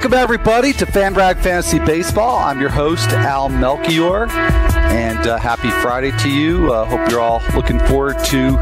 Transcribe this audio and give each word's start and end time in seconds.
Welcome, 0.00 0.18
everybody, 0.18 0.72
to 0.72 0.86
FanRag 0.86 1.42
Fantasy 1.42 1.78
Baseball. 1.78 2.38
I'm 2.38 2.58
your 2.58 2.70
host, 2.70 3.10
Al 3.10 3.50
Melchior, 3.50 4.30
and 4.30 5.26
uh, 5.26 5.36
happy 5.36 5.68
Friday 5.68 6.10
to 6.20 6.30
you. 6.30 6.72
Uh, 6.72 6.86
hope 6.86 7.10
you're 7.10 7.20
all 7.20 7.42
looking 7.54 7.78
forward 7.80 8.18
to 8.24 8.56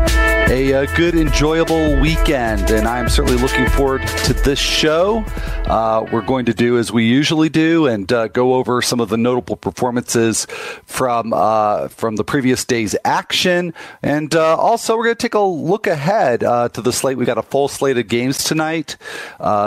a, 0.51 0.73
a, 0.73 0.83
uh, 0.83 0.97
good, 0.97 1.14
enjoyable 1.14 2.01
weekend, 2.01 2.73
and 2.73 2.88
I'm 2.88 3.09
certainly 3.09 3.41
looking 3.41 3.69
forward 3.69 4.05
to 4.24 4.33
this 4.33 4.59
show. 4.59 5.24
Uh, 5.66 6.05
we're 6.12 6.23
going 6.23 6.47
to 6.47 6.55
do 6.55 6.77
as 6.77 6.91
we 6.91 7.05
usually 7.05 7.48
do 7.48 7.86
and 7.86 8.12
uh, 8.12 8.27
go 8.27 8.55
over 8.55 8.83
some 8.83 8.98
of 8.98 9.09
the 9.09 9.16
notable 9.16 9.55
performances 9.55 10.45
from 10.86 11.33
uh, 11.33 11.86
from 11.86 12.16
the 12.16 12.25
previous 12.25 12.64
day's 12.64 12.97
action, 13.05 13.75
and 14.02 14.34
also 14.34 14.97
we're 14.97 15.05
going 15.05 15.16
to 15.16 15.23
take 15.23 15.34
a 15.34 15.39
look 15.39 15.86
ahead 15.86 16.41
to 16.41 16.83
the 16.83 16.92
slate. 16.92 17.16
We've 17.16 17.28
got 17.28 17.39
a 17.39 17.42
full 17.42 17.69
slate 17.69 17.97
of 17.97 18.08
games 18.08 18.42
tonight, 18.42 18.97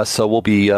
so 0.03 0.27
we'll 0.27 0.41
be 0.41 0.69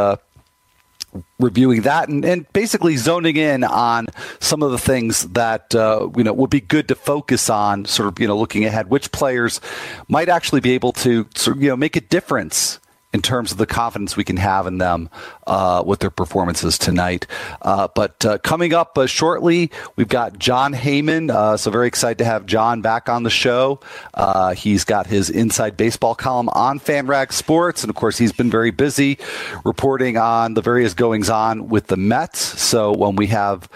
reviewing 1.39 1.81
that 1.81 2.09
and, 2.09 2.23
and, 2.25 2.51
basically 2.53 2.95
zoning 2.97 3.35
in 3.35 3.63
on 3.63 4.07
some 4.39 4.61
of 4.63 4.71
the 4.71 4.77
things 4.77 5.23
that 5.29 5.73
uh, 5.75 6.09
you 6.15 6.23
know 6.23 6.33
would 6.33 6.49
be 6.49 6.61
good 6.61 6.87
to 6.87 6.95
focus 6.95 7.49
on 7.49 7.85
sort 7.85 8.07
of 8.07 8.19
you 8.19 8.27
know 8.27 8.37
looking 8.37 8.65
ahead 8.65 8.89
which 8.89 9.11
players 9.11 9.59
might 10.07 10.29
actually 10.29 10.61
be 10.61 10.71
able 10.71 10.91
to 10.91 11.27
sort 11.35 11.57
of, 11.57 11.63
you 11.63 11.69
know 11.69 11.75
make 11.75 11.95
a 11.95 12.01
difference 12.01 12.79
in 13.13 13.21
terms 13.21 13.51
of 13.51 13.57
the 13.57 13.65
confidence 13.65 14.17
we 14.17 14.23
can 14.23 14.37
have 14.37 14.65
in 14.65 14.79
them 14.79 15.09
uh, 15.45 15.83
with 15.85 15.99
their 15.99 16.09
performances 16.09 16.77
tonight. 16.77 17.27
Uh, 17.61 17.87
but 17.93 18.25
uh, 18.25 18.37
coming 18.39 18.73
up 18.73 18.97
uh, 18.97 19.05
shortly, 19.05 19.69
we've 19.95 20.07
got 20.07 20.39
Jon 20.39 20.73
Heyman. 20.73 21.29
Uh, 21.29 21.55
so 21.55 21.69
very 21.69 21.87
excited 21.87 22.17
to 22.17 22.25
have 22.25 22.45
John 22.45 22.81
back 22.81 23.07
on 23.07 23.23
the 23.23 23.29
show. 23.29 23.79
Uh, 24.13 24.53
he's 24.53 24.83
got 24.83 25.07
his 25.07 25.29
Inside 25.29 25.77
Baseball 25.77 26.15
column 26.15 26.49
on 26.49 26.79
FanRag 26.79 27.31
Sports, 27.31 27.83
and 27.83 27.89
of 27.89 27.95
course, 27.95 28.17
he's 28.17 28.31
been 28.31 28.49
very 28.49 28.71
busy 28.71 29.19
reporting 29.63 30.17
on 30.17 30.55
the 30.55 30.61
various 30.61 30.93
goings 30.93 31.29
on 31.29 31.69
with 31.69 31.87
the 31.87 31.97
Mets. 31.97 32.39
So 32.39 32.91
when 32.91 33.15
we 33.15 33.27
have 33.27 33.69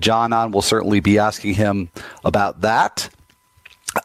John 0.00 0.32
on, 0.32 0.50
we'll 0.50 0.62
certainly 0.62 1.00
be 1.00 1.18
asking 1.18 1.54
him 1.54 1.90
about 2.24 2.62
that. 2.62 3.08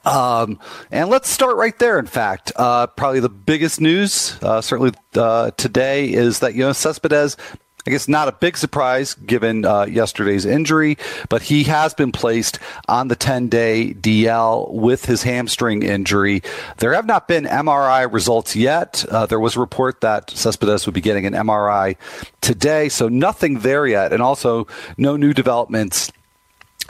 Um, 0.04 0.60
and 0.92 1.10
let's 1.10 1.30
start 1.30 1.58
right 1.58 1.78
there. 1.78 2.00
In 2.00 2.08
fact, 2.08 2.52
uh, 2.56 2.88
probably 2.88 3.20
the 3.20 3.30
biggest 3.30 3.80
news, 3.80 4.38
uh, 4.42 4.62
certainly 4.62 4.94
uh, 5.16 5.52
today, 5.52 6.12
is 6.12 6.40
that 6.40 6.54
Yoenis 6.54 6.76
Cespedes. 6.76 7.38
I 7.88 7.92
guess 7.92 8.08
not 8.08 8.28
a 8.28 8.32
big 8.32 8.58
surprise 8.58 9.14
given 9.14 9.64
uh, 9.64 9.86
yesterday's 9.86 10.44
injury, 10.44 10.98
but 11.30 11.44
he 11.44 11.66
has 11.66 11.94
been 11.94 12.12
placed 12.12 12.58
on 12.88 13.10
the 13.10 13.16
10 13.16 13.48
day 13.48 13.94
DL 13.94 14.72
with 14.72 15.06
his 15.06 15.22
hamstring 15.22 15.84
injury. 15.84 16.42
There 16.78 16.96
have 16.96 17.06
not 17.06 17.28
been 17.28 17.44
MRI 17.44 18.12
results 18.12 18.56
yet. 18.56 19.06
Uh, 19.08 19.28
there 19.28 19.40
was 19.40 19.56
a 19.56 19.60
report 19.60 20.02
that 20.02 20.32
Cespedes 20.32 20.88
would 20.88 20.96
be 20.96 21.02
getting 21.02 21.28
an 21.28 21.34
MRI 21.34 21.96
today, 22.42 22.90
so 22.90 23.08
nothing 23.08 23.60
there 23.60 23.86
yet, 23.86 24.12
and 24.12 24.22
also 24.24 24.66
no 24.98 25.16
new 25.16 25.32
developments 25.34 26.12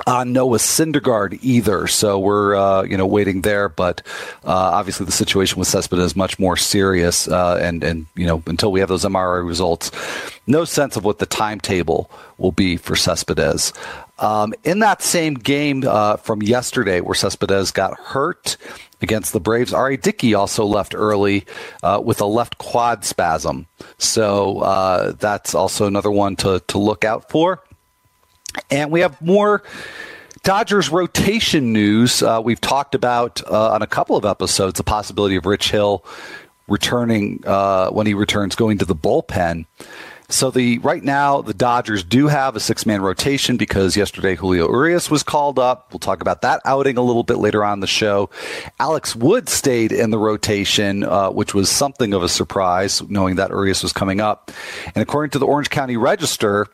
on 0.08 0.34
Noah 0.34 0.58
Syndergaard 0.58 1.40
either. 1.42 1.88
So 1.88 2.20
we're 2.20 2.56
uh, 2.56 2.84
you 2.84 2.98
know 2.98 3.06
waiting 3.06 3.42
there, 3.42 3.70
but 3.70 4.02
uh, 4.44 4.52
obviously 4.52 5.06
the 5.06 5.12
situation 5.12 5.60
with 5.60 5.68
Cespedes 5.68 6.06
is 6.06 6.16
much 6.16 6.40
more 6.40 6.58
serious, 6.58 7.28
uh, 7.28 7.58
and 7.62 7.84
and 7.84 8.06
you 8.16 8.26
know 8.26 8.44
until 8.48 8.72
we 8.72 8.80
have 8.80 8.90
those 8.90 9.06
MRI 9.06 9.46
results, 9.46 9.92
no 10.48 10.66
sense 10.66 10.96
of 10.96 11.04
what 11.04 11.20
the 11.20 11.26
timetable 11.26 12.10
will 12.38 12.52
be 12.52 12.78
for 12.78 12.96
Cespedes. 12.96 13.74
Um, 14.18 14.54
in 14.64 14.80
that 14.80 15.02
same 15.02 15.34
game 15.34 15.84
uh, 15.86 16.18
from 16.18 16.42
yesterday, 16.42 17.02
where 17.02 17.16
Cespedes 17.16 17.72
got 17.72 18.00
hurt 18.00 18.56
against 19.02 19.34
the 19.34 19.42
Braves, 19.42 19.74
R.A. 19.74 19.98
Dickey 19.98 20.34
also 20.34 20.66
left 20.66 20.96
early 20.96 21.46
uh, 21.84 22.02
with 22.04 22.22
a 22.22 22.26
left 22.26 22.58
quad 22.58 23.04
spasm. 23.04 23.68
So 23.98 24.60
uh, 24.60 25.12
that's 25.14 25.54
also 25.54 25.86
another 25.88 26.12
one 26.12 26.36
to 26.38 26.62
to 26.68 26.78
look 26.78 27.04
out 27.04 27.30
for. 27.30 27.62
And 28.70 28.92
we 28.92 29.02
have 29.02 29.22
more 29.22 29.64
Dodgers 30.44 30.90
rotation 30.90 31.74
news. 31.74 32.22
Uh, 32.22 32.42
we've 32.44 32.62
talked 32.62 32.94
about 32.94 33.42
uh, 33.50 33.72
on 33.72 33.82
a 33.82 33.88
couple 33.88 34.16
of 34.16 34.26
episodes 34.26 34.78
the 34.78 34.84
possibility 34.84 35.36
of 35.36 35.46
Rich 35.46 35.72
Hill 35.72 36.06
returning 36.68 37.44
uh, 37.46 37.90
when 37.90 38.08
he 38.08 38.14
returns, 38.14 38.56
going 38.56 38.78
to 38.78 38.86
the 38.86 38.96
bullpen. 38.96 39.66
So 40.30 40.50
the 40.50 40.80
right 40.80 41.04
now 41.04 41.42
the 41.42 41.54
Dodgers 41.54 42.04
do 42.04 42.28
have 42.28 42.56
a 42.56 42.60
six 42.60 42.86
man 42.86 43.02
rotation 43.02 43.58
because 43.58 43.96
yesterday 43.96 44.36
Julio 44.36 44.68
Urias 44.68 45.12
was 45.12 45.22
called 45.22 45.60
up. 45.60 45.92
We'll 45.92 46.00
talk 46.00 46.22
about 46.22 46.42
that 46.42 46.62
outing 46.66 46.98
a 46.98 47.02
little 47.02 47.24
bit 47.24 47.38
later 47.38 47.64
on 47.64 47.80
the 47.80 47.88
show. 47.88 48.32
Alex 48.80 49.16
Wood 49.16 49.50
stayed 49.50 49.92
in 49.92 50.10
the 50.10 50.18
rotation, 50.18 51.04
uh, 51.04 51.30
which 51.30 51.54
was 51.54 51.70
something 51.70 52.14
of 52.14 52.24
a 52.24 52.30
surprise, 52.30 53.04
knowing 53.04 53.36
that 53.36 53.52
Urias 53.52 53.84
was 53.84 53.94
coming 53.94 54.20
up. 54.20 54.52
And 54.96 55.02
according 55.04 55.30
to 55.32 55.40
the 55.40 55.46
Orange 55.46 55.70
County 55.70 55.96
Register, 55.96 56.68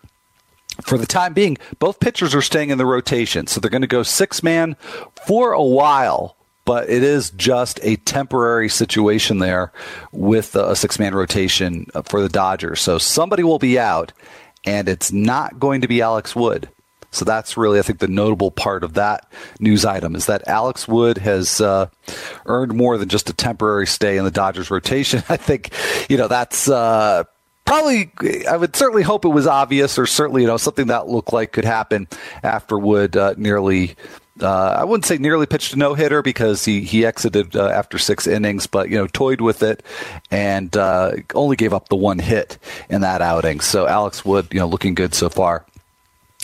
for 0.84 0.97
the 0.97 1.06
time 1.06 1.34
being, 1.34 1.58
both 1.80 2.00
pitchers 2.00 2.36
are 2.36 2.42
staying 2.42 2.69
in 2.69 2.78
the 2.78 2.86
rotation. 2.86 3.47
So 3.47 3.59
they're 3.59 3.72
going 3.72 3.81
to 3.81 3.88
go 3.88 4.03
six 4.03 4.44
man 4.44 4.75
for 5.25 5.52
a 5.52 5.64
while, 5.64 6.36
but 6.66 6.90
it 6.90 7.03
is 7.03 7.31
just 7.31 7.80
a 7.84 7.96
temporary 7.97 8.69
situation 8.69 9.40
there 9.40 9.72
with 10.12 10.56
a 10.56 10.75
six 10.75 11.00
man 11.00 11.16
rotation 11.16 11.86
for 12.06 12.22
the 12.22 12.30
Dodgers. 12.30 12.81
So 12.81 12.97
somebody 12.97 13.44
will 13.44 13.59
be 13.59 13.80
out, 13.80 14.14
and 14.66 14.88
it's 14.88 15.12
not 15.12 15.59
going 15.59 15.81
to 15.81 15.88
be 15.88 16.02
Alex 16.02 16.36
Wood. 16.36 16.70
So 17.12 17.25
that's 17.25 17.58
really, 17.58 17.78
I 17.78 17.81
think, 17.81 18.00
the 18.00 18.08
notable 18.08 18.52
part 18.52 18.86
of 18.86 18.94
that 18.94 19.30
news 19.59 19.84
item 19.84 20.16
is 20.16 20.28
that 20.28 20.47
Alex 20.47 20.88
Wood 20.88 21.18
has 21.18 21.59
uh, 21.59 21.88
earned 22.46 22.74
more 22.74 22.97
than 22.97 23.09
just 23.09 23.30
a 23.30 23.34
temporary 23.34 23.86
stay 23.86 24.16
in 24.16 24.24
the 24.24 24.31
Dodgers 24.31 24.72
rotation. 24.72 25.22
I 25.30 25.36
think, 25.36 25.74
you 26.09 26.18
know, 26.18 26.30
that's 26.30 26.70
uh, 26.70 27.25
probably 27.66 28.12
I 28.50 28.58
would 28.58 28.76
certainly 28.76 29.04
hope 29.04 29.26
it 29.26 29.30
was 29.30 29.48
obvious 29.48 29.98
or 29.98 30.06
certainly 30.06 30.42
you 30.42 30.48
know 30.48 30.58
something 30.58 30.88
that 30.88 31.08
looked 31.08 31.34
like 31.34 31.52
could 31.52 31.66
happen 31.66 32.08
after 32.44 32.78
Wood 32.78 33.16
uh, 33.16 33.36
nearly 33.38 33.96
uh, 34.40 34.78
I 34.80 34.84
wouldn't 34.84 35.06
say 35.06 35.18
nearly 35.18 35.46
pitched 35.46 35.74
a 35.74 35.78
no 35.78 35.94
hitter 35.94 36.22
because 36.22 36.66
he 36.66 36.82
he 36.82 37.06
exited 37.06 37.56
uh, 37.56 37.68
after 37.68 37.98
six 37.98 38.28
innings, 38.28 38.68
but 38.68 38.90
you 38.90 38.98
know 38.98 39.08
toyed 39.08 39.42
with 39.42 39.62
it 39.64 39.84
and 40.30 40.76
uh, 40.76 41.14
only 41.36 41.56
gave 41.56 41.74
up 41.74 41.90
the 41.90 41.96
one 41.96 42.20
hit 42.20 42.58
in 42.90 43.02
that 43.02 43.22
outing. 43.22 43.60
So 43.60 43.88
Alex 43.88 44.26
Wood, 44.26 44.48
you 44.52 44.60
know, 44.60 44.68
looking 44.68 44.96
good 44.96 45.14
so 45.14 45.30
far 45.30 45.66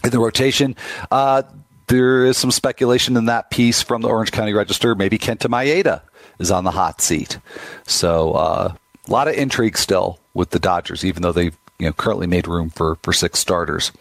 in 0.03 0.09
the 0.11 0.19
rotation. 0.19 0.75
Uh, 1.09 1.44
there 1.88 2.25
is 2.25 2.38
some 2.38 2.51
speculation 2.51 3.16
in 3.16 3.25
that 3.25 3.50
piece 3.50 3.81
from 3.81 4.01
the 4.01 4.09
Orange 4.09 4.31
County 4.31 4.53
Register. 4.53 4.94
Maybe 4.94 5.17
Kenta 5.17 5.50
Maeda 5.50 6.01
is 6.39 6.51
on 6.51 6.66
the 6.66 6.72
hot 6.72 7.01
seat. 7.01 7.39
So 7.85 8.33
uh, 8.33 8.73
a 9.07 9.12
lot 9.12 9.28
of 9.28 9.35
intrigue 9.35 9.78
still 9.78 10.19
with 10.34 10.51
the 10.51 10.59
Dodgers, 10.59 11.06
even 11.06 11.22
though 11.22 11.31
they've 11.31 11.57
you 11.79 11.88
know 11.88 11.94
currently 11.94 12.28
made 12.28 12.47
room 12.47 12.69
for 12.69 12.97
for 13.03 13.13
six 13.13 13.40
starters. 13.40 13.91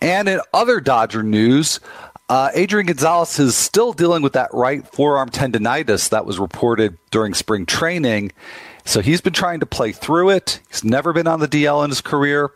And 0.00 0.28
in 0.28 0.40
other 0.52 0.80
Dodger 0.80 1.22
news, 1.22 1.80
uh, 2.28 2.50
Adrian 2.54 2.86
Gonzalez 2.86 3.38
is 3.38 3.56
still 3.56 3.92
dealing 3.92 4.22
with 4.22 4.34
that 4.34 4.50
right 4.52 4.86
forearm 4.86 5.30
tendonitis 5.30 6.10
that 6.10 6.26
was 6.26 6.38
reported 6.38 6.98
during 7.10 7.34
spring 7.34 7.66
training. 7.66 8.32
So 8.84 9.00
he's 9.00 9.20
been 9.20 9.32
trying 9.32 9.60
to 9.60 9.66
play 9.66 9.90
through 9.90 10.30
it. 10.30 10.60
He's 10.68 10.84
never 10.84 11.12
been 11.12 11.26
on 11.26 11.40
the 11.40 11.48
DL 11.48 11.82
in 11.82 11.90
his 11.90 12.00
career, 12.00 12.52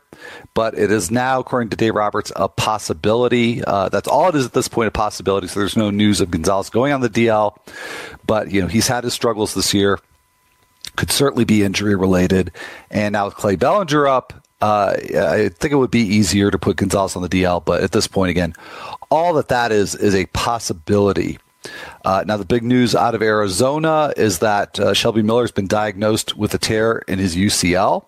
but 0.55 0.79
it 0.79 0.93
is 0.93 1.11
now, 1.11 1.41
according 1.41 1.71
to 1.71 1.76
Dave 1.76 1.94
Roberts, 1.94 2.31
a 2.37 2.49
possibility. 2.49 3.65
Uh, 3.65 3.88
that's 3.88 4.06
all 4.06 4.29
it 4.29 4.37
is 4.37 4.47
at 4.47 4.53
this 4.53 4.69
point, 4.69 4.87
a 4.87 4.93
possibility. 4.93 5.49
So 5.49 5.59
there's 5.59 5.76
no 5.76 5.91
news 5.91 6.21
of 6.21 6.31
Gonzalez 6.31 6.71
going 6.71 6.93
on 6.93 7.00
the 7.00 7.11
DL, 7.11 7.56
but 8.26 8.53
you 8.53 8.61
know 8.61 8.69
he's 8.69 8.87
had 8.87 9.03
his 9.03 9.12
struggles 9.12 9.55
this 9.55 9.75
year 9.75 9.99
could 11.00 11.11
certainly 11.11 11.47
be 11.47 11.62
injury 11.62 11.94
related. 11.94 12.52
And 12.91 13.14
now 13.14 13.25
with 13.25 13.35
Clay 13.35 13.56
Bellinger 13.56 14.06
up, 14.06 14.35
uh, 14.61 14.94
I 14.99 15.49
think 15.49 15.73
it 15.73 15.76
would 15.76 15.91
be 15.91 16.02
easier 16.02 16.50
to 16.50 16.58
put 16.58 16.76
Gonzalez 16.76 17.17
on 17.17 17.23
the 17.23 17.29
DL. 17.29 17.64
But 17.64 17.82
at 17.82 17.93
this 17.93 18.06
point, 18.06 18.29
again, 18.29 18.52
all 19.11 19.32
that 19.35 19.49
that 19.49 19.73
is 19.73 19.94
is 19.94 20.14
a 20.14 20.26
possibility. 20.26 21.38
Uh, 22.05 22.23
now, 22.26 22.37
the 22.37 22.44
big 22.44 22.62
news 22.62 22.94
out 22.94 23.14
of 23.14 23.23
Arizona 23.23 24.12
is 24.14 24.41
that 24.41 24.79
uh, 24.79 24.93
Shelby 24.93 25.23
Miller 25.23 25.43
has 25.43 25.50
been 25.50 25.67
diagnosed 25.67 26.37
with 26.37 26.52
a 26.52 26.58
tear 26.58 26.99
in 27.08 27.19
his 27.19 27.35
UCL. 27.35 28.05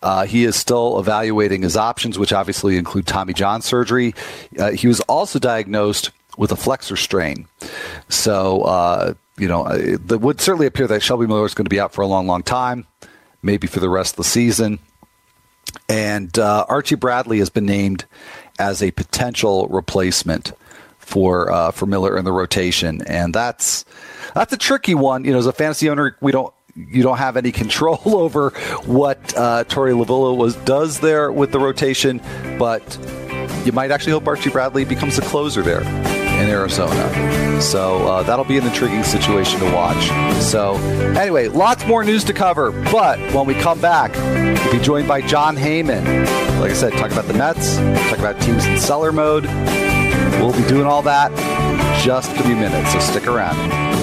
Uh, 0.00 0.26
he 0.26 0.44
is 0.44 0.54
still 0.54 1.00
evaluating 1.00 1.62
his 1.62 1.76
options, 1.76 2.20
which 2.20 2.32
obviously 2.32 2.76
include 2.76 3.06
Tommy 3.06 3.32
John 3.32 3.62
surgery. 3.62 4.14
Uh, 4.56 4.70
he 4.70 4.86
was 4.86 5.00
also 5.00 5.40
diagnosed 5.40 6.12
with 6.36 6.52
a 6.52 6.56
flexor 6.56 6.96
strain. 6.96 7.46
So, 8.08 8.62
uh, 8.62 9.14
you 9.38 9.48
know, 9.48 9.66
it 9.66 10.20
would 10.20 10.40
certainly 10.40 10.66
appear 10.66 10.86
that 10.86 11.02
Shelby 11.02 11.26
Miller 11.26 11.44
is 11.44 11.54
going 11.54 11.66
to 11.66 11.70
be 11.70 11.80
out 11.80 11.92
for 11.92 12.02
a 12.02 12.06
long, 12.06 12.26
long 12.26 12.42
time, 12.42 12.86
maybe 13.42 13.66
for 13.66 13.80
the 13.80 13.88
rest 13.88 14.14
of 14.14 14.16
the 14.18 14.24
season. 14.24 14.78
And 15.88 16.36
uh, 16.38 16.64
Archie 16.68 16.94
Bradley 16.94 17.38
has 17.38 17.50
been 17.50 17.66
named 17.66 18.06
as 18.58 18.82
a 18.82 18.90
potential 18.90 19.68
replacement 19.68 20.52
for 20.98 21.52
uh, 21.52 21.70
for 21.70 21.86
Miller 21.86 22.18
in 22.18 22.24
the 22.24 22.32
rotation, 22.32 23.02
and 23.02 23.32
that's 23.32 23.84
that's 24.34 24.52
a 24.52 24.56
tricky 24.56 24.94
one. 24.94 25.24
You 25.24 25.32
know, 25.32 25.38
as 25.38 25.46
a 25.46 25.52
fantasy 25.52 25.88
owner, 25.88 26.16
we 26.20 26.32
don't 26.32 26.52
you 26.74 27.02
don't 27.02 27.18
have 27.18 27.36
any 27.36 27.52
control 27.62 28.00
over 28.04 28.50
what 28.84 29.18
uh, 29.36 29.64
Torey 29.64 29.92
Lovullo 29.92 30.36
was 30.36 30.56
does 30.56 31.00
there 31.00 31.30
with 31.30 31.52
the 31.52 31.60
rotation, 31.60 32.20
but 32.58 32.98
you 33.64 33.72
might 33.72 33.90
actually 33.90 34.12
hope 34.12 34.26
Archie 34.26 34.50
Bradley 34.50 34.84
becomes 34.84 35.18
a 35.18 35.22
closer 35.22 35.62
there 35.62 36.15
in 36.38 36.48
Arizona. 36.48 37.60
So 37.60 38.06
uh, 38.06 38.22
that'll 38.22 38.44
be 38.44 38.58
an 38.58 38.66
intriguing 38.66 39.04
situation 39.04 39.60
to 39.60 39.72
watch. 39.72 40.08
So 40.42 40.74
anyway, 41.16 41.48
lots 41.48 41.86
more 41.86 42.04
news 42.04 42.24
to 42.24 42.32
cover. 42.32 42.72
But 42.90 43.18
when 43.34 43.46
we 43.46 43.54
come 43.54 43.80
back, 43.80 44.14
we'll 44.64 44.72
be 44.72 44.80
joined 44.80 45.08
by 45.08 45.22
Jon 45.22 45.56
Heyman. 45.56 46.04
Like 46.60 46.70
I 46.70 46.74
said, 46.74 46.92
talk 46.94 47.10
about 47.10 47.26
the 47.26 47.34
Mets, 47.34 47.76
talk 48.10 48.18
about 48.18 48.40
teams 48.40 48.66
in 48.66 48.78
seller 48.78 49.12
mode. 49.12 49.44
We'll 50.40 50.52
be 50.52 50.66
doing 50.68 50.86
all 50.86 51.02
that 51.02 51.32
just 52.02 52.30
a 52.32 52.42
few 52.42 52.56
minutes. 52.56 52.92
So 52.92 52.98
stick 53.00 53.26
around. 53.26 53.95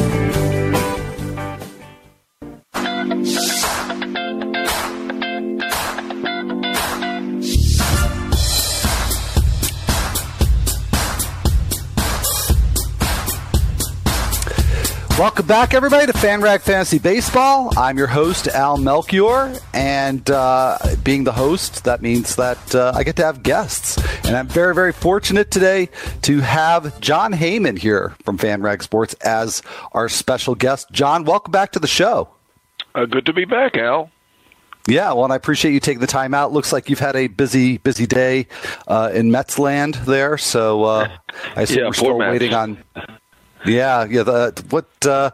Welcome 15.19 15.45
back, 15.45 15.75
everybody, 15.75 16.07
to 16.07 16.11
FanRag 16.11 16.61
Fantasy 16.61 16.97
Baseball. 16.97 17.71
I'm 17.77 17.99
your 17.99 18.07
host, 18.07 18.47
Al 18.47 18.77
Melchior, 18.77 19.53
and 19.71 20.27
uh, 20.31 20.79
being 21.03 21.23
the 21.23 21.31
host, 21.31 21.83
that 21.83 22.01
means 22.01 22.35
that 22.37 22.73
uh, 22.73 22.93
I 22.95 23.03
get 23.03 23.15
to 23.17 23.23
have 23.23 23.43
guests. 23.43 23.97
And 24.25 24.35
I'm 24.35 24.47
very, 24.47 24.73
very 24.73 24.91
fortunate 24.91 25.51
today 25.51 25.89
to 26.23 26.39
have 26.39 26.99
Jon 26.99 27.31
Heyman 27.31 27.77
here 27.77 28.15
from 28.25 28.39
FanRag 28.39 28.81
Sports 28.81 29.13
as 29.21 29.61
our 29.91 30.09
special 30.09 30.55
guest. 30.55 30.87
John, 30.91 31.25
welcome 31.25 31.51
back 31.51 31.73
to 31.73 31.79
the 31.79 31.87
show. 31.87 32.29
Uh, 32.95 33.05
good 33.05 33.27
to 33.27 33.33
be 33.33 33.45
back, 33.45 33.77
Al. 33.77 34.09
Yeah, 34.87 35.13
well, 35.13 35.25
and 35.25 35.31
I 35.31 35.35
appreciate 35.35 35.73
you 35.73 35.79
taking 35.79 36.01
the 36.01 36.07
time 36.07 36.33
out. 36.33 36.51
Looks 36.51 36.73
like 36.73 36.89
you've 36.89 36.99
had 36.99 37.15
a 37.15 37.27
busy, 37.27 37.77
busy 37.77 38.07
day 38.07 38.47
uh, 38.87 39.11
in 39.13 39.29
Mets 39.29 39.59
land 39.59 39.93
there. 39.93 40.39
So 40.39 40.83
uh, 40.85 41.17
I 41.55 41.61
assume 41.61 41.77
yeah, 41.77 41.85
we're 41.85 41.93
still 41.93 42.17
Mets. 42.17 42.31
waiting 42.31 42.53
on 42.55 42.83
yeah, 43.65 44.05
yeah. 44.05 44.23
The, 44.23 44.63
what 44.69 44.87
uh, 45.05 45.31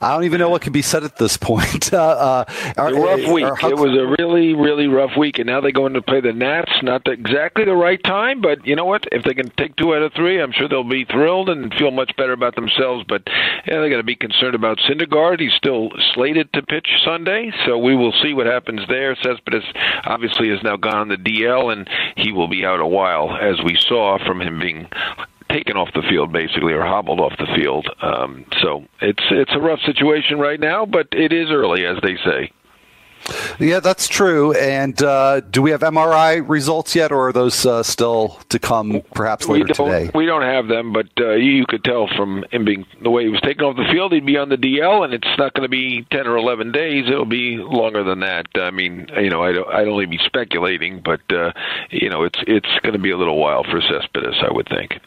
I 0.00 0.14
don't 0.14 0.24
even 0.24 0.38
know 0.38 0.48
what 0.48 0.62
can 0.62 0.72
be 0.72 0.82
said 0.82 1.04
at 1.04 1.16
this 1.16 1.36
point. 1.36 1.90
Uh, 1.98 1.98
uh, 1.98 2.44
a 2.76 2.92
rough 2.94 3.32
week. 3.32 3.46
How, 3.60 3.70
it 3.70 3.76
was 3.76 3.96
a 3.96 4.22
really, 4.22 4.54
really 4.54 4.86
rough 4.86 5.16
week, 5.16 5.38
and 5.38 5.46
now 5.46 5.60
they're 5.60 5.72
going 5.72 5.94
to 5.94 6.02
play 6.02 6.20
the 6.20 6.32
Nats. 6.32 6.70
Not 6.82 7.04
the, 7.04 7.12
exactly 7.12 7.64
the 7.64 7.74
right 7.74 8.02
time, 8.04 8.40
but 8.40 8.64
you 8.66 8.76
know 8.76 8.84
what? 8.84 9.04
If 9.10 9.24
they 9.24 9.34
can 9.34 9.50
take 9.56 9.74
two 9.76 9.94
out 9.94 10.02
of 10.02 10.12
three, 10.12 10.40
I'm 10.40 10.52
sure 10.52 10.68
they'll 10.68 10.88
be 10.88 11.04
thrilled 11.04 11.48
and 11.48 11.72
feel 11.74 11.90
much 11.90 12.14
better 12.16 12.32
about 12.32 12.54
themselves. 12.54 13.04
But 13.08 13.22
yeah, 13.66 13.80
they 13.80 13.90
got 13.90 13.96
to 13.96 14.02
be 14.02 14.16
concerned 14.16 14.54
about 14.54 14.78
Syndergaard. 14.78 15.40
He's 15.40 15.54
still 15.54 15.90
slated 16.14 16.52
to 16.52 16.62
pitch 16.62 16.88
Sunday, 17.04 17.52
so 17.64 17.78
we 17.78 17.96
will 17.96 18.12
see 18.22 18.32
what 18.34 18.46
happens 18.46 18.82
there. 18.88 19.16
Cespedes 19.16 19.64
obviously 20.04 20.50
has 20.50 20.62
now 20.62 20.76
gone 20.76 20.96
on 20.96 21.08
the 21.08 21.16
DL, 21.16 21.72
and 21.72 21.88
he 22.16 22.32
will 22.32 22.48
be 22.48 22.64
out 22.64 22.80
a 22.80 22.86
while, 22.86 23.36
as 23.36 23.60
we 23.64 23.76
saw 23.76 24.18
from 24.24 24.40
him 24.40 24.60
being 24.60 24.88
taken 25.50 25.76
off 25.76 25.88
the 25.94 26.02
field 26.02 26.32
basically 26.32 26.72
or 26.72 26.84
hobbled 26.84 27.20
off 27.20 27.32
the 27.38 27.48
field. 27.56 27.88
Um, 28.02 28.44
so 28.60 28.84
it's 29.00 29.22
it's 29.30 29.52
a 29.54 29.60
rough 29.60 29.80
situation 29.80 30.38
right 30.38 30.60
now, 30.60 30.86
but 30.86 31.08
it 31.12 31.32
is 31.32 31.50
early, 31.50 31.86
as 31.86 31.98
they 32.02 32.16
say. 32.24 32.52
Yeah, 33.58 33.80
that's 33.80 34.08
true. 34.08 34.52
And 34.52 35.00
uh, 35.02 35.40
do 35.40 35.60
we 35.60 35.70
have 35.72 35.80
MRI 35.80 36.42
results 36.48 36.94
yet, 36.94 37.12
or 37.12 37.28
are 37.28 37.32
those 37.32 37.66
uh, 37.66 37.82
still 37.82 38.38
to 38.48 38.58
come, 38.58 39.02
perhaps 39.14 39.48
later 39.48 39.64
we 39.64 39.72
today? 39.72 40.10
We 40.14 40.26
don't 40.26 40.42
have 40.42 40.68
them, 40.68 40.92
but 40.92 41.08
uh, 41.18 41.32
you 41.32 41.66
could 41.66 41.84
tell 41.84 42.08
from 42.16 42.44
him 42.50 42.64
being 42.64 42.86
the 43.02 43.10
way 43.10 43.24
he 43.24 43.28
was 43.28 43.40
taken 43.40 43.64
off 43.64 43.76
the 43.76 43.88
field, 43.92 44.12
he'd 44.12 44.24
be 44.24 44.36
on 44.36 44.48
the 44.48 44.56
DL, 44.56 45.04
and 45.04 45.12
it's 45.12 45.28
not 45.36 45.52
going 45.54 45.64
to 45.64 45.68
be 45.68 46.06
ten 46.10 46.26
or 46.26 46.36
eleven 46.36 46.72
days. 46.72 47.04
It'll 47.08 47.24
be 47.24 47.56
longer 47.58 48.04
than 48.04 48.20
that. 48.20 48.46
I 48.54 48.70
mean, 48.70 49.08
you 49.20 49.30
know, 49.30 49.42
I'd, 49.42 49.56
I'd 49.56 49.88
only 49.88 50.06
be 50.06 50.18
speculating, 50.24 51.02
but 51.04 51.20
uh, 51.30 51.52
you 51.90 52.08
know, 52.08 52.24
it's 52.24 52.38
it's 52.46 52.68
going 52.82 52.94
to 52.94 52.98
be 52.98 53.10
a 53.10 53.18
little 53.18 53.38
while 53.38 53.64
for 53.64 53.80
Cespedes, 53.80 54.36
I 54.42 54.52
would 54.52 54.68
think. 54.68 55.00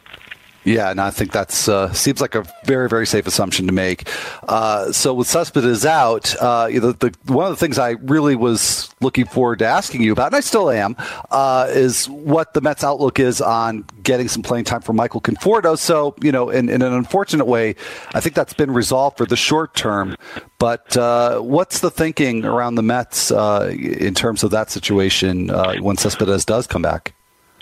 Yeah, 0.64 0.90
and 0.90 1.00
I 1.00 1.10
think 1.10 1.32
that's 1.32 1.68
uh, 1.68 1.92
seems 1.92 2.20
like 2.20 2.36
a 2.36 2.44
very 2.64 2.88
very 2.88 3.06
safe 3.06 3.26
assumption 3.26 3.66
to 3.66 3.72
make. 3.72 4.08
Uh, 4.48 4.92
so 4.92 5.12
with 5.12 5.26
Cespedes 5.26 5.84
out, 5.84 6.36
uh, 6.36 6.68
the, 6.68 6.92
the, 6.92 7.32
one 7.32 7.46
of 7.46 7.50
the 7.50 7.56
things 7.56 7.78
I 7.78 7.90
really 8.02 8.36
was 8.36 8.94
looking 9.00 9.26
forward 9.26 9.58
to 9.58 9.66
asking 9.66 10.02
you 10.02 10.12
about, 10.12 10.28
and 10.28 10.36
I 10.36 10.40
still 10.40 10.70
am, 10.70 10.94
uh, 11.30 11.66
is 11.70 12.08
what 12.08 12.54
the 12.54 12.60
Mets' 12.60 12.84
outlook 12.84 13.18
is 13.18 13.40
on 13.40 13.84
getting 14.04 14.28
some 14.28 14.42
playing 14.42 14.64
time 14.64 14.82
for 14.82 14.92
Michael 14.92 15.20
Conforto. 15.20 15.76
So 15.76 16.14
you 16.22 16.30
know, 16.30 16.48
in, 16.48 16.68
in 16.68 16.82
an 16.82 16.92
unfortunate 16.92 17.46
way, 17.46 17.74
I 18.14 18.20
think 18.20 18.36
that's 18.36 18.54
been 18.54 18.70
resolved 18.70 19.16
for 19.16 19.26
the 19.26 19.36
short 19.36 19.74
term. 19.74 20.16
But 20.58 20.96
uh, 20.96 21.40
what's 21.40 21.80
the 21.80 21.90
thinking 21.90 22.44
around 22.44 22.76
the 22.76 22.82
Mets 22.82 23.32
uh, 23.32 23.74
in 23.76 24.14
terms 24.14 24.44
of 24.44 24.52
that 24.52 24.70
situation 24.70 25.48
when 25.82 25.96
Cespedes 25.96 26.44
does 26.44 26.68
come 26.68 26.82
back? 26.82 27.14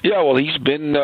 Yeah, 0.03 0.23
well, 0.23 0.37
he's 0.37 0.57
been 0.59 0.97
uh, 0.97 1.01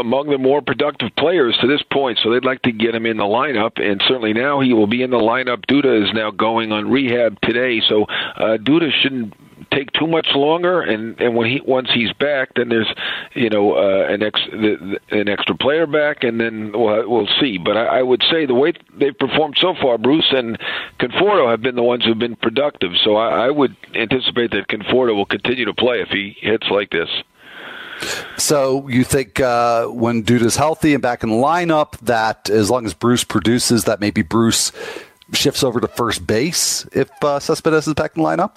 among 0.00 0.30
the 0.30 0.38
more 0.38 0.60
productive 0.60 1.10
players 1.16 1.56
to 1.60 1.68
this 1.68 1.82
point, 1.92 2.18
so 2.22 2.30
they'd 2.30 2.44
like 2.44 2.62
to 2.62 2.72
get 2.72 2.94
him 2.94 3.06
in 3.06 3.18
the 3.18 3.24
lineup, 3.24 3.80
and 3.80 4.02
certainly 4.06 4.32
now 4.32 4.60
he 4.60 4.72
will 4.72 4.88
be 4.88 5.02
in 5.02 5.10
the 5.10 5.18
lineup. 5.18 5.64
Duda 5.66 6.04
is 6.04 6.12
now 6.12 6.30
going 6.30 6.72
on 6.72 6.90
rehab 6.90 7.40
today, 7.42 7.80
so 7.88 8.04
uh, 8.04 8.58
Duda 8.58 8.90
shouldn't 9.02 9.34
take 9.72 9.92
too 9.92 10.06
much 10.06 10.28
longer 10.34 10.80
and 10.80 11.20
and 11.20 11.34
when 11.34 11.50
he 11.50 11.60
once 11.66 11.90
he's 11.92 12.12
back 12.14 12.50
then 12.54 12.68
there's 12.68 12.88
you 13.34 13.50
know 13.50 13.74
uh, 13.74 14.06
an 14.08 14.22
ex 14.22 14.40
the, 14.52 14.98
the, 15.10 15.18
an 15.18 15.28
extra 15.28 15.56
player 15.56 15.86
back 15.86 16.22
and 16.22 16.40
then 16.40 16.72
we'll, 16.72 17.08
we'll 17.08 17.28
see 17.40 17.58
but 17.58 17.76
I, 17.76 17.98
I 17.98 18.02
would 18.02 18.22
say 18.30 18.46
the 18.46 18.54
way 18.54 18.74
they've 18.98 19.18
performed 19.18 19.56
so 19.58 19.74
far 19.80 19.98
Bruce 19.98 20.30
and 20.30 20.58
Conforto 21.00 21.50
have 21.50 21.62
been 21.62 21.74
the 21.74 21.82
ones 21.82 22.04
who've 22.04 22.18
been 22.18 22.36
productive 22.36 22.92
so 23.02 23.16
I, 23.16 23.46
I 23.46 23.50
would 23.50 23.76
anticipate 23.94 24.52
that 24.52 24.68
Conforto 24.68 25.14
will 25.14 25.26
continue 25.26 25.64
to 25.64 25.74
play 25.74 26.00
if 26.00 26.08
he 26.08 26.36
hits 26.40 26.66
like 26.70 26.90
this 26.90 27.08
so 28.36 28.88
you 28.88 29.04
think 29.04 29.40
uh, 29.40 29.86
when 29.86 30.22
is 30.42 30.56
healthy 30.56 30.94
and 30.94 31.02
back 31.02 31.22
in 31.22 31.30
the 31.30 31.36
lineup, 31.36 31.98
that 32.00 32.50
as 32.50 32.70
long 32.70 32.86
as 32.86 32.94
Bruce 32.94 33.24
produces, 33.24 33.84
that 33.84 34.00
maybe 34.00 34.22
Bruce 34.22 34.72
shifts 35.32 35.64
over 35.64 35.80
to 35.80 35.88
first 35.88 36.26
base 36.26 36.86
if 36.92 37.10
uh, 37.22 37.40
Cespedes 37.40 37.88
is 37.88 37.94
back 37.94 38.16
in 38.16 38.22
the 38.22 38.28
lineup? 38.28 38.56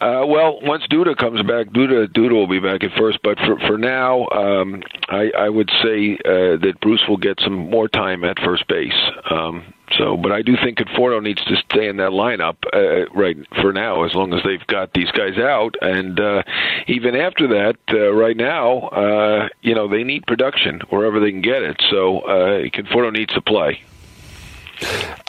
Uh, 0.00 0.24
well, 0.26 0.60
once 0.60 0.86
Duda 0.88 1.16
comes 1.16 1.40
back, 1.42 1.68
Duda 1.68 2.06
Duda 2.06 2.32
will 2.32 2.46
be 2.46 2.58
back 2.58 2.84
at 2.84 2.90
first. 2.98 3.20
But 3.22 3.38
for 3.38 3.58
for 3.60 3.78
now, 3.78 4.28
um, 4.28 4.82
I, 5.08 5.30
I 5.36 5.48
would 5.48 5.70
say 5.82 6.18
uh, 6.24 6.56
that 6.60 6.74
Bruce 6.82 7.02
will 7.08 7.16
get 7.16 7.40
some 7.40 7.70
more 7.70 7.88
time 7.88 8.24
at 8.24 8.38
first 8.40 8.66
base. 8.68 8.92
Um, 9.30 9.73
so, 9.92 10.16
but 10.16 10.32
I 10.32 10.42
do 10.42 10.56
think 10.56 10.78
Conforto 10.78 11.22
needs 11.22 11.44
to 11.44 11.56
stay 11.56 11.88
in 11.88 11.98
that 11.98 12.10
lineup 12.10 12.56
uh, 12.72 13.08
right 13.14 13.36
for 13.60 13.72
now, 13.72 14.04
as 14.04 14.14
long 14.14 14.32
as 14.32 14.42
they've 14.42 14.66
got 14.66 14.92
these 14.92 15.10
guys 15.10 15.38
out. 15.38 15.76
And 15.80 16.18
uh, 16.18 16.42
even 16.86 17.14
after 17.14 17.46
that, 17.48 17.76
uh, 17.92 18.12
right 18.12 18.36
now, 18.36 18.78
uh, 18.88 19.48
you 19.62 19.74
know, 19.74 19.86
they 19.86 20.02
need 20.02 20.26
production 20.26 20.80
wherever 20.88 21.20
they 21.20 21.30
can 21.30 21.42
get 21.42 21.62
it. 21.62 21.80
So, 21.90 22.20
uh, 22.20 22.62
Conforto 22.70 23.12
needs 23.12 23.34
to 23.34 23.42
play. 23.42 23.82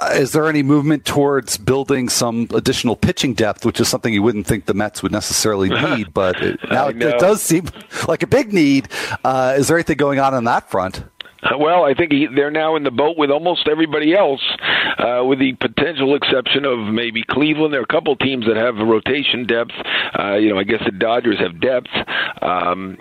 Uh, 0.02 0.12
is 0.14 0.32
there 0.32 0.48
any 0.48 0.64
movement 0.64 1.06
towards 1.06 1.58
building 1.58 2.10
some 2.10 2.48
additional 2.54 2.96
pitching 2.96 3.34
depth, 3.34 3.66
which 3.66 3.80
is 3.80 3.88
something 3.88 4.14
you 4.14 4.24
wouldn't 4.24 4.48
think 4.48 4.66
the 4.66 4.74
Mets 4.74 5.04
would 5.04 5.12
necessarily 5.12 5.70
need, 5.96 6.14
but 6.14 6.42
it, 6.42 6.60
now 6.70 6.88
it, 6.88 7.02
it, 7.02 7.20
does 7.20 7.42
seem 7.42 7.70
like 8.08 8.24
a 8.24 8.28
big 8.28 8.52
need. 8.52 8.88
Uh, 9.24 9.54
is 9.58 9.68
there 9.68 9.78
anything 9.78 9.98
going 9.98 10.20
on 10.20 10.34
on 10.34 10.46
that 10.46 10.70
front? 10.70 11.04
Well, 11.60 11.84
I 11.84 11.94
think 11.94 12.12
he, 12.12 12.28
they're 12.34 12.52
now 12.52 12.76
in 12.76 12.84
the 12.84 12.92
boat 12.92 13.18
with 13.18 13.30
almost 13.30 13.68
everybody 13.68 14.16
else, 14.16 14.42
uh, 14.98 15.24
with 15.26 15.40
the 15.40 15.54
potential 15.54 16.16
exception 16.16 16.66
of 16.66 16.80
maybe 16.80 17.24
Cleveland. 17.30 17.74
There 17.74 17.82
are 17.82 17.84
a 17.84 17.88
couple 17.88 18.16
teams 18.16 18.46
that 18.48 18.58
have 18.58 18.76
rotation 18.76 19.46
depth. 19.46 19.72
Uh, 20.18 20.36
you 20.36 20.50
know, 20.50 20.60
I 20.60 20.64
guess 20.64 20.82
the 20.86 20.92
Dodgers 20.92 21.38
have 21.40 21.62
depth. 21.62 21.90
Um, 22.42 22.98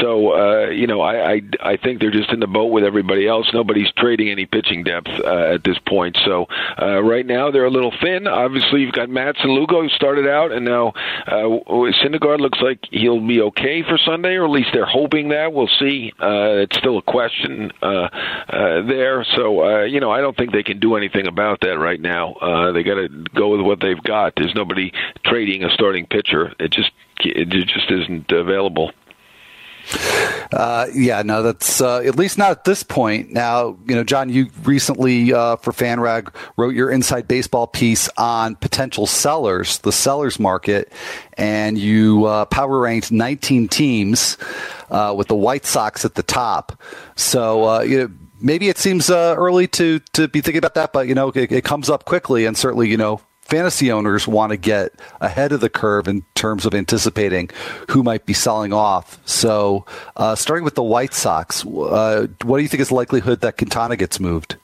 so 0.00 0.32
uh, 0.32 0.70
you 0.70 0.86
know, 0.86 1.00
I, 1.00 1.32
I 1.32 1.40
I 1.60 1.76
think 1.76 2.00
they're 2.00 2.10
just 2.10 2.30
in 2.30 2.40
the 2.40 2.46
boat 2.46 2.66
with 2.66 2.84
everybody 2.84 3.26
else. 3.26 3.48
Nobody's 3.52 3.90
trading 3.96 4.30
any 4.30 4.46
pitching 4.46 4.84
depth 4.84 5.08
uh, 5.08 5.54
at 5.54 5.64
this 5.64 5.78
point. 5.86 6.16
So 6.24 6.46
uh, 6.80 7.02
right 7.02 7.26
now 7.26 7.50
they're 7.50 7.66
a 7.66 7.70
little 7.70 7.92
thin. 8.02 8.26
Obviously, 8.26 8.80
you've 8.80 8.92
got 8.92 9.08
Matz 9.08 9.38
and 9.42 9.52
Lugo 9.52 9.82
who 9.82 9.88
started 9.90 10.26
out, 10.26 10.52
and 10.52 10.64
now 10.64 10.88
uh, 11.26 11.60
Syndergaard 12.02 12.40
looks 12.40 12.58
like 12.60 12.80
he'll 12.90 13.26
be 13.26 13.40
okay 13.42 13.82
for 13.82 13.98
Sunday, 13.98 14.34
or 14.34 14.44
at 14.44 14.50
least 14.50 14.70
they're 14.72 14.86
hoping 14.86 15.28
that. 15.30 15.52
We'll 15.52 15.70
see. 15.78 16.12
Uh, 16.20 16.64
it's 16.64 16.76
still 16.76 16.98
a 16.98 17.02
question 17.02 17.72
uh, 17.82 17.86
uh, 18.48 18.86
there. 18.86 19.24
So 19.36 19.64
uh, 19.64 19.84
you 19.84 20.00
know, 20.00 20.10
I 20.10 20.20
don't 20.20 20.36
think 20.36 20.52
they 20.52 20.62
can 20.62 20.80
do 20.80 20.96
anything 20.96 21.26
about 21.26 21.60
that 21.60 21.78
right 21.78 22.00
now. 22.00 22.34
Uh, 22.34 22.72
they 22.72 22.82
got 22.82 22.94
to 22.94 23.08
go 23.34 23.56
with 23.56 23.60
what 23.60 23.80
they've 23.80 24.02
got. 24.02 24.34
There's 24.36 24.54
nobody 24.54 24.92
trading 25.24 25.64
a 25.64 25.70
starting 25.70 26.06
pitcher. 26.06 26.54
It 26.58 26.72
just 26.72 26.90
it 27.20 27.48
just 27.48 27.90
isn't 27.90 28.30
available. 28.30 28.92
Uh, 30.52 30.86
yeah, 30.94 31.22
no, 31.22 31.42
that's 31.42 31.80
uh, 31.80 31.98
at 31.98 32.16
least 32.16 32.38
not 32.38 32.50
at 32.50 32.64
this 32.64 32.82
point. 32.82 33.32
Now, 33.32 33.78
you 33.86 33.94
know, 33.94 34.04
John, 34.04 34.28
you 34.28 34.48
recently 34.62 35.32
uh, 35.32 35.56
for 35.56 35.72
FanRag 35.72 36.34
wrote 36.56 36.74
your 36.74 36.90
inside 36.90 37.28
baseball 37.28 37.66
piece 37.66 38.08
on 38.16 38.56
potential 38.56 39.06
sellers, 39.06 39.78
the 39.78 39.92
sellers 39.92 40.38
market, 40.38 40.92
and 41.34 41.78
you 41.78 42.24
uh, 42.26 42.44
power 42.46 42.80
ranked 42.80 43.12
19 43.12 43.68
teams 43.68 44.38
uh, 44.90 45.14
with 45.16 45.28
the 45.28 45.36
White 45.36 45.66
Sox 45.66 46.04
at 46.04 46.14
the 46.14 46.22
top. 46.22 46.80
So, 47.16 47.68
uh, 47.68 47.80
you 47.80 47.98
know, 47.98 48.10
maybe 48.40 48.68
it 48.68 48.78
seems 48.78 49.10
early 49.10 49.66
to 49.68 50.00
to 50.12 50.28
be 50.28 50.40
thinking 50.40 50.58
about 50.58 50.74
that, 50.74 50.92
but 50.92 51.08
you 51.08 51.14
know, 51.14 51.28
it, 51.30 51.50
it 51.50 51.64
comes 51.64 51.90
up 51.90 52.04
quickly, 52.04 52.46
and 52.46 52.56
certainly, 52.56 52.88
you 52.88 52.96
know, 52.96 53.20
fantasy 53.46 53.92
owners 53.92 54.26
want 54.26 54.50
to 54.50 54.56
get 54.56 54.92
ahead 55.20 55.52
of 55.52 55.60
the 55.60 55.68
curve 55.68 56.08
in 56.08 56.24
terms 56.34 56.66
of 56.66 56.74
anticipating 56.74 57.48
who 57.90 58.02
might 58.02 58.26
be 58.26 58.32
selling 58.32 58.72
off. 58.72 59.20
So, 59.24 59.86
uh, 60.16 60.34
starting 60.34 60.64
with 60.64 60.74
the 60.74 60.82
White 60.82 61.14
Sox, 61.14 61.64
uh, 61.64 62.26
what 62.42 62.56
do 62.58 62.62
you 62.62 62.68
think 62.68 62.80
is 62.80 62.88
the 62.88 62.94
likelihood 62.94 63.40
that 63.42 63.56
Quintana 63.56 63.96
gets 63.96 64.18
moved? 64.18 64.56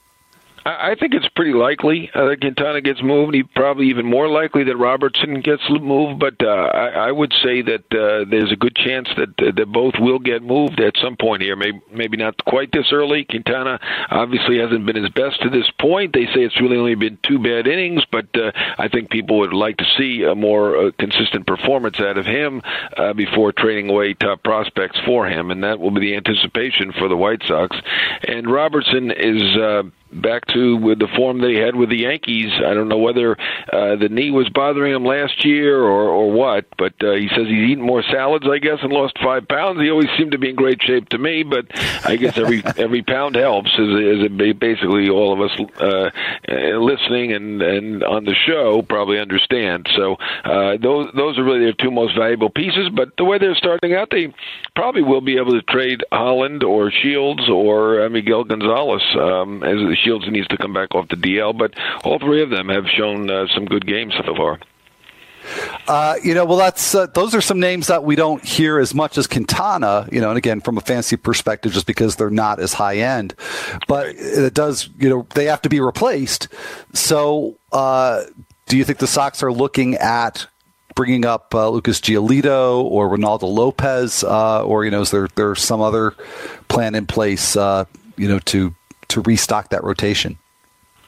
I 0.65 0.95
think 0.97 1.13
it's 1.13 1.27
pretty 1.35 1.53
likely 1.53 2.09
uh, 2.15 2.25
that 2.29 2.39
Quintana 2.39 2.79
gets 2.79 3.03
moved. 3.03 3.35
He 3.35 3.43
probably 3.43 3.87
even 3.87 4.05
more 4.05 4.29
likely 4.29 4.63
that 4.63 4.77
Robertson 4.77 5.41
gets 5.41 5.61
moved. 5.69 6.19
But 6.19 6.41
uh, 6.41 6.47
I, 6.47 7.07
I 7.07 7.11
would 7.11 7.33
say 7.43 7.61
that 7.61 7.83
uh, 7.91 8.29
there's 8.29 8.51
a 8.51 8.55
good 8.55 8.75
chance 8.75 9.09
that 9.17 9.29
uh, 9.39 9.51
that 9.57 9.71
both 9.71 9.95
will 9.99 10.19
get 10.19 10.41
moved 10.41 10.79
at 10.79 10.93
some 11.01 11.17
point 11.17 11.41
here. 11.41 11.57
Maybe 11.57 11.81
maybe 11.91 12.17
not 12.17 12.43
quite 12.45 12.71
this 12.71 12.93
early. 12.93 13.25
Quintana 13.25 13.79
obviously 14.09 14.59
hasn't 14.59 14.85
been 14.85 14.95
his 14.95 15.09
best 15.09 15.41
to 15.41 15.49
this 15.49 15.69
point. 15.79 16.13
They 16.13 16.25
say 16.27 16.43
it's 16.43 16.59
really 16.61 16.77
only 16.77 16.95
been 16.95 17.17
two 17.27 17.39
bad 17.39 17.67
innings, 17.67 18.03
but 18.09 18.27
uh, 18.35 18.51
I 18.77 18.87
think 18.87 19.09
people 19.09 19.39
would 19.39 19.53
like 19.53 19.77
to 19.77 19.85
see 19.97 20.23
a 20.23 20.35
more 20.35 20.77
uh, 20.77 20.91
consistent 20.97 21.45
performance 21.45 21.99
out 21.99 22.17
of 22.17 22.25
him 22.25 22.61
uh, 22.95 23.11
before 23.13 23.51
trading 23.51 23.89
away 23.89 24.13
top 24.13 24.43
prospects 24.43 24.97
for 25.05 25.27
him, 25.27 25.51
and 25.51 25.63
that 25.63 25.79
will 25.79 25.91
be 25.91 25.99
the 25.99 26.15
anticipation 26.15 26.93
for 26.93 27.09
the 27.09 27.17
White 27.17 27.41
Sox. 27.47 27.75
And 28.27 28.49
Robertson 28.49 29.11
is. 29.11 29.57
Uh, 29.57 29.83
back 30.21 30.45
to 30.47 30.77
with 30.77 30.99
the 30.99 31.07
form 31.15 31.41
they 31.41 31.55
had 31.55 31.75
with 31.75 31.89
the 31.89 31.97
Yankees. 31.97 32.51
I 32.65 32.73
don't 32.73 32.89
know 32.89 32.97
whether 32.97 33.37
uh, 33.71 33.95
the 33.95 34.09
knee 34.09 34.31
was 34.31 34.49
bothering 34.49 34.93
him 34.93 35.05
last 35.05 35.45
year 35.45 35.81
or 35.81 36.09
or 36.09 36.31
what, 36.31 36.65
but 36.77 36.93
uh, 37.03 37.13
he 37.13 37.27
says 37.29 37.47
he's 37.47 37.71
eaten 37.71 37.83
more 37.83 38.03
salads, 38.03 38.45
I 38.49 38.59
guess, 38.59 38.79
and 38.81 38.91
lost 38.91 39.17
five 39.23 39.47
pounds. 39.47 39.81
He 39.81 39.89
always 39.89 40.09
seemed 40.17 40.31
to 40.31 40.37
be 40.37 40.49
in 40.49 40.55
great 40.55 40.81
shape 40.81 41.09
to 41.09 41.17
me, 41.17 41.43
but 41.43 41.65
I 42.05 42.15
guess 42.15 42.37
every 42.37 42.63
every 42.77 43.01
pound 43.01 43.35
helps. 43.35 43.71
As, 43.73 44.29
as 44.29 44.53
basically 44.53 45.09
all 45.09 45.33
of 45.33 45.41
us 45.41 45.51
uh, 45.79 46.09
uh, 46.51 46.77
listening 46.77 47.33
and 47.33 47.61
and 47.61 48.03
on 48.03 48.25
the 48.25 48.35
show 48.35 48.81
probably 48.81 49.19
understand. 49.19 49.87
So 49.95 50.15
uh, 50.43 50.77
those 50.81 51.09
those 51.15 51.37
are 51.37 51.43
really 51.43 51.61
their 51.61 51.73
two 51.73 51.91
most 51.91 52.15
valuable 52.15 52.49
pieces. 52.49 52.89
But 52.93 53.15
the 53.17 53.25
way 53.25 53.37
they're 53.37 53.55
starting 53.55 53.93
out, 53.93 54.09
they 54.11 54.33
probably 54.75 55.03
will 55.03 55.21
be 55.21 55.37
able 55.37 55.51
to 55.51 55.61
trade 55.63 56.03
Holland 56.11 56.63
or 56.63 56.91
Shields 56.91 57.49
or 57.49 58.05
uh, 58.05 58.09
Miguel 58.09 58.43
Gonzalez 58.43 59.03
um, 59.19 59.63
as 59.63 59.77
the 59.77 59.97
Shields 60.03 60.25
needs 60.29 60.47
to 60.47 60.57
come 60.57 60.73
back 60.73 60.93
off 60.95 61.07
the 61.09 61.15
DL, 61.15 61.57
but 61.57 61.73
all 62.03 62.19
three 62.19 62.43
of 62.43 62.49
them 62.49 62.69
have 62.69 62.85
shown 62.87 63.29
uh, 63.29 63.47
some 63.53 63.65
good 63.65 63.85
games 63.85 64.13
so 64.25 64.35
far. 64.35 64.59
Uh, 65.87 66.15
you 66.23 66.33
know, 66.33 66.45
well, 66.45 66.57
that's 66.57 66.95
uh, 66.95 67.05
those 67.07 67.35
are 67.35 67.41
some 67.41 67.59
names 67.59 67.87
that 67.87 68.03
we 68.03 68.15
don't 68.15 68.43
hear 68.43 68.79
as 68.79 68.93
much 68.93 69.17
as 69.17 69.27
Quintana. 69.27 70.07
You 70.11 70.21
know, 70.21 70.29
and 70.29 70.37
again, 70.37 70.61
from 70.61 70.77
a 70.77 70.81
fancy 70.81 71.17
perspective, 71.17 71.73
just 71.73 71.85
because 71.85 72.15
they're 72.15 72.29
not 72.29 72.59
as 72.59 72.73
high 72.73 72.97
end, 72.97 73.35
but 73.87 74.07
it 74.07 74.53
does. 74.53 74.89
You 74.97 75.09
know, 75.09 75.27
they 75.35 75.45
have 75.45 75.61
to 75.63 75.69
be 75.69 75.81
replaced. 75.81 76.47
So, 76.93 77.57
uh, 77.71 78.23
do 78.67 78.77
you 78.77 78.85
think 78.85 78.99
the 78.99 79.07
Sox 79.07 79.43
are 79.43 79.51
looking 79.51 79.95
at 79.95 80.47
bringing 80.95 81.25
up 81.25 81.53
uh, 81.53 81.69
Lucas 81.69 81.99
Giolito 81.99 82.83
or 82.83 83.09
Reynaldo 83.09 83.43
Lopez, 83.43 84.23
uh, 84.23 84.63
or 84.63 84.85
you 84.85 84.91
know, 84.91 85.01
is 85.01 85.11
there 85.11 85.27
there 85.35 85.55
some 85.55 85.81
other 85.81 86.11
plan 86.69 86.95
in 86.95 87.05
place? 87.05 87.57
Uh, 87.57 87.85
you 88.15 88.27
know, 88.27 88.39
to 88.39 88.73
to 89.09 89.21
restock 89.21 89.69
that 89.69 89.83
rotation? 89.83 90.37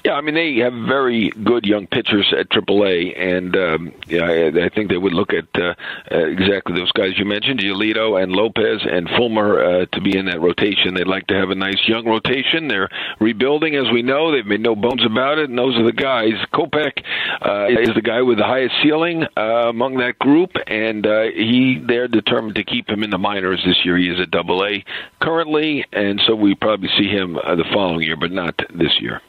Yeah, 0.05 0.13
I 0.13 0.21
mean 0.21 0.35
they 0.35 0.57
have 0.57 0.73
very 0.87 1.31
good 1.31 1.65
young 1.65 1.87
pitchers 1.87 2.31
at 2.39 2.49
AAA, 2.49 3.19
and 3.19 3.55
um, 3.55 3.91
yeah, 4.05 4.21
I, 4.21 4.65
I 4.65 4.69
think 4.69 4.91
they 4.91 4.97
would 4.97 5.13
look 5.13 5.33
at 5.33 5.47
uh, 5.55 5.73
uh, 6.11 6.27
exactly 6.27 6.75
those 6.75 6.91
guys 6.91 7.17
you 7.17 7.25
mentioned, 7.25 7.59
Giolito 7.59 8.21
and 8.21 8.31
Lopez 8.31 8.81
and 8.85 9.09
Fulmer, 9.17 9.63
uh, 9.63 9.85
to 9.87 10.01
be 10.01 10.15
in 10.15 10.27
that 10.27 10.39
rotation. 10.41 10.93
They'd 10.93 11.07
like 11.07 11.25
to 11.27 11.33
have 11.33 11.49
a 11.49 11.55
nice 11.55 11.81
young 11.87 12.05
rotation. 12.05 12.67
They're 12.67 12.87
rebuilding, 13.19 13.75
as 13.75 13.91
we 13.91 14.03
know. 14.03 14.31
They've 14.31 14.45
made 14.45 14.61
no 14.61 14.75
bones 14.75 15.03
about 15.03 15.39
it, 15.39 15.49
and 15.49 15.57
those 15.57 15.75
are 15.75 15.83
the 15.83 15.91
guys. 15.91 16.33
Kopech 16.53 17.01
uh, 17.41 17.65
is 17.81 17.95
the 17.95 18.03
guy 18.03 18.21
with 18.21 18.37
the 18.37 18.45
highest 18.45 18.75
ceiling 18.83 19.23
uh, 19.35 19.69
among 19.69 19.97
that 19.97 20.19
group, 20.19 20.51
and 20.67 21.07
uh, 21.07 21.23
he 21.33 21.83
they're 21.83 22.07
determined 22.07 22.57
to 22.57 22.63
keep 22.63 22.87
him 22.87 23.01
in 23.01 23.09
the 23.09 23.17
minors 23.17 23.63
this 23.65 23.83
year. 23.83 23.97
He 23.97 24.09
is 24.09 24.19
at 24.21 24.29
Double 24.29 24.63
A 24.67 24.85
currently, 25.19 25.83
and 25.91 26.21
so 26.27 26.35
we 26.35 26.53
probably 26.53 26.89
see 26.95 27.07
him 27.07 27.37
uh, 27.37 27.55
the 27.55 27.65
following 27.73 28.03
year, 28.03 28.17
but 28.17 28.31
not 28.31 28.53
this 28.71 29.01
year. 29.01 29.19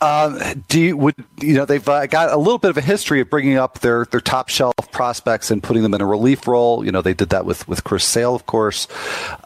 Um, 0.00 0.38
do 0.68 0.80
you 0.80 0.96
would 0.96 1.16
you 1.40 1.54
know 1.54 1.64
they've 1.64 1.88
uh, 1.88 2.06
got 2.06 2.30
a 2.32 2.36
little 2.36 2.58
bit 2.58 2.70
of 2.70 2.76
a 2.76 2.80
history 2.80 3.20
of 3.20 3.28
bringing 3.28 3.56
up 3.56 3.80
their 3.80 4.04
their 4.04 4.20
top 4.20 4.48
shelf 4.48 4.74
prospects 4.92 5.50
and 5.50 5.60
putting 5.60 5.82
them 5.82 5.92
in 5.92 6.00
a 6.00 6.06
relief 6.06 6.46
role. 6.46 6.84
You 6.84 6.92
know 6.92 7.02
they 7.02 7.14
did 7.14 7.30
that 7.30 7.44
with 7.44 7.66
with 7.66 7.82
Chris 7.82 8.04
Sale, 8.04 8.36
of 8.36 8.46
course. 8.46 8.86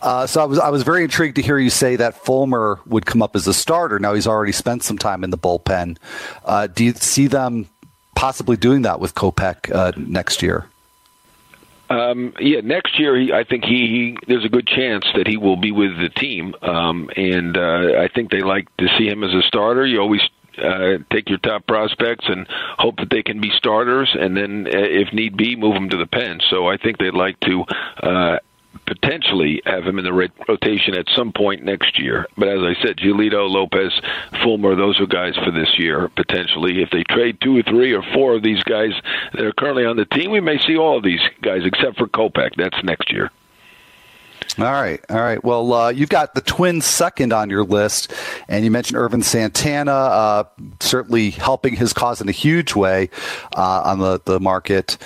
Uh, 0.03 0.27
so 0.27 0.43
I 0.43 0.45
was 0.45 0.59
I 0.59 0.69
was 0.69 0.83
very 0.83 1.05
intrigued 1.05 1.37
to 1.37 1.43
hear 1.43 1.59
you 1.59 1.71
say 1.71 1.97
that 1.97 2.23
Fulmer 2.23 2.81
would 2.85 3.07
come 3.07 3.23
up 3.23 3.35
as 3.35 3.47
a 3.47 3.55
starter. 3.55 3.99
Now 3.99 4.13
he's 4.13 4.27
already 4.27 4.53
spent 4.53 4.83
some 4.83 4.99
time 4.99 5.25
in 5.25 5.31
the 5.31 5.39
bullpen. 5.39 5.97
Uh, 6.45 6.67
do 6.67 6.85
you 6.85 6.93
see 6.93 7.29
them 7.29 7.67
possibly 8.15 8.59
doing 8.59 8.83
that 8.83 9.01
with 9.01 9.15
Kopech 9.15 9.75
uh, 9.75 9.93
next 9.97 10.43
year? 10.43 10.67
Um, 11.93 12.33
yeah, 12.41 12.61
next 12.63 12.99
year 12.99 13.21
he, 13.21 13.33
I 13.33 13.45
think 13.45 13.65
he, 13.65 13.87
he 13.87 14.17
there's 14.27 14.47
a 14.47 14.49
good 14.49 14.67
chance 14.67 15.05
that 15.15 15.27
he 15.27 15.37
will 15.37 15.59
be 15.59 15.73
with 15.73 15.99
the 15.99 16.09
team, 16.09 16.55
um, 16.63 17.11
and 17.17 17.57
uh, 17.57 18.01
I 18.01 18.09
think 18.15 18.31
they 18.31 18.41
like 18.41 18.75
to 18.79 18.87
see 18.97 19.07
him 19.09 19.23
as 19.23 19.35
a 19.35 19.43
starter. 19.43 19.85
You 19.85 20.01
always 20.01 20.23
uh, 20.57 20.99
take 21.11 21.29
your 21.29 21.39
top 21.39 21.67
prospects 21.67 22.25
and 22.29 22.47
hope 22.79 22.97
that 22.97 23.11
they 23.11 23.23
can 23.23 23.43
be 23.43 23.51
starters, 23.59 24.09
and 24.19 24.35
then 24.35 24.67
uh, 24.67 24.79
if 24.79 25.13
need 25.13 25.37
be, 25.37 25.55
move 25.55 25.75
them 25.75 25.91
to 25.91 25.99
the 25.99 26.07
pen. 26.07 26.41
So 26.49 26.67
I 26.67 26.79
think 26.79 26.97
they'd 26.97 27.13
like 27.13 27.39
to 27.41 27.65
uh, 28.03 28.39
potentially 28.87 29.63
have 29.65 29.85
him 29.85 29.99
in 29.99 30.05
the 30.05 30.13
rotation 30.13 30.95
at 30.95 31.07
some 31.15 31.33
point 31.33 31.65
next 31.65 31.99
year. 31.99 32.27
But 32.37 32.49
as 32.49 32.61
I 32.61 32.75
said, 32.83 32.97
Giolito, 32.97 33.49
Lopez, 33.51 33.93
Fulmer, 34.43 34.75
those 34.75 35.01
are 35.01 35.07
guys 35.07 35.35
for 35.45 35.51
this 35.51 35.79
year 35.79 36.09
potentially. 36.17 36.83
If 36.83 36.91
they 36.91 37.05
trade 37.05 37.39
two 37.41 37.59
or 37.59 37.63
three 37.63 37.93
or 37.93 38.03
four 38.15 38.35
of 38.35 38.43
these 38.43 38.63
guys 38.65 38.93
that 39.33 39.45
are 39.45 39.53
currently 39.53 39.85
on 39.85 39.97
the 39.97 40.05
team, 40.07 40.31
we 40.31 40.41
may 40.41 40.59
see 40.59 40.77
all 40.77 40.97
of 40.97 41.05
these 41.05 41.21
guys 41.43 41.63
except 41.65 41.99
for 41.99 42.07
Kopech. 42.07 42.57
That's 42.57 42.83
next 42.85 43.13
year. 43.13 43.31
All 44.59 44.65
right, 44.65 45.01
all 45.09 45.21
right. 45.21 45.43
Well, 45.43 45.73
uh, 45.73 45.89
you've 45.91 46.11
got 46.11 46.35
the 46.35 46.43
Twins 46.43 46.85
second 46.85 47.33
on 47.33 47.49
your 47.49 47.65
list, 47.65 48.13
and 48.49 48.65
you 48.65 48.71
mentioned 48.71 48.99
Ervin 48.99 49.23
Santana, 49.23 49.93
uh, 49.93 50.45
certainly 50.81 51.31
helping 51.31 51.75
his 51.75 51.93
cause 51.93 52.21
in 52.21 52.29
a 52.29 52.33
huge 52.33 52.75
way 52.75 53.09
uh, 53.57 53.83
on 53.85 53.99
the 54.01 54.21
the 54.25 54.41
market. 54.41 54.99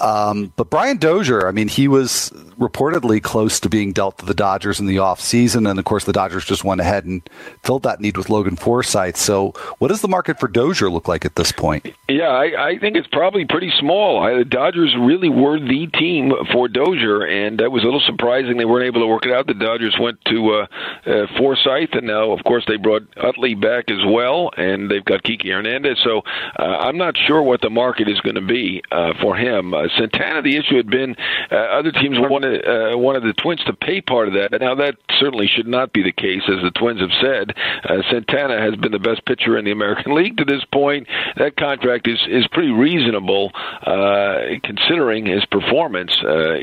Um, 0.00 0.52
but 0.56 0.68
Brian 0.68 0.96
Dozier, 0.96 1.46
I 1.46 1.52
mean, 1.52 1.68
he 1.68 1.86
was 1.86 2.32
reportedly 2.62 3.22
close 3.22 3.58
to 3.60 3.68
being 3.68 3.92
dealt 3.92 4.18
to 4.18 4.24
the 4.24 4.34
Dodgers 4.34 4.78
in 4.78 4.86
the 4.86 4.96
offseason. 4.96 5.68
And 5.68 5.78
of 5.78 5.84
course, 5.84 6.04
the 6.04 6.12
Dodgers 6.12 6.44
just 6.44 6.64
went 6.64 6.80
ahead 6.80 7.04
and 7.04 7.28
filled 7.62 7.82
that 7.82 8.00
need 8.00 8.16
with 8.16 8.30
Logan 8.30 8.56
Forsythe. 8.56 9.16
So, 9.16 9.50
what 9.78 9.88
does 9.88 10.00
the 10.00 10.08
market 10.08 10.38
for 10.38 10.48
Dozier 10.48 10.88
look 10.88 11.08
like 11.08 11.24
at 11.24 11.36
this 11.36 11.52
point? 11.52 11.94
Yeah, 12.08 12.28
I, 12.28 12.68
I 12.68 12.78
think 12.78 12.96
it's 12.96 13.08
probably 13.08 13.44
pretty 13.44 13.72
small. 13.78 14.22
I, 14.22 14.38
the 14.38 14.44
Dodgers 14.44 14.94
really 14.98 15.28
were 15.28 15.58
the 15.58 15.88
team 15.94 16.32
for 16.52 16.68
Dozier, 16.68 17.22
and 17.22 17.58
that 17.58 17.72
was 17.72 17.82
a 17.82 17.86
little 17.86 18.02
surprising 18.06 18.56
they 18.56 18.64
weren't 18.64 18.86
able 18.86 19.00
to 19.00 19.06
work 19.06 19.26
it 19.26 19.32
out. 19.32 19.46
The 19.46 19.54
Dodgers 19.54 19.96
went 20.00 20.18
to 20.26 20.50
uh, 20.50 20.66
uh, 21.06 21.26
Forsythe, 21.38 21.90
and 21.94 22.06
now, 22.06 22.32
of 22.32 22.44
course, 22.44 22.64
they 22.66 22.76
brought 22.76 23.02
Utley 23.16 23.54
back 23.54 23.90
as 23.90 24.04
well, 24.06 24.50
and 24.56 24.90
they've 24.90 25.04
got 25.04 25.22
Kiki 25.22 25.50
Hernandez. 25.50 25.98
So, 26.04 26.22
uh, 26.58 26.62
I'm 26.62 26.98
not 26.98 27.16
sure 27.26 27.42
what 27.42 27.60
the 27.60 27.70
market 27.70 28.08
is 28.08 28.20
going 28.20 28.36
to 28.36 28.46
be 28.46 28.82
uh, 28.92 29.14
for 29.20 29.36
him. 29.36 29.74
Uh, 29.74 29.88
Santana, 29.98 30.42
the 30.42 30.56
issue 30.56 30.76
had 30.76 30.90
been 30.90 31.16
uh, 31.50 31.56
other 31.56 31.92
teams 31.92 32.18
wanted 32.18 32.51
uh, 32.52 32.98
wanted 32.98 33.22
the 33.22 33.32
Twins 33.34 33.62
to 33.66 33.72
pay 33.72 34.00
part 34.00 34.28
of 34.28 34.34
that. 34.34 34.60
Now 34.60 34.74
that 34.76 34.96
certainly 35.18 35.46
should 35.46 35.66
not 35.66 35.92
be 35.92 36.02
the 36.02 36.12
case, 36.12 36.42
as 36.48 36.62
the 36.62 36.70
Twins 36.70 37.00
have 37.00 37.10
said. 37.20 37.56
Uh, 37.84 38.02
Santana 38.10 38.60
has 38.60 38.76
been 38.76 38.92
the 38.92 38.98
best 38.98 39.24
pitcher 39.24 39.58
in 39.58 39.64
the 39.64 39.72
American 39.72 40.14
League 40.16 40.36
to 40.38 40.44
this 40.44 40.64
point. 40.72 41.06
That 41.36 41.56
contract 41.56 42.08
is 42.08 42.18
is 42.28 42.46
pretty 42.48 42.70
reasonable 42.70 43.52
uh, 43.82 44.58
considering 44.62 45.26
his 45.26 45.44
performance. 45.46 46.12
Uh, 46.22 46.56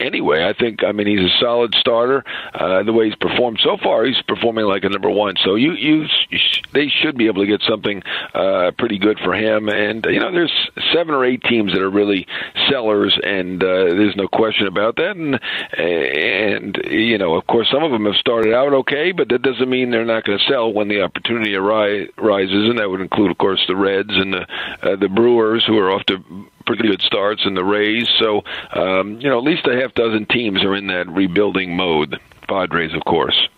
anyway. 0.00 0.44
I 0.44 0.52
think 0.52 0.84
I 0.84 0.92
mean 0.92 1.06
he's 1.06 1.30
a 1.30 1.38
solid 1.40 1.74
starter. 1.74 2.24
Uh, 2.54 2.82
the 2.82 2.92
way 2.92 3.06
he's 3.06 3.16
performed 3.16 3.60
so 3.62 3.76
far, 3.82 4.04
he's 4.04 4.20
performing 4.22 4.66
like 4.66 4.84
a 4.84 4.88
number 4.88 5.10
one. 5.10 5.34
So 5.44 5.54
you 5.54 5.72
you, 5.72 6.06
sh- 6.06 6.62
they 6.72 6.88
should 6.88 7.16
be 7.16 7.26
able 7.26 7.42
to 7.42 7.46
get 7.46 7.62
something 7.62 8.02
uh, 8.34 8.72
pretty 8.78 8.98
good 8.98 9.18
for 9.18 9.34
him. 9.34 9.68
And 9.68 10.04
you 10.06 10.20
know, 10.20 10.32
there's 10.32 10.52
seven 10.92 11.14
or 11.14 11.24
eight 11.24 11.42
teams 11.42 11.72
that 11.72 11.82
are 11.82 11.90
really 11.90 12.26
sellers, 12.68 13.18
and 13.22 13.62
uh, 13.62 13.66
there's 13.66 14.16
no 14.16 14.28
question 14.28 14.66
about 14.66 14.96
that. 14.96 15.16
And 15.16 15.40
and 15.78 16.78
you 16.90 17.18
know, 17.18 17.34
of 17.34 17.46
course, 17.46 17.68
some 17.70 17.82
of 17.82 17.90
them 17.90 18.06
have 18.06 18.16
started 18.16 18.54
out 18.54 18.72
okay, 18.72 19.12
but 19.12 19.28
that 19.28 19.42
doesn't 19.42 19.68
mean 19.68 19.90
they're 19.90 20.04
not 20.04 20.24
going 20.24 20.38
to 20.38 20.44
sell 20.44 20.72
when 20.72 20.88
the 20.88 21.02
opportunity 21.02 21.54
arises, 21.54 22.68
and 22.68 22.78
that 22.78 22.90
would 22.90 23.00
include, 23.00 23.30
of 23.30 23.38
course, 23.38 23.62
the 23.68 23.76
Reds 23.76 24.10
and 24.12 24.34
the 24.34 24.46
uh, 24.82 24.96
the 24.96 25.08
Brewers, 25.08 25.64
who 25.66 25.78
are 25.78 25.90
off 25.90 26.04
to 26.06 26.22
pretty 26.66 26.88
good 26.88 27.02
starts 27.02 27.42
in 27.44 27.54
the 27.54 27.64
Rays. 27.64 28.08
So, 28.18 28.42
um, 28.72 29.20
you 29.20 29.28
know, 29.28 29.38
at 29.38 29.44
least 29.44 29.66
a 29.66 29.80
half 29.80 29.94
dozen 29.94 30.26
teams 30.26 30.64
are 30.64 30.74
in 30.74 30.88
that 30.88 31.08
rebuilding 31.08 31.76
mode. 31.76 32.20
Padres, 32.48 32.94
of 32.94 33.04
course. 33.04 33.48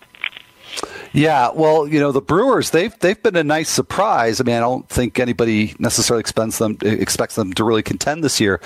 Yeah, 1.12 1.50
well, 1.54 1.88
you 1.88 1.98
know 1.98 2.12
the 2.12 2.20
Brewers 2.20 2.70
they've 2.70 2.96
they've 3.00 3.20
been 3.20 3.36
a 3.36 3.42
nice 3.42 3.70
surprise. 3.70 4.40
I 4.40 4.44
mean, 4.44 4.56
I 4.56 4.60
don't 4.60 4.88
think 4.88 5.18
anybody 5.18 5.74
necessarily 5.78 6.20
expects 6.20 6.58
them 6.58 6.76
expects 6.82 7.34
them 7.34 7.52
to 7.54 7.64
really 7.64 7.82
contend 7.82 8.22
this 8.22 8.40
year, 8.40 8.60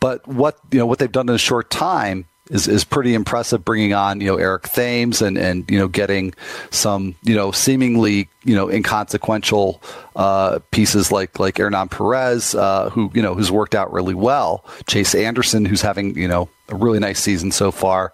but 0.00 0.26
what 0.26 0.58
you 0.70 0.78
know 0.78 0.86
what 0.86 1.00
they've 1.00 1.10
done 1.10 1.28
in 1.28 1.34
a 1.34 1.38
short 1.38 1.70
time 1.70 2.26
is, 2.50 2.68
is 2.68 2.84
pretty 2.84 3.14
impressive 3.14 3.64
bringing 3.64 3.92
on, 3.92 4.20
you 4.20 4.26
know, 4.28 4.36
Eric 4.36 4.64
Thames 4.64 5.22
and, 5.22 5.36
and, 5.36 5.70
you 5.70 5.78
know, 5.78 5.88
getting 5.88 6.34
some, 6.70 7.14
you 7.22 7.34
know, 7.34 7.52
seemingly, 7.52 8.28
you 8.44 8.54
know, 8.54 8.70
inconsequential 8.70 9.82
uh, 10.16 10.58
pieces 10.70 11.12
like, 11.12 11.38
like 11.38 11.58
Hernan 11.58 11.88
Perez, 11.88 12.54
uh, 12.54 12.90
who, 12.90 13.10
you 13.14 13.22
know, 13.22 13.34
who's 13.34 13.50
worked 13.50 13.74
out 13.74 13.92
really 13.92 14.14
well. 14.14 14.64
Chase 14.86 15.14
Anderson, 15.14 15.64
who's 15.64 15.82
having, 15.82 16.16
you 16.16 16.28
know, 16.28 16.48
a 16.68 16.74
really 16.74 16.98
nice 16.98 17.20
season 17.20 17.50
so 17.50 17.70
far. 17.70 18.12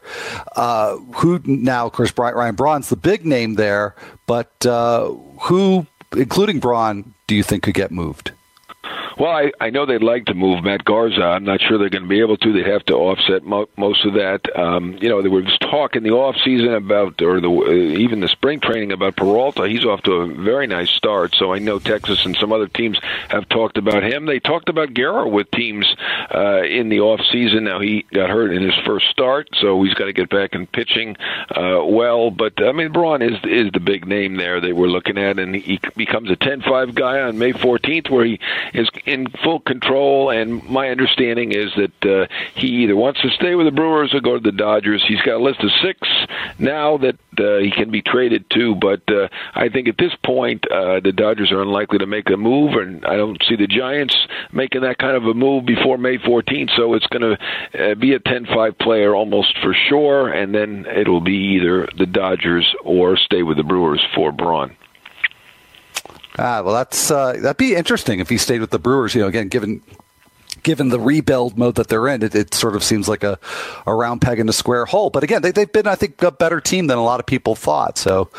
Uh, 0.56 0.96
who 1.16 1.40
now, 1.44 1.86
of 1.86 1.92
course, 1.92 2.12
Brian 2.12 2.34
Ryan 2.34 2.54
Braun's 2.54 2.88
the 2.88 2.96
big 2.96 3.24
name 3.24 3.54
there, 3.54 3.94
but 4.26 4.64
uh, 4.66 5.08
who, 5.42 5.86
including 6.16 6.60
Braun, 6.60 7.14
do 7.26 7.34
you 7.34 7.42
think 7.42 7.62
could 7.62 7.74
get 7.74 7.90
moved? 7.90 8.32
Well, 9.18 9.30
I, 9.30 9.52
I 9.60 9.70
know 9.70 9.86
they'd 9.86 10.02
like 10.02 10.26
to 10.26 10.34
move 10.34 10.64
Matt 10.64 10.84
Garza. 10.84 11.22
I'm 11.22 11.44
not 11.44 11.60
sure 11.60 11.78
they're 11.78 11.88
going 11.88 12.02
to 12.02 12.08
be 12.08 12.20
able 12.20 12.36
to. 12.38 12.52
They'd 12.52 12.66
have 12.66 12.84
to 12.86 12.94
offset 12.94 13.44
mo- 13.44 13.68
most 13.76 14.04
of 14.04 14.14
that. 14.14 14.40
Um, 14.58 14.98
you 15.00 15.08
know, 15.08 15.22
there 15.22 15.30
was 15.30 15.56
talk 15.60 15.94
in 15.94 16.02
the 16.02 16.10
off 16.10 16.36
season 16.44 16.74
about, 16.74 17.22
or 17.22 17.40
the 17.40 17.48
uh, 17.48 17.70
even 17.70 18.20
the 18.20 18.28
spring 18.28 18.60
training 18.60 18.92
about 18.92 19.16
Peralta. 19.16 19.68
He's 19.68 19.84
off 19.84 20.02
to 20.02 20.12
a 20.12 20.26
very 20.26 20.66
nice 20.66 20.90
start. 20.90 21.34
So 21.36 21.52
I 21.52 21.58
know 21.58 21.78
Texas 21.78 22.24
and 22.24 22.36
some 22.36 22.52
other 22.52 22.66
teams 22.66 22.98
have 23.28 23.48
talked 23.48 23.78
about 23.78 24.02
him. 24.02 24.26
They 24.26 24.40
talked 24.40 24.68
about 24.68 24.94
Guerra 24.94 25.28
with 25.28 25.50
teams 25.52 25.86
uh, 26.34 26.62
in 26.62 26.88
the 26.88 27.00
off 27.00 27.20
season. 27.30 27.64
Now 27.64 27.80
he 27.80 28.04
got 28.12 28.30
hurt 28.30 28.52
in 28.52 28.62
his 28.62 28.74
first 28.84 29.06
start, 29.10 29.48
so 29.60 29.82
he's 29.82 29.94
got 29.94 30.06
to 30.06 30.12
get 30.12 30.28
back 30.28 30.54
in 30.54 30.66
pitching 30.66 31.16
uh, 31.50 31.84
well. 31.84 32.30
But 32.30 32.62
I 32.62 32.72
mean, 32.72 32.90
Braun 32.90 33.22
is 33.22 33.38
is 33.44 33.70
the 33.72 33.80
big 33.80 34.06
name 34.06 34.36
there 34.36 34.60
they 34.60 34.72
were 34.72 34.88
looking 34.88 35.18
at, 35.18 35.38
and 35.38 35.54
he 35.54 35.78
becomes 35.96 36.30
a 36.30 36.36
10-5 36.36 36.94
guy 36.94 37.20
on 37.20 37.38
May 37.38 37.52
14th, 37.52 38.10
where 38.10 38.24
he 38.24 38.40
is 38.72 38.88
in 39.06 39.26
full 39.42 39.60
control, 39.60 40.30
and 40.30 40.62
my 40.64 40.88
understanding 40.88 41.52
is 41.52 41.70
that 41.76 42.10
uh, 42.10 42.26
he 42.54 42.68
either 42.84 42.96
wants 42.96 43.20
to 43.22 43.30
stay 43.30 43.54
with 43.54 43.66
the 43.66 43.72
Brewers 43.72 44.14
or 44.14 44.20
go 44.20 44.34
to 44.34 44.40
the 44.40 44.56
Dodgers. 44.56 45.04
He's 45.06 45.20
got 45.22 45.36
a 45.36 45.42
list 45.42 45.60
of 45.60 45.70
six 45.82 46.08
now 46.58 46.96
that 46.98 47.16
uh, 47.38 47.58
he 47.58 47.70
can 47.70 47.90
be 47.90 48.02
traded 48.02 48.48
to, 48.50 48.74
but 48.74 49.02
uh, 49.08 49.28
I 49.54 49.68
think 49.68 49.88
at 49.88 49.98
this 49.98 50.12
point 50.24 50.64
uh, 50.70 51.00
the 51.00 51.12
Dodgers 51.12 51.52
are 51.52 51.62
unlikely 51.62 51.98
to 51.98 52.06
make 52.06 52.30
a 52.30 52.36
move, 52.36 52.74
and 52.74 53.04
I 53.04 53.16
don't 53.16 53.42
see 53.48 53.56
the 53.56 53.66
Giants 53.66 54.16
making 54.52 54.82
that 54.82 54.98
kind 54.98 55.16
of 55.16 55.24
a 55.24 55.34
move 55.34 55.66
before 55.66 55.98
May 55.98 56.18
14th. 56.18 56.70
So 56.76 56.94
it's 56.94 57.06
going 57.08 57.36
to 57.36 57.92
uh, 57.92 57.94
be 57.94 58.14
a 58.14 58.20
10-5 58.20 58.78
player 58.78 59.14
almost 59.14 59.56
for 59.62 59.74
sure, 59.88 60.28
and 60.28 60.54
then 60.54 60.86
it'll 60.86 61.20
be 61.20 61.58
either 61.58 61.88
the 61.96 62.06
Dodgers 62.06 62.74
or 62.84 63.16
stay 63.16 63.42
with 63.42 63.56
the 63.56 63.64
Brewers 63.64 64.02
for 64.14 64.32
Braun. 64.32 64.76
Ah, 66.38 66.62
well, 66.62 66.74
that's 66.74 67.10
uh, 67.10 67.34
that'd 67.34 67.56
be 67.56 67.74
interesting 67.76 68.18
if 68.20 68.28
he 68.28 68.38
stayed 68.38 68.60
with 68.60 68.70
the 68.70 68.78
Brewers. 68.78 69.14
You 69.14 69.22
know, 69.22 69.28
again, 69.28 69.48
given 69.48 69.80
given 70.64 70.88
the 70.88 70.98
rebuild 70.98 71.56
mode 71.56 71.76
that 71.76 71.88
they're 71.88 72.08
in, 72.08 72.22
it, 72.22 72.34
it, 72.34 72.54
sort 72.54 72.74
of 72.74 72.82
seems 72.82 73.08
like 73.08 73.22
a, 73.22 73.38
a 73.86 73.94
round 73.94 74.20
peg 74.20 74.40
in 74.40 74.48
a 74.48 74.52
square 74.52 74.86
hole. 74.86 75.10
But 75.10 75.22
again, 75.22 75.42
they, 75.42 75.52
have 75.54 75.72
been, 75.72 75.86
I 75.86 75.94
think, 75.94 76.20
a 76.22 76.32
better 76.32 76.60
team 76.60 76.88
than 76.88 76.98
a 76.98 77.04
lot 77.04 77.20
of 77.20 77.26
people 77.26 77.54
thought. 77.54 77.98
So 77.98 78.30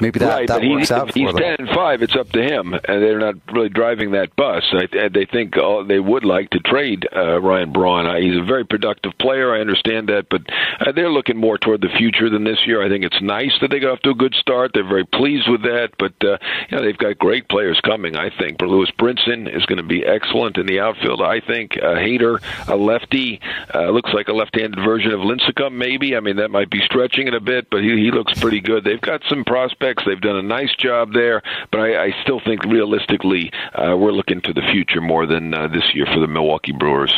maybe 0.00 0.18
that, 0.18 0.28
right, 0.28 0.48
that 0.48 0.62
works 0.62 0.88
he, 0.88 0.94
out 0.94 1.14
he's 1.14 1.30
for 1.30 1.32
them. 1.32 1.56
10 1.56 1.66
and 1.66 1.74
5, 1.74 2.02
it's 2.02 2.16
up 2.16 2.30
to 2.30 2.42
him. 2.42 2.74
And 2.74 3.02
they're 3.02 3.18
not 3.18 3.36
really 3.52 3.68
driving 3.68 4.10
that 4.12 4.34
bus. 4.36 4.64
I, 4.72 5.08
they 5.08 5.24
think 5.24 5.56
oh, 5.56 5.84
they 5.84 6.00
would 6.00 6.24
like 6.24 6.50
to 6.50 6.58
trade 6.58 7.06
uh, 7.14 7.40
Ryan 7.40 7.72
Braun. 7.72 8.20
He's 8.20 8.36
a 8.36 8.44
very 8.44 8.66
productive 8.66 9.12
player. 9.18 9.54
I 9.54 9.60
understand 9.60 10.08
that. 10.08 10.26
But 10.28 10.42
uh, 10.80 10.92
they're 10.92 11.10
looking 11.10 11.36
more 11.36 11.58
toward 11.58 11.80
the 11.80 11.88
future 11.96 12.28
than 12.28 12.44
this 12.44 12.66
year. 12.66 12.82
I 12.82 12.88
think 12.88 13.04
it's 13.04 13.22
nice 13.22 13.52
that 13.60 13.70
they 13.70 13.78
got 13.78 13.92
off 13.92 14.00
to 14.00 14.10
a 14.10 14.14
good 14.14 14.34
start. 14.34 14.72
They're 14.74 14.86
very 14.86 15.06
pleased 15.06 15.48
with 15.48 15.62
that. 15.62 15.90
But, 15.98 16.14
uh, 16.24 16.38
you 16.68 16.76
know, 16.76 16.82
they've 16.82 16.98
got 16.98 17.18
great 17.18 17.48
players 17.48 17.80
coming, 17.84 18.16
I 18.16 18.30
think. 18.36 18.58
But 18.58 18.68
Lewis 18.68 18.90
Brinson 18.98 19.54
is 19.54 19.64
going 19.66 19.78
to 19.78 19.84
be 19.84 20.04
excellent 20.04 20.58
in 20.58 20.66
the 20.66 20.80
outfield, 20.80 21.22
I 21.22 21.40
think. 21.40 21.67
Uh, 21.76 21.96
Hader 21.96 22.40
a 22.68 22.76
lefty. 22.76 23.40
Uh, 23.74 23.90
looks 23.90 24.12
like 24.12 24.28
a 24.28 24.32
left-handed 24.32 24.82
version 24.82 25.12
of 25.12 25.20
Lincecum, 25.20 25.72
maybe. 25.72 26.16
I 26.16 26.20
mean, 26.20 26.36
that 26.36 26.50
might 26.50 26.70
be 26.70 26.80
stretching 26.84 27.26
it 27.26 27.34
a 27.34 27.40
bit, 27.40 27.68
but 27.70 27.82
he, 27.82 27.90
he 27.96 28.10
looks 28.10 28.38
pretty 28.38 28.60
good. 28.60 28.84
They've 28.84 29.00
got 29.00 29.22
some 29.28 29.44
prospects. 29.44 30.04
They've 30.06 30.20
done 30.20 30.36
a 30.36 30.42
nice 30.42 30.74
job 30.76 31.12
there, 31.12 31.42
but 31.70 31.80
I, 31.80 32.06
I 32.06 32.14
still 32.22 32.40
think 32.40 32.64
realistically, 32.64 33.52
uh, 33.74 33.96
we're 33.96 34.12
looking 34.12 34.40
to 34.42 34.52
the 34.52 34.62
future 34.72 35.00
more 35.00 35.26
than 35.26 35.54
uh, 35.54 35.68
this 35.68 35.94
year 35.94 36.06
for 36.06 36.20
the 36.20 36.26
Milwaukee 36.26 36.72
Brewers. 36.72 37.12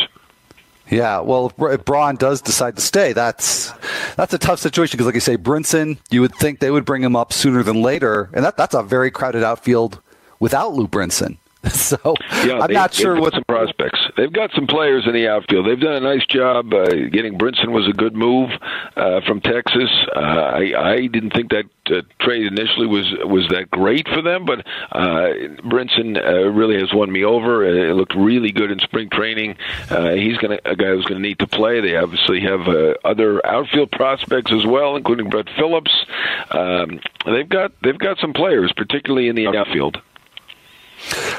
Yeah, 0.90 1.20
well, 1.20 1.52
if 1.56 1.84
Braun 1.84 2.16
does 2.16 2.42
decide 2.42 2.74
to 2.74 2.82
stay, 2.82 3.12
that's 3.12 3.72
that's 4.16 4.34
a 4.34 4.38
tough 4.38 4.58
situation 4.58 4.96
because, 4.96 5.06
like 5.06 5.14
you 5.14 5.20
say, 5.20 5.36
Brinson, 5.36 5.98
you 6.10 6.20
would 6.20 6.34
think 6.34 6.58
they 6.58 6.70
would 6.72 6.84
bring 6.84 7.02
him 7.02 7.14
up 7.14 7.32
sooner 7.32 7.62
than 7.62 7.80
later, 7.80 8.28
and 8.32 8.44
that 8.44 8.56
that's 8.56 8.74
a 8.74 8.82
very 8.82 9.12
crowded 9.12 9.44
outfield 9.44 10.00
without 10.40 10.74
Lou 10.74 10.88
Brinson. 10.88 11.38
So 11.90 12.14
yeah, 12.44 12.60
I'm 12.60 12.68
they, 12.68 12.74
not 12.74 12.94
sure 12.94 13.20
what 13.20 13.34
some 13.34 13.44
prospects. 13.44 13.98
They've 14.16 14.32
got 14.32 14.50
some 14.52 14.66
players 14.66 15.06
in 15.06 15.12
the 15.12 15.28
outfield. 15.28 15.66
They've 15.66 15.80
done 15.80 15.94
a 15.94 16.00
nice 16.00 16.24
job. 16.26 16.72
Uh, 16.72 16.86
getting 17.10 17.36
Brinson 17.36 17.72
was 17.72 17.86
a 17.88 17.92
good 17.92 18.14
move 18.14 18.50
uh, 18.96 19.20
from 19.26 19.40
Texas. 19.40 19.90
Uh, 20.14 20.18
I, 20.20 20.92
I 20.92 21.06
didn't 21.06 21.32
think 21.32 21.50
that 21.50 21.64
uh, 21.90 22.02
trade 22.20 22.46
initially 22.46 22.86
was 22.86 23.12
was 23.24 23.46
that 23.48 23.70
great 23.70 24.08
for 24.08 24.22
them, 24.22 24.44
but 24.46 24.60
uh, 24.92 25.32
Brinson 25.64 26.16
uh, 26.16 26.48
really 26.50 26.78
has 26.78 26.94
won 26.94 27.10
me 27.12 27.24
over. 27.24 27.66
Uh, 27.66 27.90
It 27.90 27.94
looked 27.94 28.14
really 28.14 28.52
good 28.52 28.70
in 28.70 28.78
spring 28.78 29.10
training. 29.10 29.56
Uh, 29.90 30.12
he's 30.12 30.38
gonna 30.38 30.58
a 30.64 30.76
guy 30.76 30.86
who's 30.94 31.04
going 31.04 31.20
to 31.20 31.28
need 31.28 31.40
to 31.40 31.46
play. 31.46 31.80
They 31.80 31.96
obviously 31.96 32.40
have 32.40 32.68
uh, 32.68 32.94
other 33.04 33.44
outfield 33.44 33.90
prospects 33.90 34.52
as 34.52 34.64
well, 34.64 34.96
including 34.96 35.28
Brett 35.28 35.48
Phillips. 35.56 35.92
Um, 36.52 37.00
they've 37.26 37.48
got 37.48 37.72
they've 37.82 37.98
got 37.98 38.18
some 38.18 38.32
players, 38.32 38.72
particularly 38.76 39.28
in 39.28 39.36
the 39.36 39.46
outfield. 39.48 40.00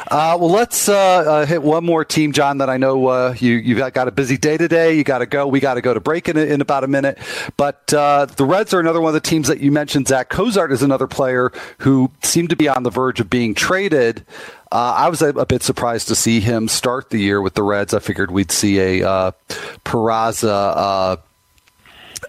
Uh, 0.09 0.37
well, 0.39 0.49
let's 0.49 0.89
uh, 0.89 0.93
uh, 0.93 1.45
hit 1.45 1.61
one 1.61 1.85
more 1.85 2.03
team, 2.03 2.31
John. 2.31 2.57
That 2.57 2.69
I 2.69 2.77
know 2.77 3.07
uh, 3.07 3.35
you 3.39 3.53
you've 3.53 3.93
got 3.93 4.07
a 4.07 4.11
busy 4.11 4.37
day 4.37 4.57
today. 4.57 4.97
You 4.97 5.03
got 5.03 5.19
to 5.19 5.25
go. 5.25 5.47
We 5.47 5.59
got 5.59 5.75
to 5.75 5.81
go 5.81 5.93
to 5.93 5.99
break 5.99 6.27
in, 6.27 6.37
in 6.37 6.61
about 6.61 6.83
a 6.83 6.87
minute. 6.87 7.17
But 7.57 7.93
uh, 7.93 8.25
the 8.25 8.45
Reds 8.45 8.73
are 8.73 8.79
another 8.79 8.99
one 9.01 9.09
of 9.09 9.21
the 9.21 9.27
teams 9.27 9.47
that 9.47 9.59
you 9.59 9.71
mentioned. 9.71 10.07
Zach 10.07 10.29
Cozart 10.29 10.71
is 10.71 10.81
another 10.81 11.07
player 11.07 11.51
who 11.79 12.11
seemed 12.23 12.49
to 12.49 12.55
be 12.55 12.67
on 12.67 12.83
the 12.83 12.89
verge 12.89 13.19
of 13.19 13.29
being 13.29 13.53
traded. 13.53 14.25
Uh, 14.71 14.95
I 14.97 15.09
was 15.09 15.21
a, 15.21 15.29
a, 15.29 15.45
bit 15.45 15.63
surprised 15.63 16.07
to 16.07 16.15
see 16.15 16.39
him 16.39 16.69
start 16.69 17.09
the 17.09 17.17
year 17.17 17.41
with 17.41 17.55
the 17.55 17.63
Reds. 17.63 17.93
I 17.93 17.99
figured 17.99 18.31
we'd 18.31 18.51
see 18.51 18.79
a 18.79 19.33
Peraza 19.85 21.19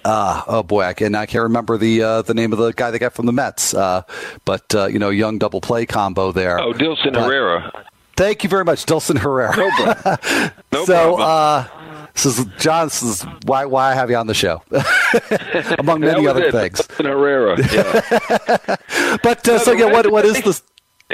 uh, 0.04 0.42
oh 0.46 0.62
boy, 0.62 0.82
I 0.82 0.92
can 0.94 1.14
I 1.14 1.26
can't 1.26 1.42
remember 1.42 1.76
the 1.78 2.02
uh, 2.02 2.22
the 2.22 2.34
name 2.34 2.52
of 2.52 2.58
the 2.58 2.72
guy 2.72 2.90
they 2.90 2.98
got 2.98 3.12
from 3.14 3.26
the 3.26 3.32
Mets, 3.32 3.74
uh, 3.74 4.02
but 4.44 4.74
uh, 4.74 4.86
you 4.86 4.98
know, 4.98 5.10
young 5.10 5.38
double 5.38 5.60
play 5.60 5.86
combo 5.86 6.32
there. 6.32 6.58
Oh, 6.60 6.72
Dilson 6.72 7.14
Herrera. 7.14 7.84
Thank 8.16 8.42
you 8.44 8.50
very 8.50 8.64
much, 8.64 8.84
Dilson 8.86 9.18
Herrera. 9.18 9.56
No 9.56 9.70
problem. 9.70 10.50
No 10.72 10.84
so, 10.84 11.16
problem. 11.16 11.20
Uh, 11.28 11.64
this 12.14 12.26
is 12.26 12.44
John. 12.58 12.86
This 12.86 13.02
is 13.02 13.22
why 13.46 13.64
why 13.66 13.90
I 13.90 13.94
have 13.94 14.10
you 14.10 14.16
on 14.16 14.26
the 14.26 14.34
show, 14.34 14.62
among 15.78 16.00
many 16.12 16.26
other 16.26 16.44
it. 16.44 16.52
things. 16.52 16.80
Dilson 16.80 17.06
Herrera. 17.06 17.56
Yeah. 17.72 19.16
but 19.22 19.48
uh, 19.48 19.58
so 19.58 19.72
yeah, 19.72 19.86
what 19.86 20.10
what 20.10 20.24
is 20.24 20.42
this? 20.42 20.62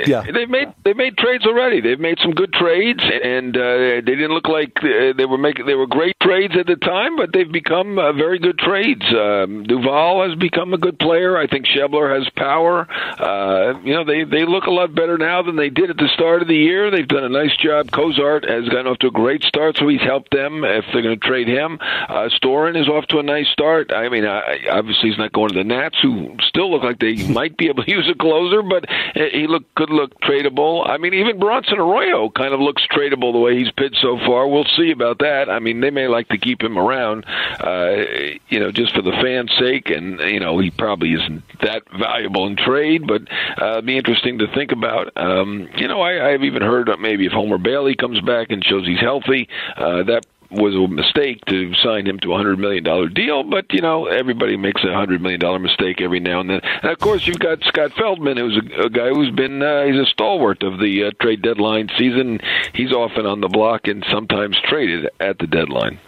Yeah. 0.07 0.23
They've 0.23 0.49
made 0.49 0.69
they 0.85 0.93
made 0.93 1.17
trades 1.17 1.47
already. 1.47 1.81
They've 1.81 2.01
made 2.01 2.19
some 2.23 2.33
good 2.33 2.53
trades, 2.53 3.03
and 3.03 3.57
uh, 3.57 4.01
they 4.05 4.15
didn't 4.17 4.33
look 4.33 4.49
like 4.49 4.73
uh, 4.83 5.13
they 5.17 5.25
were 5.25 5.39
making 5.39 5.67
they 5.67 5.75
were 5.75 5.87
great 5.87 6.17
trades 6.23 6.55
at 6.59 6.67
the 6.67 6.77
time, 6.77 7.17
but 7.17 7.33
they've 7.33 7.51
become 7.51 7.99
uh, 7.99 8.13
very 8.13 8.39
good 8.39 8.59
trades. 8.59 9.05
Um, 9.15 9.65
Duvall 9.65 10.29
has 10.29 10.39
become 10.39 10.75
a 10.75 10.79
good 10.79 10.99
player. 10.99 11.37
I 11.37 11.47
think 11.47 11.67
Schebler 11.67 12.17
has 12.17 12.29
power. 12.37 12.87
Uh, 12.91 13.81
you 13.83 13.95
know, 13.95 14.05
they 14.05 14.25
they 14.25 14.45
look 14.45 14.65
a 14.65 14.71
lot 14.71 14.95
better 14.95 15.19
now 15.19 15.43
than 15.43 15.57
they 15.57 15.71
did 15.71 15.91
at 15.91 15.97
the 15.97 16.09
start 16.15 16.43
of 16.43 16.49
the 16.49 16.57
year. 16.57 16.91
They've 16.91 17.09
done 17.09 17.25
a 17.25 17.29
nice 17.29 17.57
job. 17.57 17.91
Cozart 17.91 18.49
has 18.49 18.69
gotten 18.69 18.87
off 18.87 18.99
to 18.99 19.09
a 19.09 19.11
great 19.11 19.43
start, 19.43 19.77
so 19.79 19.89
he's 19.89 20.03
helped 20.03 20.31
them 20.31 20.65
if 20.65 20.85
they're 20.93 21.03
going 21.03 21.19
to 21.19 21.27
trade 21.27 21.49
him. 21.49 21.79
Uh, 21.81 22.29
Storen 22.41 22.81
is 22.81 22.89
off 22.89 23.07
to 23.07 23.19
a 23.19 23.23
nice 23.23 23.49
start. 23.49 23.93
I 23.93 24.09
mean, 24.09 24.25
I, 24.25 24.69
obviously 24.71 25.11
he's 25.11 25.19
not 25.19 25.33
going 25.33 25.51
to 25.51 25.55
the 25.55 25.65
Nats, 25.65 25.97
who 26.03 26.37
still 26.41 26.71
look 26.71 26.83
like 26.83 26.99
they 26.99 27.15
might 27.29 27.57
be 27.57 27.69
able 27.69 27.85
to 27.85 27.91
use 27.91 28.09
a 28.13 28.17
closer, 28.17 28.63
but 28.63 28.85
he 29.15 29.47
looked 29.47 29.75
could 29.89 29.95
look 29.95 30.21
tradable. 30.21 30.89
I 30.89 30.99
mean, 30.99 31.15
even 31.15 31.39
Bronson 31.39 31.79
Arroyo 31.79 32.31
kind 32.31 32.55
of 32.55 32.61
looks 32.61 32.87
tradable 32.87 33.33
the 33.33 33.39
way 33.39 33.57
he's 33.57 33.71
pitched 33.73 33.99
so 34.01 34.19
far. 34.19 34.49
We'll 34.49 34.67
see 34.77 34.91
about 34.91 35.19
that. 35.21 35.49
I 35.49 35.59
mean, 35.59 35.81
they 35.81 35.91
may 35.91 36.09
like 36.09 36.29
to 36.29 36.39
keep 36.39 36.63
him 36.63 36.79
around, 36.79 37.25
uh, 37.61 38.05
you 38.49 38.61
know, 38.61 38.71
just 38.71 38.95
for 38.95 39.03
the 39.03 39.13
fans' 39.13 39.53
sake, 39.59 39.91
and 39.91 40.21
you 40.21 40.41
know, 40.41 40.59
he 40.59 40.71
probably 40.71 41.13
isn't 41.15 41.43
that 41.63 41.83
valuable 41.99 42.47
in 42.47 42.57
trade, 42.57 43.07
but 43.07 43.23
uh, 43.61 43.81
be 43.81 43.97
interesting 43.97 44.39
to 44.39 44.47
think 44.55 44.73
about. 44.73 45.11
Um, 45.17 45.69
you 45.77 45.89
know, 45.89 46.01
I, 46.01 46.33
I've 46.33 46.45
even 46.45 46.63
heard 46.63 46.91
maybe 47.01 47.27
if 47.27 47.33
Homer 47.33 47.59
Bailey 47.59 47.95
comes 47.95 48.21
back 48.21 48.51
and 48.51 48.65
shows 48.65 48.87
he's 48.87 49.01
healthy, 49.01 49.49
uh, 49.77 50.03
that 50.05 50.27
was 50.51 50.75
a 50.75 50.89
mistake 50.89 51.45
to 51.47 51.75
sign 51.75 52.07
him 52.07 52.19
to 52.21 52.33
a 52.33 52.37
hundred 52.37 52.59
million 52.59 52.85
dollar 52.85 53.09
deal. 53.09 53.43
But 53.43 53.67
you 53.73 53.81
know, 53.81 54.07
everybody 54.07 54.57
makes 54.57 54.83
a 54.85 54.93
hundred 54.93 55.21
million 55.21 55.41
dollar 55.41 55.59
mistake 55.59 56.01
every 56.01 56.21
now 56.21 56.41
and 56.41 56.51
then. 56.51 56.61
And 56.83 56.91
of 56.91 56.99
course, 56.99 57.27
you've 57.27 57.39
got 57.39 57.63
Scott 57.65 57.93
Feldman, 57.97 58.37
who's 58.37 58.57
a, 58.57 58.87
a 58.87 58.91
guy 58.91 59.09
who's 59.09 59.31
been 59.31 59.63
uh, 59.63 59.85
he's 59.85 60.01
a 60.01 60.07
stalwart 60.07 60.63
of 60.63 60.79
the 60.79 61.05
uh, 61.05 61.11
trade 61.21 61.43
deadline 61.43 61.89
season. 61.99 62.41
He's 62.75 62.93
often 62.93 63.27
on 63.27 63.41
the 63.41 63.49
block 63.49 63.87
and 63.89 64.05
sometimes 64.11 64.59
traded 64.65 65.11
at 65.21 65.39
the 65.39 65.47
deadline. 65.47 65.99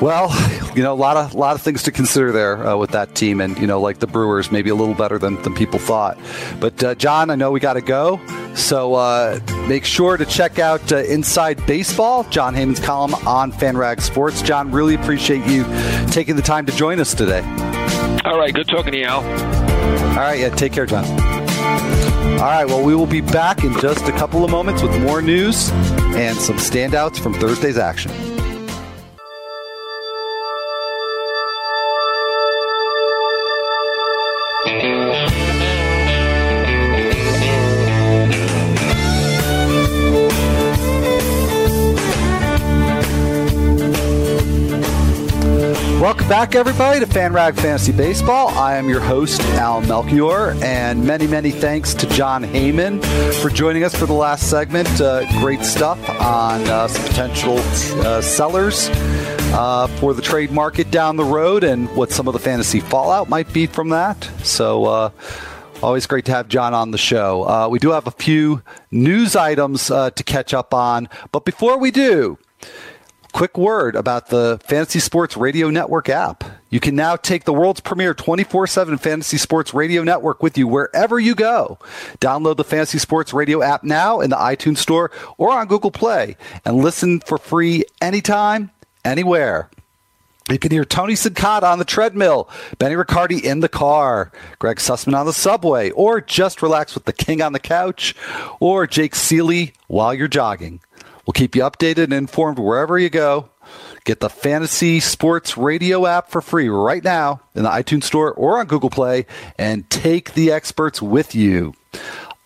Well, 0.00 0.30
you 0.74 0.82
know, 0.82 0.92
a 0.92 0.94
lot 0.94 1.16
of 1.16 1.34
lot 1.34 1.54
of 1.54 1.62
things 1.62 1.82
to 1.84 1.92
consider 1.92 2.32
there 2.32 2.66
uh, 2.66 2.76
with 2.76 2.90
that 2.90 3.14
team, 3.14 3.40
and 3.40 3.56
you 3.58 3.66
know, 3.66 3.80
like 3.80 3.98
the 3.98 4.06
Brewers, 4.06 4.50
maybe 4.50 4.70
a 4.70 4.74
little 4.74 4.94
better 4.94 5.18
than, 5.18 5.40
than 5.42 5.54
people 5.54 5.78
thought. 5.78 6.18
But 6.60 6.82
uh, 6.82 6.94
John, 6.94 7.30
I 7.30 7.34
know 7.34 7.50
we 7.50 7.60
got 7.60 7.74
to 7.74 7.80
go, 7.80 8.20
so 8.56 8.94
uh, 8.94 9.38
make 9.68 9.84
sure 9.84 10.16
to 10.16 10.24
check 10.24 10.58
out 10.58 10.92
uh, 10.92 10.96
Inside 10.98 11.64
Baseball, 11.66 12.24
Jon 12.24 12.54
Heyman's 12.54 12.80
column 12.80 13.14
on 13.26 13.52
FanRag 13.52 14.00
Sports. 14.00 14.42
John, 14.42 14.70
really 14.72 14.94
appreciate 14.94 15.46
you 15.46 15.64
taking 16.10 16.36
the 16.36 16.42
time 16.42 16.66
to 16.66 16.72
join 16.76 16.98
us 17.00 17.14
today. 17.14 17.42
All 18.24 18.38
right, 18.38 18.52
good 18.52 18.66
talking 18.68 18.92
to 18.92 18.98
you, 18.98 19.04
Al. 19.04 19.20
All 20.10 20.16
right, 20.16 20.40
yeah, 20.40 20.48
take 20.48 20.72
care, 20.72 20.86
John. 20.86 21.04
All 22.36 22.42
right, 22.42 22.66
well, 22.66 22.82
we 22.82 22.94
will 22.94 23.06
be 23.06 23.20
back 23.20 23.64
in 23.64 23.72
just 23.80 24.08
a 24.08 24.12
couple 24.12 24.44
of 24.44 24.50
moments 24.50 24.82
with 24.82 25.00
more 25.02 25.22
news 25.22 25.70
and 26.16 26.36
some 26.36 26.56
standouts 26.56 27.18
from 27.18 27.34
Thursday's 27.34 27.78
action. 27.78 28.10
Welcome 46.16 46.30
back, 46.30 46.54
everybody, 46.56 46.98
to 47.00 47.06
FanRag 47.06 47.56
Fantasy 47.56 47.92
Baseball. 47.92 48.48
I 48.48 48.76
am 48.76 48.88
your 48.88 49.00
host, 49.00 49.40
Al 49.58 49.82
Melchior, 49.82 50.56
and 50.64 51.04
many, 51.04 51.26
many 51.26 51.50
thanks 51.50 51.92
to 51.92 52.06
Jon 52.08 52.42
Heyman 52.42 53.04
for 53.34 53.50
joining 53.50 53.84
us 53.84 53.94
for 53.94 54.06
the 54.06 54.14
last 54.14 54.48
segment. 54.50 54.88
Uh, 54.98 55.30
great 55.40 55.62
stuff 55.62 55.98
on 56.08 56.66
uh, 56.68 56.88
some 56.88 57.04
potential 57.04 57.58
uh, 57.58 58.22
sellers 58.22 58.88
uh, 59.52 59.88
for 60.00 60.14
the 60.14 60.22
trade 60.22 60.50
market 60.50 60.90
down 60.90 61.16
the 61.16 61.24
road 61.24 61.62
and 61.62 61.94
what 61.94 62.10
some 62.10 62.26
of 62.26 62.32
the 62.32 62.40
fantasy 62.40 62.80
fallout 62.80 63.28
might 63.28 63.52
be 63.52 63.66
from 63.66 63.90
that. 63.90 64.24
So, 64.42 64.86
uh, 64.86 65.10
Always 65.82 66.06
great 66.06 66.24
to 66.24 66.32
have 66.32 66.48
John 66.48 66.72
on 66.72 66.90
the 66.90 66.98
show. 66.98 67.46
Uh, 67.46 67.68
we 67.68 67.78
do 67.78 67.90
have 67.90 68.06
a 68.06 68.10
few 68.10 68.62
news 68.90 69.36
items 69.36 69.88
to 69.88 70.10
catch 70.24 70.54
up 70.54 70.72
on, 70.72 71.10
but 71.32 71.44
before 71.44 71.76
we 71.76 71.90
do, 71.90 72.38
quick 73.36 73.58
word 73.58 73.94
about 73.96 74.28
the 74.28 74.58
Fantasy 74.64 74.98
Sports 74.98 75.36
Radio 75.36 75.68
Network 75.68 76.08
app. 76.08 76.42
You 76.70 76.80
can 76.80 76.96
now 76.96 77.16
take 77.16 77.44
the 77.44 77.52
world's 77.52 77.80
premier 77.80 78.14
24 78.14 78.66
7 78.66 78.96
Fantasy 78.96 79.36
Sports 79.36 79.74
Radio 79.74 80.02
Network 80.02 80.42
with 80.42 80.56
you 80.56 80.66
wherever 80.66 81.20
you 81.20 81.34
go. 81.34 81.78
Download 82.18 82.56
the 82.56 82.64
Fantasy 82.64 82.96
Sports 82.96 83.34
Radio 83.34 83.62
app 83.62 83.84
now 83.84 84.20
in 84.20 84.30
the 84.30 84.36
iTunes 84.36 84.78
Store 84.78 85.10
or 85.36 85.52
on 85.52 85.66
Google 85.66 85.90
Play 85.90 86.38
and 86.64 86.78
listen 86.78 87.20
for 87.20 87.36
free 87.36 87.84
anytime, 88.00 88.70
anywhere. 89.04 89.68
You 90.50 90.58
can 90.58 90.70
hear 90.70 90.86
Tony 90.86 91.12
Sincotta 91.12 91.64
on 91.64 91.78
the 91.78 91.84
treadmill, 91.84 92.48
Benny 92.78 92.96
Riccardi 92.96 93.44
in 93.44 93.60
the 93.60 93.68
car, 93.68 94.32
Greg 94.58 94.78
Sussman 94.78 95.14
on 95.14 95.26
the 95.26 95.34
subway, 95.34 95.90
or 95.90 96.22
just 96.22 96.62
relax 96.62 96.94
with 96.94 97.04
the 97.04 97.12
king 97.12 97.42
on 97.42 97.52
the 97.52 97.58
couch, 97.58 98.14
or 98.60 98.86
Jake 98.86 99.12
Ciely 99.12 99.74
while 99.88 100.14
you're 100.14 100.26
jogging. 100.26 100.80
We'll 101.26 101.32
keep 101.32 101.56
you 101.56 101.62
updated 101.62 102.04
and 102.04 102.12
informed 102.12 102.58
wherever 102.58 102.98
you 102.98 103.10
go. 103.10 103.50
Get 104.04 104.20
the 104.20 104.30
Fantasy 104.30 105.00
Sports 105.00 105.56
Radio 105.56 106.06
app 106.06 106.30
for 106.30 106.40
free 106.40 106.68
right 106.68 107.02
now 107.02 107.40
in 107.56 107.64
the 107.64 107.68
iTunes 107.68 108.04
Store 108.04 108.32
or 108.32 108.60
on 108.60 108.66
Google 108.66 108.90
Play 108.90 109.26
and 109.58 109.90
take 109.90 110.34
the 110.34 110.52
experts 110.52 111.02
with 111.02 111.34
you. 111.34 111.74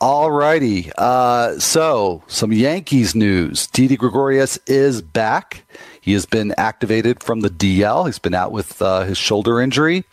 All 0.01 0.31
righty. 0.31 0.91
Uh, 0.97 1.59
so, 1.59 2.23
some 2.27 2.55
Yankees 2.55 3.15
news. 3.15 3.67
Didi 3.67 3.99
Gregorius 3.99 4.59
is 4.67 5.03
back. 5.03 5.63
He 6.01 6.13
has 6.15 6.27
been 6.27 6.55
activated 6.57 7.23
from 7.23 7.41
the 7.41 7.51
DL. 7.51 8.07
He's 8.07 8.19
been 8.19 8.35
out 8.35 8.53
with 8.53 8.81
uh, 8.81 9.05
his 9.05 9.19
shoulder 9.19 9.61
injury. 9.61 10.05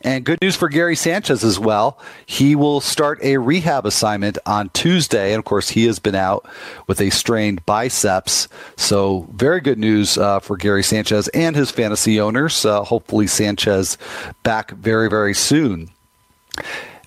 And 0.00 0.24
good 0.24 0.40
news 0.40 0.56
for 0.56 0.68
Gary 0.68 0.96
Sanchez 0.96 1.44
as 1.44 1.58
well. 1.58 1.98
He 2.26 2.54
will 2.54 2.80
start 2.80 3.18
a 3.22 3.36
rehab 3.36 3.86
assignment 3.86 4.38
on 4.46 4.70
Tuesday. 4.70 5.32
And 5.32 5.38
of 5.38 5.44
course, 5.44 5.68
he 5.68 5.86
has 5.86 5.98
been 5.98 6.14
out 6.14 6.48
with 6.86 7.00
a 7.00 7.10
strained 7.10 7.64
biceps. 7.66 8.48
So, 8.76 9.28
very 9.32 9.60
good 9.60 9.78
news 9.78 10.16
uh, 10.16 10.40
for 10.40 10.56
Gary 10.56 10.82
Sanchez 10.82 11.28
and 11.28 11.54
his 11.54 11.70
fantasy 11.70 12.20
owners. 12.20 12.64
Uh, 12.64 12.82
hopefully, 12.82 13.26
Sanchez 13.26 13.98
back 14.42 14.70
very, 14.70 15.10
very 15.10 15.34
soon. 15.34 15.90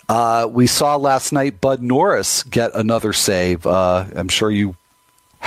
Uh, 0.10 0.48
we 0.50 0.68
saw 0.68 0.96
last 0.96 1.34
night 1.34 1.60
Bud 1.60 1.82
Norris 1.82 2.44
get 2.44 2.74
another 2.74 3.12
save. 3.14 3.66
Uh, 3.66 4.06
I'm 4.16 4.30
sure 4.30 4.50
you 4.50 4.76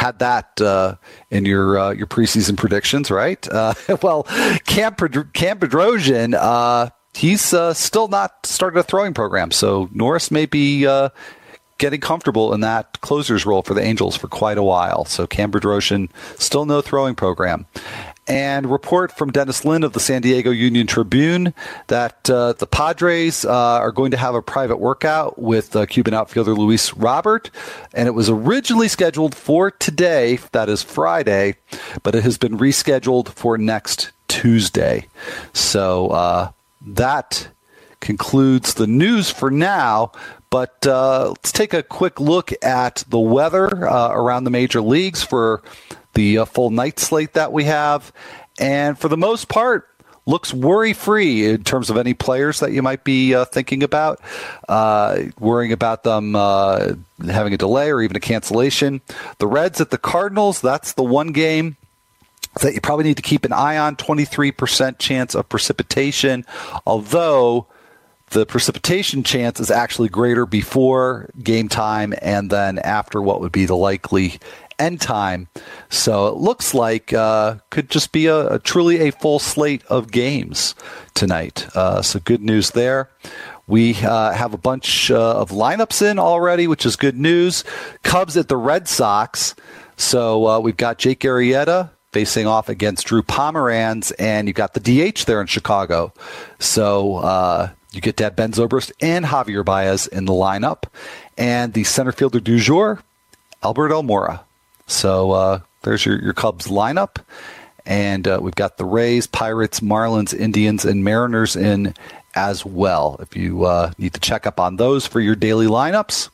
had 0.00 0.18
that 0.20 0.58
uh, 0.62 0.96
in 1.30 1.44
your 1.44 1.78
uh, 1.78 1.90
your 1.90 2.06
preseason 2.06 2.56
predictions, 2.56 3.10
right? 3.10 3.46
Uh, 3.48 3.74
well, 4.02 4.22
Cam, 4.64 4.94
Cam 4.94 5.58
Bedrosian, 5.58 6.34
uh, 6.34 6.88
he's 7.14 7.52
uh, 7.52 7.74
still 7.74 8.08
not 8.08 8.46
started 8.46 8.78
a 8.78 8.82
throwing 8.82 9.12
program, 9.12 9.50
so 9.50 9.90
Norris 9.92 10.30
may 10.30 10.46
be 10.46 10.86
uh, 10.86 11.10
getting 11.76 12.00
comfortable 12.00 12.54
in 12.54 12.62
that 12.62 12.98
closer's 13.02 13.44
role 13.44 13.62
for 13.62 13.74
the 13.74 13.82
Angels 13.82 14.16
for 14.16 14.26
quite 14.26 14.56
a 14.56 14.62
while. 14.62 15.04
So 15.04 15.26
Cam 15.26 15.52
Bedrosian, 15.52 16.08
still 16.38 16.64
no 16.64 16.80
throwing 16.80 17.14
program 17.14 17.66
and 18.30 18.70
report 18.70 19.10
from 19.10 19.32
Dennis 19.32 19.64
Lin 19.64 19.82
of 19.82 19.92
the 19.92 19.98
San 19.98 20.22
Diego 20.22 20.52
Union 20.52 20.86
Tribune 20.86 21.52
that 21.88 22.30
uh, 22.30 22.52
the 22.52 22.66
Padres 22.66 23.44
uh, 23.44 23.50
are 23.50 23.90
going 23.90 24.12
to 24.12 24.16
have 24.16 24.36
a 24.36 24.40
private 24.40 24.76
workout 24.76 25.36
with 25.36 25.74
uh, 25.74 25.84
Cuban 25.84 26.14
outfielder 26.14 26.54
Luis 26.54 26.94
Robert, 26.94 27.50
and 27.92 28.06
it 28.06 28.12
was 28.12 28.30
originally 28.30 28.86
scheduled 28.86 29.34
for 29.34 29.72
today, 29.72 30.38
that 30.52 30.68
is 30.68 30.80
Friday, 30.80 31.56
but 32.04 32.14
it 32.14 32.22
has 32.22 32.38
been 32.38 32.56
rescheduled 32.56 33.30
for 33.30 33.58
next 33.58 34.12
Tuesday. 34.28 35.08
So 35.52 36.10
uh, 36.10 36.52
that 36.82 37.48
concludes 37.98 38.74
the 38.74 38.86
news 38.86 39.28
for 39.28 39.50
now. 39.50 40.12
But 40.50 40.84
uh, 40.84 41.28
let's 41.28 41.52
take 41.52 41.74
a 41.74 41.82
quick 41.82 42.18
look 42.18 42.52
at 42.64 43.04
the 43.08 43.20
weather 43.20 43.88
uh, 43.88 44.10
around 44.12 44.44
the 44.44 44.50
major 44.50 44.80
leagues 44.80 45.22
for 45.22 45.62
the 46.14 46.38
uh, 46.38 46.44
full 46.44 46.70
night 46.70 46.98
slate 46.98 47.34
that 47.34 47.52
we 47.52 47.64
have. 47.64 48.12
And 48.58 48.98
for 48.98 49.08
the 49.08 49.16
most 49.16 49.48
part, 49.48 49.88
looks 50.26 50.52
worry 50.54 50.92
free 50.92 51.46
in 51.46 51.64
terms 51.64 51.90
of 51.90 51.96
any 51.96 52.14
players 52.14 52.60
that 52.60 52.72
you 52.72 52.82
might 52.82 53.04
be 53.04 53.34
uh, 53.34 53.44
thinking 53.46 53.82
about, 53.82 54.20
uh, 54.68 55.22
worrying 55.38 55.72
about 55.72 56.04
them 56.04 56.36
uh, 56.36 56.92
having 57.26 57.52
a 57.52 57.58
delay 57.58 57.90
or 57.90 58.00
even 58.02 58.16
a 58.16 58.20
cancellation. 58.20 59.00
The 59.38 59.46
Reds 59.46 59.80
at 59.80 59.90
the 59.90 59.98
Cardinals, 59.98 60.60
that's 60.60 60.92
the 60.92 61.02
one 61.02 61.32
game 61.32 61.76
that 62.60 62.74
you 62.74 62.80
probably 62.80 63.04
need 63.04 63.16
to 63.16 63.22
keep 63.22 63.44
an 63.44 63.52
eye 63.52 63.78
on 63.78 63.96
23% 63.96 64.98
chance 64.98 65.34
of 65.34 65.48
precipitation, 65.48 66.44
although 66.86 67.66
the 68.30 68.46
precipitation 68.46 69.22
chance 69.22 69.58
is 69.60 69.70
actually 69.70 70.08
greater 70.08 70.46
before 70.46 71.30
game 71.42 71.68
time 71.68 72.14
and 72.22 72.50
then 72.50 72.78
after 72.78 73.20
what 73.20 73.40
would 73.40 73.52
be 73.52 73.66
the 73.66 73.76
likely 73.76 74.38
end 74.80 75.00
time. 75.00 75.48
So 75.88 76.28
it 76.28 76.36
looks 76.36 76.74
like 76.74 77.12
uh, 77.12 77.56
could 77.70 77.90
just 77.90 78.12
be 78.12 78.26
a, 78.26 78.54
a, 78.54 78.58
truly 78.58 79.08
a 79.08 79.12
full 79.12 79.38
slate 79.38 79.84
of 79.86 80.10
games 80.10 80.74
tonight. 81.14 81.66
Uh, 81.76 82.02
so 82.02 82.18
good 82.20 82.42
news 82.42 82.70
there. 82.70 83.10
We 83.66 83.94
uh, 84.02 84.32
have 84.32 84.52
a 84.52 84.58
bunch 84.58 85.10
uh, 85.10 85.40
of 85.40 85.50
lineups 85.50 86.02
in 86.02 86.18
already, 86.18 86.66
which 86.66 86.84
is 86.84 86.96
good 86.96 87.16
news. 87.16 87.62
Cubs 88.02 88.36
at 88.36 88.48
the 88.48 88.56
Red 88.56 88.88
Sox. 88.88 89.54
So 89.96 90.46
uh, 90.46 90.58
we've 90.58 90.76
got 90.76 90.98
Jake 90.98 91.20
Arrieta 91.20 91.90
facing 92.12 92.46
off 92.46 92.68
against 92.68 93.06
Drew 93.06 93.22
Pomeranz, 93.22 94.12
and 94.18 94.48
you've 94.48 94.56
got 94.56 94.74
the 94.74 94.80
DH 94.80 95.26
there 95.26 95.40
in 95.40 95.46
Chicago. 95.46 96.12
So 96.58 97.16
uh, 97.16 97.70
you 97.92 98.00
get 98.00 98.16
to 98.18 98.24
have 98.24 98.36
Ben 98.36 98.52
Zobrist 98.52 98.92
and 99.00 99.24
Javier 99.24 99.64
Baez 99.64 100.06
in 100.06 100.24
the 100.24 100.32
lineup. 100.32 100.84
And 101.36 101.72
the 101.72 101.84
center 101.84 102.12
fielder 102.12 102.40
du 102.40 102.58
jour, 102.58 103.02
Albert 103.62 103.90
Almora. 103.90 104.40
So 104.90 105.30
uh, 105.30 105.60
there's 105.82 106.04
your, 106.04 106.20
your 106.20 106.32
Cubs 106.32 106.66
lineup. 106.66 107.16
And 107.86 108.28
uh, 108.28 108.38
we've 108.42 108.54
got 108.54 108.76
the 108.76 108.84
Rays, 108.84 109.26
Pirates, 109.26 109.80
Marlins, 109.80 110.38
Indians, 110.38 110.84
and 110.84 111.02
Mariners 111.02 111.56
in 111.56 111.94
as 112.34 112.64
well. 112.64 113.16
If 113.20 113.36
you 113.36 113.64
uh, 113.64 113.92
need 113.98 114.14
to 114.14 114.20
check 114.20 114.46
up 114.46 114.60
on 114.60 114.76
those 114.76 115.06
for 115.06 115.20
your 115.20 115.34
daily 115.34 115.66
lineups. 115.66 116.28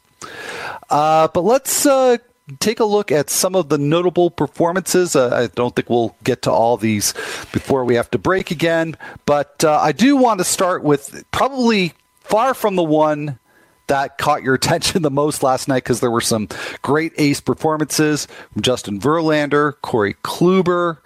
Uh, 0.91 1.29
but 1.29 1.43
let's 1.43 1.87
uh, 1.87 2.17
take 2.59 2.81
a 2.81 2.85
look 2.85 3.13
at 3.13 3.31
some 3.31 3.55
of 3.55 3.69
the 3.69 3.79
notable 3.79 4.31
performances. 4.31 5.15
Uh, 5.15 5.31
I 5.35 5.47
don't 5.55 5.75
think 5.75 5.89
we'll 5.89 6.17
get 6.25 6.43
to 6.43 6.51
all 6.51 6.77
these 6.77 7.13
before 7.53 7.85
we 7.85 7.95
have 7.95 8.11
to 8.11 8.19
break 8.19 8.51
again. 8.51 8.97
But 9.25 9.65
I 9.65 9.93
do 9.93 10.17
want 10.17 10.39
to 10.39 10.45
start 10.45 10.83
with 10.83 11.25
probably 11.31 11.93
far 12.21 12.55
from 12.55 12.77
the 12.77 12.83
one 12.83 13.39
that 13.87 14.19
caught 14.19 14.43
your 14.43 14.55
attention 14.61 15.03
the 15.03 15.11
most 15.11 15.43
last 15.43 15.69
night 15.69 15.85
because 15.85 16.01
there 16.01 16.11
were 16.11 16.21
some 16.21 16.49
great 16.83 17.13
ace 17.19 17.41
performances 17.41 18.27
from 18.53 18.63
Justin 18.63 19.01
Verlander, 19.01 19.75
Corey 19.83 20.15
Kluber, 20.23 20.99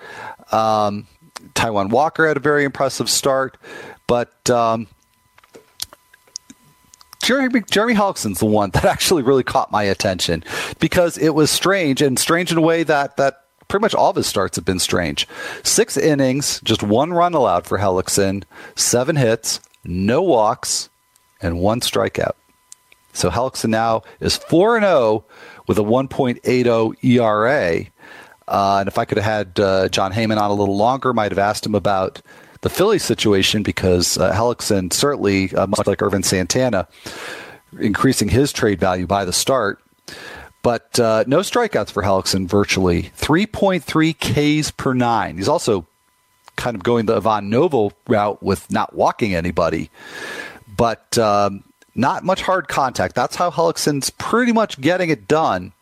um, 0.52 1.06
Taijuan 1.54 1.90
Walker 1.90 2.26
had 2.26 2.36
a 2.36 2.40
very 2.40 2.64
impressive 2.64 3.08
start, 3.08 3.56
but 4.06 4.48
um, 4.50 4.86
Jeremy, 7.22 7.62
Jeremy 7.70 7.94
Hellickson's 7.94 8.38
the 8.38 8.46
one 8.46 8.70
that 8.74 8.84
actually 8.84 9.22
really 9.22 9.44
caught 9.44 9.70
my 9.70 9.82
attention 9.82 10.44
because 10.78 11.18
it 11.18 11.30
was 11.30 11.50
strange 11.50 12.02
and 12.02 12.18
strange 12.18 12.50
in 12.52 12.58
a 12.58 12.62
way 12.62 12.82
that 12.82 13.16
that 13.16 13.44
pretty 13.68 13.82
much 13.82 13.94
all 13.94 14.10
of 14.10 14.16
his 14.16 14.26
starts 14.26 14.56
have 14.56 14.64
been 14.64 14.80
strange. 14.80 15.28
Six 15.62 15.96
innings, 15.96 16.60
just 16.64 16.82
one 16.82 17.12
run 17.12 17.34
allowed 17.34 17.66
for 17.66 17.78
Hellickson, 17.78 18.42
seven 18.74 19.16
hits, 19.16 19.60
no 19.84 20.22
walks, 20.22 20.88
and 21.40 21.60
one 21.60 21.80
strikeout. 21.80 22.34
So 23.12 23.30
Hellickson 23.30 23.70
now 23.70 24.02
is 24.20 24.36
4 24.36 24.80
0 24.80 25.24
with 25.66 25.78
a 25.78 25.82
1.80 25.82 27.04
ERA. 27.04 27.86
Uh, 28.48 28.78
and 28.80 28.88
if 28.88 28.98
I 28.98 29.04
could 29.04 29.18
have 29.18 29.24
had 29.24 29.60
uh, 29.60 29.88
Jon 29.88 30.12
Heyman 30.12 30.40
on 30.40 30.50
a 30.50 30.54
little 30.54 30.76
longer, 30.76 31.12
might 31.12 31.30
have 31.30 31.38
asked 31.38 31.64
him 31.64 31.74
about 31.74 32.20
the 32.62 32.68
Philly 32.68 32.98
situation 32.98 33.62
because 33.62 34.18
uh, 34.18 34.32
Hellickson 34.32 34.92
certainly, 34.92 35.54
uh, 35.54 35.66
much 35.66 35.86
like 35.86 36.02
Ervin 36.02 36.22
Santana, 36.22 36.88
increasing 37.78 38.28
his 38.28 38.52
trade 38.52 38.80
value 38.80 39.06
by 39.06 39.24
the 39.24 39.32
start. 39.32 39.80
But 40.62 40.98
uh, 41.00 41.24
no 41.26 41.38
strikeouts 41.38 41.90
for 41.90 42.02
Hellickson 42.02 42.46
virtually. 42.46 43.04
3.3 43.16 44.62
Ks 44.62 44.70
per 44.72 44.92
nine. 44.92 45.36
He's 45.36 45.48
also 45.48 45.86
kind 46.56 46.76
of 46.76 46.82
going 46.82 47.06
the 47.06 47.16
Ivan 47.16 47.48
Nova 47.48 47.94
route 48.08 48.42
with 48.42 48.70
not 48.70 48.94
walking 48.94 49.34
anybody. 49.34 49.90
But 50.76 51.16
um, 51.16 51.64
not 51.94 52.24
much 52.24 52.42
hard 52.42 52.68
contact. 52.68 53.14
That's 53.14 53.36
how 53.36 53.50
Hellickson's 53.50 54.10
pretty 54.10 54.52
much 54.52 54.80
getting 54.80 55.10
it 55.10 55.28
done. 55.28 55.72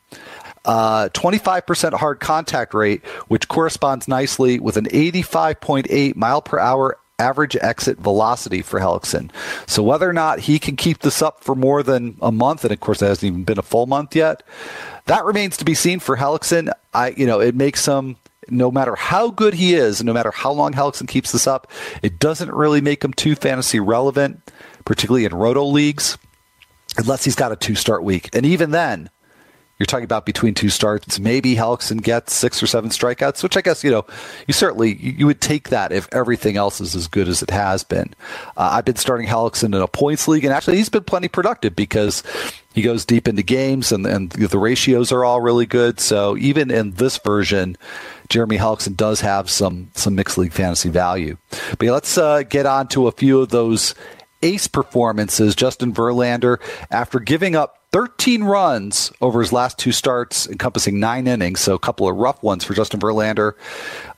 Uh, 0.65 1.09
25% 1.11 1.95
hard 1.95 2.21
contact 2.21 2.75
rate, 2.75 3.05
which 3.29 3.49
corresponds 3.49 4.09
nicely 4.09 4.59
with 4.59 4.77
an 4.77 4.87
85.8 4.87 6.17
mile 6.17 6.43
per 6.43 6.59
hour 6.59 6.99
average 7.19 7.57
exit 7.57 7.99
velocity 7.99 8.63
for 8.63 8.79
Hellickson. 8.79 9.31
So 9.67 9.83
whether 9.83 10.09
or 10.09 10.13
not 10.13 10.41
he 10.41 10.59
can 10.59 10.77
keep 10.77 11.01
this 11.01 11.21
up 11.21 11.43
for 11.43 11.55
more 11.55 11.83
than 11.83 12.17
a 12.21 12.31
month, 12.31 12.65
and 12.65 12.73
of 12.73 12.81
course 12.81 13.03
it 13.03 13.07
hasn't 13.07 13.25
even 13.25 13.45
been 13.45 13.59
a 13.59 13.63
full 13.63 13.87
month 13.87 14.15
yet, 14.15 14.43
that 15.07 15.25
remains 15.25 15.57
to 15.57 15.65
be 15.65 15.75
seen 15.75 15.99
for 16.01 16.17
Hellickson. 16.17 16.73
I, 16.95 17.11
you 17.11 17.27
know, 17.27 17.41
it 17.41 17.55
makes 17.55 17.87
him 17.87 18.17
no 18.51 18.71
matter 18.71 18.95
how 18.95 19.31
good 19.31 19.55
he 19.55 19.75
is, 19.75 20.03
no 20.03 20.13
matter 20.13 20.31
how 20.31 20.53
long 20.53 20.73
Hellickson 20.73 21.09
keeps 21.09 21.33
this 21.33 21.47
up, 21.47 21.71
it 22.03 22.19
doesn't 22.19 22.53
really 22.53 22.81
make 22.81 23.05
him 23.05 23.13
too 23.13 23.35
fantasy 23.35 23.81
relevant, 23.81 24.53
particularly 24.89 25.27
in 25.27 25.35
roto 25.35 25.65
leagues, 25.65 26.17
unless 26.97 27.23
he's 27.23 27.35
got 27.35 27.53
a 27.53 27.57
two 27.57 27.75
start 27.75 28.03
week. 28.03 28.35
And 28.35 28.47
even 28.47 28.71
then, 28.71 29.11
you're 29.79 29.87
talking 29.87 30.07
about 30.07 30.25
between 30.25 30.55
two 30.55 30.71
starts. 30.71 31.21
Maybe 31.21 31.55
Hellickson 31.55 32.03
gets 32.03 32.35
six 32.35 32.63
or 32.63 32.67
seven 32.67 32.89
strikeouts, 32.89 33.43
which 33.43 33.57
I 33.59 33.61
guess 33.61 33.85
you 33.85 33.91
know 33.91 34.07
you 34.47 34.55
certainly 34.55 34.97
you 34.97 35.27
would 35.27 35.43
take 35.43 35.69
that 35.69 35.93
if 35.93 36.09
everything 36.11 36.57
else 36.57 36.81
is 36.81 36.95
as 36.95 37.07
good 37.07 37.29
as 37.29 37.43
it 37.43 37.51
has 37.51 37.85
been. 37.85 38.15
Uh, 38.57 38.71
I've 38.73 38.87
been 38.87 38.97
starting 38.97 39.29
Hellickson 39.29 39.75
in 39.75 39.75
a 39.75 39.87
points 39.87 40.27
league, 40.27 40.45
and 40.45 40.55
actually 40.55 40.79
he's 40.79 40.89
been 40.89 41.05
plenty 41.05 41.29
productive 41.29 41.77
because 41.77 42.23
he 42.73 42.81
goes 42.81 43.05
deep 43.05 43.29
into 43.29 43.43
games, 43.43 43.93
and, 43.93 44.07
and 44.07 44.31
the 44.31 44.59
ratios 44.59 45.13
are 45.13 45.23
all 45.23 45.43
really 45.43 45.67
good. 45.67 46.01
So 46.01 46.35
even 46.39 46.71
in 46.71 46.93
this 46.93 47.19
version, 47.19 47.77
Jeremy 48.31 48.57
Hellickson 48.57 48.97
does 48.97 49.21
have 49.21 49.51
some 49.51 49.91
some 49.95 50.15
mixed 50.15 50.39
league 50.39 50.55
fantasy 50.55 50.89
value. 50.89 51.37
But 51.79 51.83
yeah, 51.83 51.93
let's 51.93 52.17
uh, 52.17 52.43
get 52.43 52.65
on 52.65 52.89
to 52.89 53.07
a 53.07 53.13
few 53.13 53.43
of 53.43 53.51
those 53.51 53.95
ace 54.43 54.67
performances. 54.67 55.55
Justin 55.55 55.93
Verlander, 55.93 56.61
after 56.91 57.19
giving 57.19 57.57
up 57.57 57.79
13 57.93 58.45
runs 58.45 59.11
over 59.21 59.41
his 59.41 59.53
last 59.53 59.79
two 59.79 59.93
starts, 59.93 60.47
encompassing 60.47 61.01
nine 61.01 61.27
innings, 61.27 61.61
so 61.61 61.75
a 61.75 61.79
couple 61.79 62.07
of 62.07 62.17
rough 62.17 62.43
ones 62.43 62.63
for 62.63 62.75
Justin 62.75 63.01
Verlander. 63.01 63.55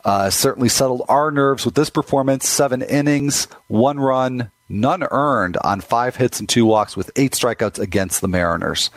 Uh, 0.05 0.29
certainly 0.31 0.69
settled 0.69 1.03
our 1.09 1.31
nerves 1.31 1.65
with 1.65 1.75
this 1.75 1.91
performance. 1.91 2.49
Seven 2.49 2.83
innings, 2.83 3.45
one 3.69 4.01
run, 4.01 4.51
none 4.69 5.05
earned 5.11 5.57
on 5.63 5.81
five 5.81 6.17
hits 6.17 6.41
and 6.41 6.49
two 6.49 6.65
walks 6.65 6.97
with 6.97 7.11
eight 7.15 7.33
strikeouts 7.33 7.79
against 7.79 8.21
the 8.21 8.29
Mariners. 8.29 8.91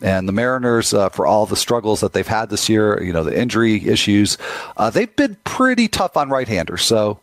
And 0.00 0.28
the 0.28 0.32
Mariners, 0.32 0.94
uh, 0.94 1.08
for 1.08 1.26
all 1.26 1.46
the 1.46 1.56
struggles 1.56 2.00
that 2.00 2.12
they've 2.12 2.26
had 2.26 2.50
this 2.50 2.68
year, 2.68 3.02
you 3.02 3.12
know, 3.12 3.24
the 3.24 3.38
injury 3.38 3.84
issues, 3.86 4.38
uh, 4.76 4.90
they've 4.90 5.14
been 5.16 5.36
pretty 5.44 5.88
tough 5.88 6.16
on 6.16 6.28
right 6.28 6.48
handers. 6.48 6.82
So 6.82 7.20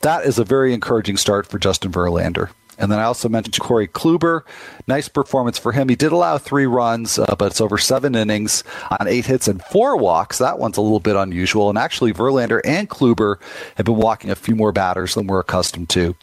that 0.00 0.26
is 0.26 0.38
a 0.38 0.44
very 0.44 0.74
encouraging 0.74 1.16
start 1.16 1.46
for 1.46 1.58
Justin 1.58 1.90
Verlander. 1.90 2.50
And 2.78 2.90
then 2.90 2.98
I 2.98 3.04
also 3.04 3.28
mentioned 3.28 3.58
Corey 3.60 3.88
Kluber. 3.88 4.42
Nice 4.86 5.08
performance 5.08 5.58
for 5.58 5.72
him. 5.72 5.88
He 5.88 5.96
did 5.96 6.12
allow 6.12 6.38
three 6.38 6.66
runs, 6.66 7.18
uh, 7.18 7.34
but 7.38 7.46
it's 7.46 7.60
over 7.60 7.78
seven 7.78 8.14
innings 8.14 8.64
on 8.90 9.06
eight 9.06 9.26
hits 9.26 9.48
and 9.48 9.62
four 9.64 9.96
walks. 9.96 10.38
That 10.38 10.58
one's 10.58 10.76
a 10.76 10.82
little 10.82 11.00
bit 11.00 11.16
unusual. 11.16 11.68
And 11.68 11.78
actually, 11.78 12.12
Verlander 12.12 12.60
and 12.64 12.88
Kluber 12.88 13.36
have 13.76 13.86
been 13.86 13.96
walking 13.96 14.30
a 14.30 14.36
few 14.36 14.56
more 14.56 14.72
batters 14.72 15.14
than 15.14 15.26
we're 15.26 15.40
accustomed 15.40 15.88
to 15.90 16.16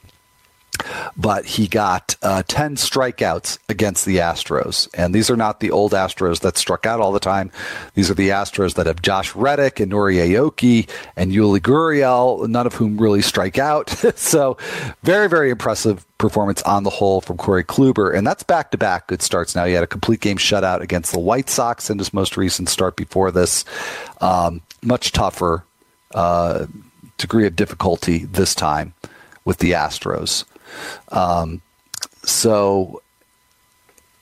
but 1.18 1.46
he 1.46 1.68
got 1.68 2.16
uh, 2.22 2.44
10 2.48 2.76
strikeouts 2.76 3.60
against 3.70 4.06
the 4.06 4.18
Astros. 4.18 4.88
And 4.94 5.14
these 5.14 5.30
are 5.30 5.38
not 5.38 5.60
the 5.60 5.72
old 5.72 5.92
Astros 5.94 6.42
that 6.42 6.58
struck 6.58 6.86
out 6.86 7.00
all 7.00 7.12
the 7.12 7.20
time. 7.20 7.52
These 7.94 8.10
are 8.10 8.16
the 8.16 8.30
Astros 8.30 8.76
that 8.76 8.88
have 8.88 9.02
Josh 9.02 9.36
Reddick 9.36 9.80
and 9.80 9.92
Nori 9.92 10.16
Aoki 10.16 10.90
and 11.16 11.32
Yuli 11.32 11.60
Gurriel, 11.60 12.48
none 12.48 12.68
of 12.68 12.76
whom 12.76 12.98
really 12.98 13.22
strike 13.22 13.58
out. 13.58 13.90
so 14.16 14.58
very, 15.04 15.28
very 15.28 15.50
impressive 15.50 16.06
performance 16.18 16.62
on 16.64 16.84
the 16.84 16.90
whole 16.90 17.20
from 17.20 17.36
Corey 17.36 17.64
Kluber. 17.64 18.16
And 18.16 18.26
that's 18.26 18.44
back 18.44 18.72
to 18.72 18.78
back 18.78 19.08
good 19.08 19.22
starts 19.22 19.56
now. 19.56 19.66
He 19.66 19.74
had 19.74 19.84
a 19.84 19.88
complete 19.88 20.22
game 20.22 20.38
shutout 20.38 20.82
against 20.82 21.12
the 21.12 21.20
White 21.20 21.50
Sox 21.50 21.90
in 21.90 21.98
his 21.98 22.14
most 22.14 22.38
recent 22.38 22.70
start 22.70 22.96
before 22.96 23.32
this. 23.32 23.66
Um, 24.22 24.62
much 24.84 25.12
tougher 25.12 25.66
uh, 26.14 26.68
degree 27.18 27.48
of 27.48 27.56
difficulty 27.56 28.26
this 28.26 28.56
time 28.56 28.94
with 29.46 29.58
the 29.58 29.72
Astros. 29.72 30.46
Um, 31.10 31.62
so, 32.24 33.02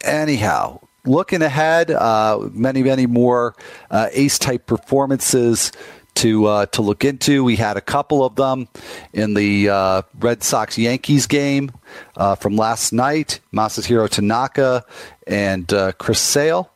anyhow, 0.04 0.80
looking 1.06 1.42
ahead, 1.42 1.92
uh, 1.92 2.50
many, 2.52 2.84
many 2.84 3.06
more 3.06 3.56
uh, 3.92 4.10
ace 4.12 4.40
type 4.40 4.66
performances 4.66 5.72
to 6.16 6.46
uh, 6.46 6.66
to 6.68 6.82
look 6.82 7.06
into. 7.06 7.44
We 7.44 7.56
had 7.56 7.78
a 7.78 7.82
couple 7.82 8.24
of 8.24 8.36
them 8.36 8.68
in 9.14 9.34
the 9.34 9.70
uh, 9.70 10.02
Red 10.20 10.44
Sox 10.44 10.78
Yankees 10.78 11.28
game 11.28 11.72
uh, 12.18 12.36
from 12.36 12.56
last 12.56 12.92
night. 12.92 13.40
Masahiro 13.54 14.10
Tanaka 14.10 14.86
and 15.28 15.72
uh, 15.74 15.94
Chris 15.94 16.20
Sale. 16.20 16.70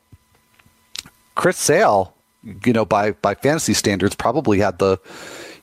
Chris 1.36 1.57
Sale, 1.57 2.13
you 2.65 2.73
know, 2.73 2.86
by 2.86 3.12
by 3.12 3.36
fantasy 3.36 3.73
standards, 3.73 4.15
probably 4.15 4.59
had 4.59 4.79
the 4.79 4.97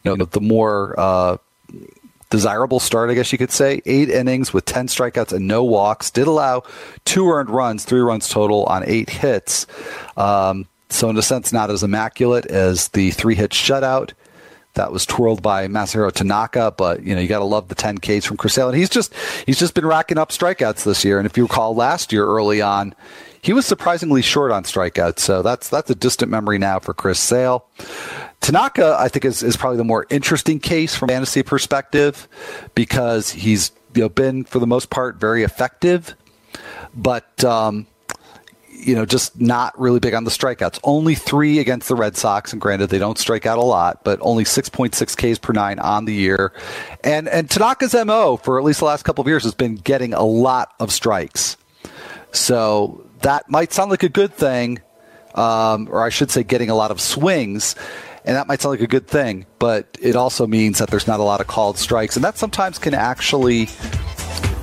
you 0.03 0.15
know 0.15 0.25
the 0.25 0.41
more 0.41 0.95
uh, 0.99 1.37
desirable 2.31 2.81
start, 2.81 3.11
I 3.11 3.15
guess 3.15 3.33
you 3.33 3.39
could 3.39 3.51
say. 3.51 3.83
Eight 3.85 4.09
innings 4.09 4.53
with 4.53 4.65
10 4.65 4.87
strikeouts 4.87 5.33
and 5.33 5.47
no 5.47 5.63
walks. 5.65 6.11
Did 6.11 6.27
allow 6.27 6.63
two 7.05 7.29
earned 7.31 7.51
runs, 7.51 7.85
three 7.85 8.01
runs 8.01 8.29
total 8.29 8.65
on 8.65 8.85
eight 8.87 9.11
hits. 9.11 9.67
Um, 10.17 10.67
so, 10.89 11.09
in 11.09 11.17
a 11.17 11.23
sense, 11.23 11.53
not 11.53 11.71
as 11.71 11.83
immaculate 11.83 12.47
as 12.47 12.89
the 12.89 13.11
three 13.13 13.35
hit 13.35 13.51
shutout 13.51 14.13
that 14.75 14.93
was 14.93 15.05
twirled 15.05 15.43
by 15.43 15.67
Masahiro 15.67 16.13
Tanaka, 16.13 16.73
but 16.77 17.03
you 17.03 17.15
know 17.15 17.21
you 17.21 17.29
got 17.29 17.41
to 17.41 17.45
love 17.45 17.69
the 17.69 17.75
10 17.75 17.99
Ks 17.99 18.25
from 18.25 18.37
Chris 18.37 18.55
Sale, 18.55 18.69
and 18.69 18.79
he's 18.79 18.89
just 18.89 19.13
he's 19.47 19.59
just 19.59 19.75
been 19.75 19.87
racking 19.87 20.19
up 20.19 20.31
strikeouts 20.31 20.85
this 20.85 21.05
year. 21.05 21.19
And 21.19 21.27
if 21.27 21.37
you 21.37 21.45
recall 21.45 21.75
last 21.75 22.13
year 22.13 22.25
early 22.27 22.61
on, 22.61 22.95
he 23.43 23.53
was 23.53 23.67
surprisingly 23.67 24.23
short 24.23 24.53
on 24.53 24.65
strikeouts, 24.65 25.21
so 25.21 25.43
that's 25.43 25.69
that's 25.69 25.91
a 25.91 25.95
distant 25.95 26.31
memory 26.31 26.59
now 26.59 26.79
for 26.79 26.93
Chris 26.93 27.19
Sale. 27.19 27.65
Tanaka, 28.41 28.97
I 28.99 29.09
think, 29.09 29.25
is, 29.25 29.43
is 29.43 29.57
probably 29.57 29.77
the 29.77 29.85
more 29.85 30.07
interesting 30.11 30.61
case 30.61 30.95
from 30.97 31.09
fantasy 31.09 31.43
perspective 31.43 32.29
because 32.75 33.31
he's 33.31 33.73
you 33.95 34.03
know 34.03 34.09
been 34.09 34.45
for 34.45 34.59
the 34.59 34.67
most 34.67 34.91
part 34.91 35.17
very 35.17 35.43
effective, 35.43 36.15
but 36.95 37.43
um, 37.45 37.87
you 38.69 38.95
know 38.95 39.07
just 39.07 39.41
not 39.41 39.79
really 39.79 40.01
big 40.01 40.15
on 40.15 40.25
the 40.25 40.31
strikeouts. 40.31 40.79
Only 40.85 41.15
three 41.15 41.59
against 41.59 41.89
the 41.89 41.95
Red 41.95 42.17
Sox, 42.17 42.53
and 42.53 42.61
granted 42.61 42.89
they 42.91 42.99
don't 42.99 43.19
strike 43.19 43.47
out 43.47 43.59
a 43.59 43.63
lot, 43.63 44.05
but 44.05 44.19
only 44.23 44.45
six 44.45 44.69
point 44.69 44.95
six 44.95 45.15
Ks 45.15 45.39
per 45.39 45.53
nine 45.53 45.79
on 45.79 46.05
the 46.05 46.15
year. 46.15 46.53
And 47.03 47.29
and 47.29 47.49
Tanaka's 47.49 47.95
mo 48.05 48.37
for 48.37 48.59
at 48.59 48.65
least 48.65 48.81
the 48.81 48.87
last 48.87 49.05
couple 49.05 49.23
of 49.23 49.29
years 49.29 49.45
has 49.45 49.55
been 49.55 49.77
getting 49.77 50.13
a 50.13 50.25
lot 50.25 50.75
of 50.79 50.93
strikes. 50.93 51.57
So 52.33 53.05
that 53.23 53.51
might 53.51 53.73
sound 53.73 53.91
like 53.91 54.03
a 54.03 54.09
good 54.09 54.33
thing, 54.33 54.81
um, 55.35 55.89
or 55.91 56.05
I 56.05 56.09
should 56.09 56.31
say, 56.31 56.43
getting 56.43 56.71
a 56.71 56.75
lot 56.75 56.91
of 56.91 57.01
swings 57.01 57.75
and 58.25 58.37
that 58.37 58.47
might 58.47 58.61
sound 58.61 58.73
like 58.75 58.83
a 58.83 58.87
good 58.87 59.07
thing, 59.07 59.47
but 59.59 59.87
it 60.01 60.15
also 60.15 60.47
means 60.47 60.79
that 60.79 60.91
there's 60.91 61.07
not 61.07 61.21
a 61.21 61.23
lot 61.23 61.41
of 61.41 61.47
called 61.47 61.79
strikes, 61.79 62.17
and 62.17 62.25
that 62.25 62.37
sometimes 62.37 62.79
can 62.79 62.95
actually 62.95 63.69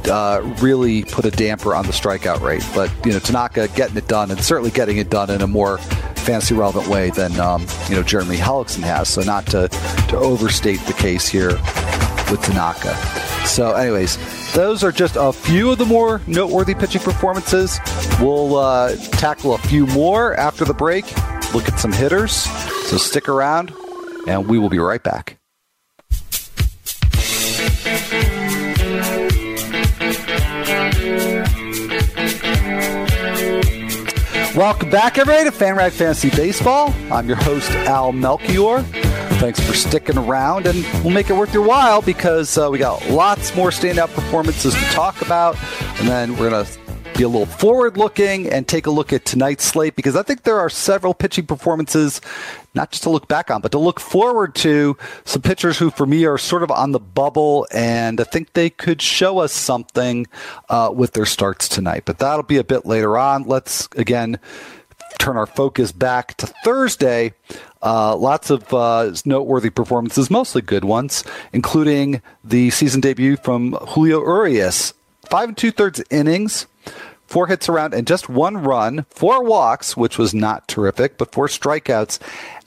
uh, 0.10 0.42
really 0.62 1.04
put 1.04 1.26
a 1.26 1.32
damper 1.32 1.74
on 1.74 1.86
the 1.86 1.92
strikeout 1.92 2.42
rate. 2.42 2.66
But 2.76 2.92
you 3.06 3.12
know, 3.12 3.20
Tanaka 3.20 3.68
getting 3.70 3.98
it 3.98 4.08
done, 4.08 4.32
and 4.32 4.40
certainly 4.40 4.72
getting 4.72 4.98
it 4.98 5.10
done 5.10 5.30
in 5.30 5.42
a 5.42 5.48
more 5.48 5.80
fantasy 5.80 6.54
relevant 6.54 6.88
way 6.88 7.10
than 7.10 7.40
um, 7.40 7.66
you 7.90 7.96
know 7.96 8.04
Jeremy 8.04 8.38
Hellickson 8.38 8.84
has. 8.84 9.10
So 9.10 9.22
not 9.22 9.46
to 9.48 9.68
to 10.10 10.18
overstate 10.18 10.80
the 10.82 10.94
case 10.94 11.28
here 11.28 11.52
with 12.30 12.42
Tanaka. 12.44 12.96
So, 13.46 13.72
anyways, 13.74 14.18
those 14.54 14.84
are 14.84 14.92
just 14.92 15.16
a 15.18 15.32
few 15.32 15.72
of 15.72 15.78
the 15.78 15.86
more 15.86 16.22
noteworthy 16.28 16.76
pitching 16.76 17.02
performances. 17.02 17.80
We'll 18.20 18.58
uh, 18.58 18.96
tackle 19.12 19.54
a 19.54 19.58
few 19.58 19.86
more 19.88 20.34
after 20.36 20.66
the 20.66 20.74
break, 20.74 21.06
look 21.54 21.68
at 21.68 21.80
some 21.80 21.92
hitters. 21.92 22.34
So 22.88 22.98
stick 22.98 23.30
around, 23.30 23.74
and 24.28 24.48
we 24.48 24.60
will 24.60 24.70
be 24.70 24.80
right 24.80 25.04
back. 25.04 25.38
Welcome 34.56 34.90
back, 34.90 35.20
everybody, 35.20 35.48
to 35.48 35.56
FanRag 35.56 35.92
Fantasy 35.92 36.32
Baseball. 36.32 36.92
I'm 37.12 37.28
your 37.28 37.38
host, 37.38 37.70
Al 37.70 38.12
Melchior. 38.12 38.84
Thanks 39.40 39.60
for 39.60 39.76
sticking 39.76 40.18
around, 40.18 40.66
and 40.66 40.84
we'll 41.04 41.14
make 41.14 41.30
it 41.30 41.34
worth 41.34 41.54
your 41.54 41.66
while 41.66 42.02
because 42.02 42.58
uh, 42.58 42.70
we 42.72 42.80
got 42.80 43.08
lots 43.08 43.56
more 43.56 43.70
standout 43.70 44.12
performances 44.16 44.74
to 44.74 44.82
talk 44.86 45.22
about, 45.22 45.56
and 46.00 46.08
then 46.08 46.36
we're 46.36 46.50
going 46.50 46.66
to 46.66 46.80
be 47.16 47.24
a 47.24 47.28
little 47.28 47.46
forward 47.46 47.98
looking 47.98 48.48
and 48.52 48.68
take 48.68 48.88
a 48.88 48.92
look 48.92 49.14
at 49.14 49.26
tonight's 49.26 49.64
slate 49.64 49.96
because 49.96 50.16
I 50.16 50.24
think 50.24 50.42
there 50.42 50.60
are 50.60 50.72
several 50.72 51.14
pitching 51.14 51.46
performances, 51.46 52.20
not 52.74 52.90
just 52.90 53.04
to 53.04 53.12
look 53.12 53.28
back 53.28 53.52
on, 53.52 53.62
but 53.62 53.72
to 53.74 53.78
look 53.78 54.00
forward 54.00 54.56
to 54.56 54.98
some 55.24 55.44
pitchers 55.44 55.78
who, 55.78 55.92
for 55.92 56.08
me, 56.08 56.26
are 56.26 56.40
sort 56.40 56.64
of 56.64 56.72
on 56.72 56.92
the 56.92 57.00
bubble, 57.00 57.68
and 57.72 58.20
I 58.20 58.24
think 58.24 58.54
they 58.54 58.72
could 58.72 59.04
show 59.04 59.38
us 59.38 59.54
something 59.54 60.26
uh, 60.70 60.92
with 60.94 61.14
their 61.14 61.28
starts 61.28 61.70
tonight. 61.70 62.04
But 62.06 62.18
that'll 62.18 62.42
be 62.42 62.58
a 62.58 62.64
bit 62.64 62.88
later 62.88 63.20
on. 63.20 63.44
Let's 63.44 63.88
again 63.96 64.40
turn 65.18 65.38
our 65.38 65.46
focus 65.46 65.92
back 65.92 66.36
to 66.38 66.48
Thursday. 66.64 67.34
Uh, 67.82 68.16
lots 68.16 68.50
of 68.50 68.74
uh, 68.74 69.14
noteworthy 69.26 69.70
performances, 69.70 70.30
mostly 70.30 70.62
good 70.62 70.84
ones, 70.84 71.24
including 71.54 72.22
the 72.44 72.70
season 72.70 73.02
debut 73.02 73.38
from 73.38 73.74
Julio 73.74 74.20
Urias. 74.20 74.94
Five 75.30 75.50
and 75.50 75.58
two 75.58 75.72
thirds 75.72 76.02
innings, 76.10 76.68
four 77.28 77.48
hits 77.48 77.70
around, 77.70 77.94
and 77.94 78.08
just 78.08 78.30
one 78.30 78.58
run, 78.58 79.06
four 79.10 79.44
walks, 79.44 79.98
which 79.98 80.18
was 80.18 80.34
not 80.34 80.68
terrific, 80.68 81.18
but 81.18 81.32
four 81.32 81.48
strikeouts 81.48 82.20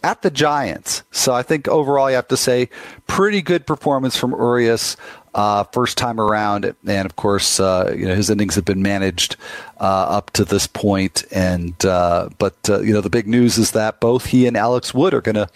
at 0.02 0.22
the 0.22 0.30
Giants. 0.30 1.02
So 1.10 1.34
I 1.34 1.42
think 1.42 1.68
overall 1.68 2.10
you 2.10 2.16
have 2.16 2.28
to 2.28 2.36
say 2.36 2.68
pretty 3.06 3.42
good 3.42 3.66
performance 3.66 4.16
from 4.16 4.32
Urias 4.32 4.96
uh, 5.34 5.64
first 5.64 5.96
time 5.96 6.20
around, 6.20 6.74
and 6.86 7.06
of 7.06 7.16
course, 7.16 7.60
uh, 7.60 7.94
you 7.96 8.06
know 8.06 8.14
his 8.14 8.30
innings 8.30 8.54
have 8.56 8.64
been 8.64 8.82
managed 8.82 9.36
uh, 9.80 10.06
up 10.08 10.30
to 10.32 10.44
this 10.44 10.66
point. 10.66 11.24
And 11.30 11.84
uh, 11.84 12.30
but 12.38 12.56
uh, 12.68 12.80
you 12.80 12.92
know 12.92 13.00
the 13.00 13.10
big 13.10 13.26
news 13.26 13.58
is 13.58 13.72
that 13.72 14.00
both 14.00 14.26
he 14.26 14.46
and 14.46 14.56
Alex 14.56 14.92
Wood 14.92 15.14
are 15.14 15.20
going 15.20 15.36
to 15.36 15.48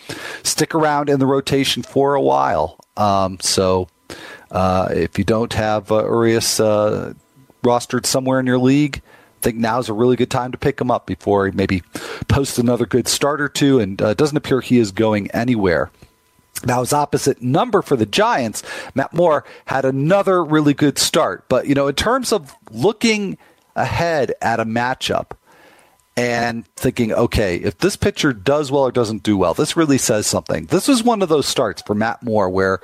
stick 0.43 0.75
around 0.75 1.09
in 1.09 1.19
the 1.19 1.27
rotation 1.27 1.83
for 1.83 2.15
a 2.15 2.23
while. 2.23 2.79
Um, 2.97 3.39
so 3.41 3.89
uh, 4.51 4.89
if 4.93 5.19
you 5.19 5.25
don't 5.25 5.53
have 5.55 5.91
Urias 5.91 6.59
rostered 6.59 8.07
somewhere 8.07 8.39
in 8.39 8.47
your 8.47 8.59
league. 8.59 9.03
I 9.41 9.43
think 9.45 9.57
now 9.57 9.79
is 9.79 9.91
a 9.91 9.93
really 9.93 10.17
good 10.17 10.31
time 10.31 10.53
to 10.53 10.59
pick 10.59 10.81
him 10.81 10.91
up 10.91 11.05
before 11.05 11.47
he 11.47 11.53
maybe 11.53 11.83
posts 12.29 12.59
another 12.59 12.87
good 12.87 13.09
start 13.09 13.43
or 13.43 13.49
two, 13.49 13.79
and 13.79 13.99
doesn't 13.99 14.37
appear 14.37 14.61
he 14.61 14.79
is 14.79 14.91
going 14.91 15.31
anywhere. 15.33 15.91
Now, 16.65 16.81
his 16.81 16.93
opposite 16.93 17.43
number 17.43 17.83
for 17.83 17.97
the 17.97 18.07
Giants, 18.07 18.63
Matt 18.95 19.13
Moore, 19.13 19.45
had 19.67 19.85
another 19.85 20.43
really 20.43 20.73
good 20.73 20.99
start. 20.99 21.49
But, 21.49 21.67
you 21.67 21.75
know, 21.75 21.89
in 21.89 21.95
terms 21.95 22.33
of 22.33 22.55
looking 22.71 23.39
ahead 23.77 24.35
at 24.41 24.61
a 24.61 24.65
matchup 24.65 25.33
and 26.17 26.67
thinking, 26.77 27.13
okay, 27.13 27.57
if 27.57 27.79
this 27.79 27.97
pitcher 27.97 28.33
does 28.33 28.71
well 28.71 28.83
or 28.83 28.93
doesn't 28.93 29.25
do 29.25 29.37
well, 29.37 29.53
this 29.53 29.77
really 29.77 29.99
says 29.99 30.27
something. 30.27 30.67
This 30.67 30.87
was 30.89 31.03
one 31.03 31.23
of 31.23 31.29
those 31.29 31.47
starts 31.47 31.83
for 31.83 31.95
Matt 31.95 32.23
Moore 32.23 32.49
where 32.49 32.81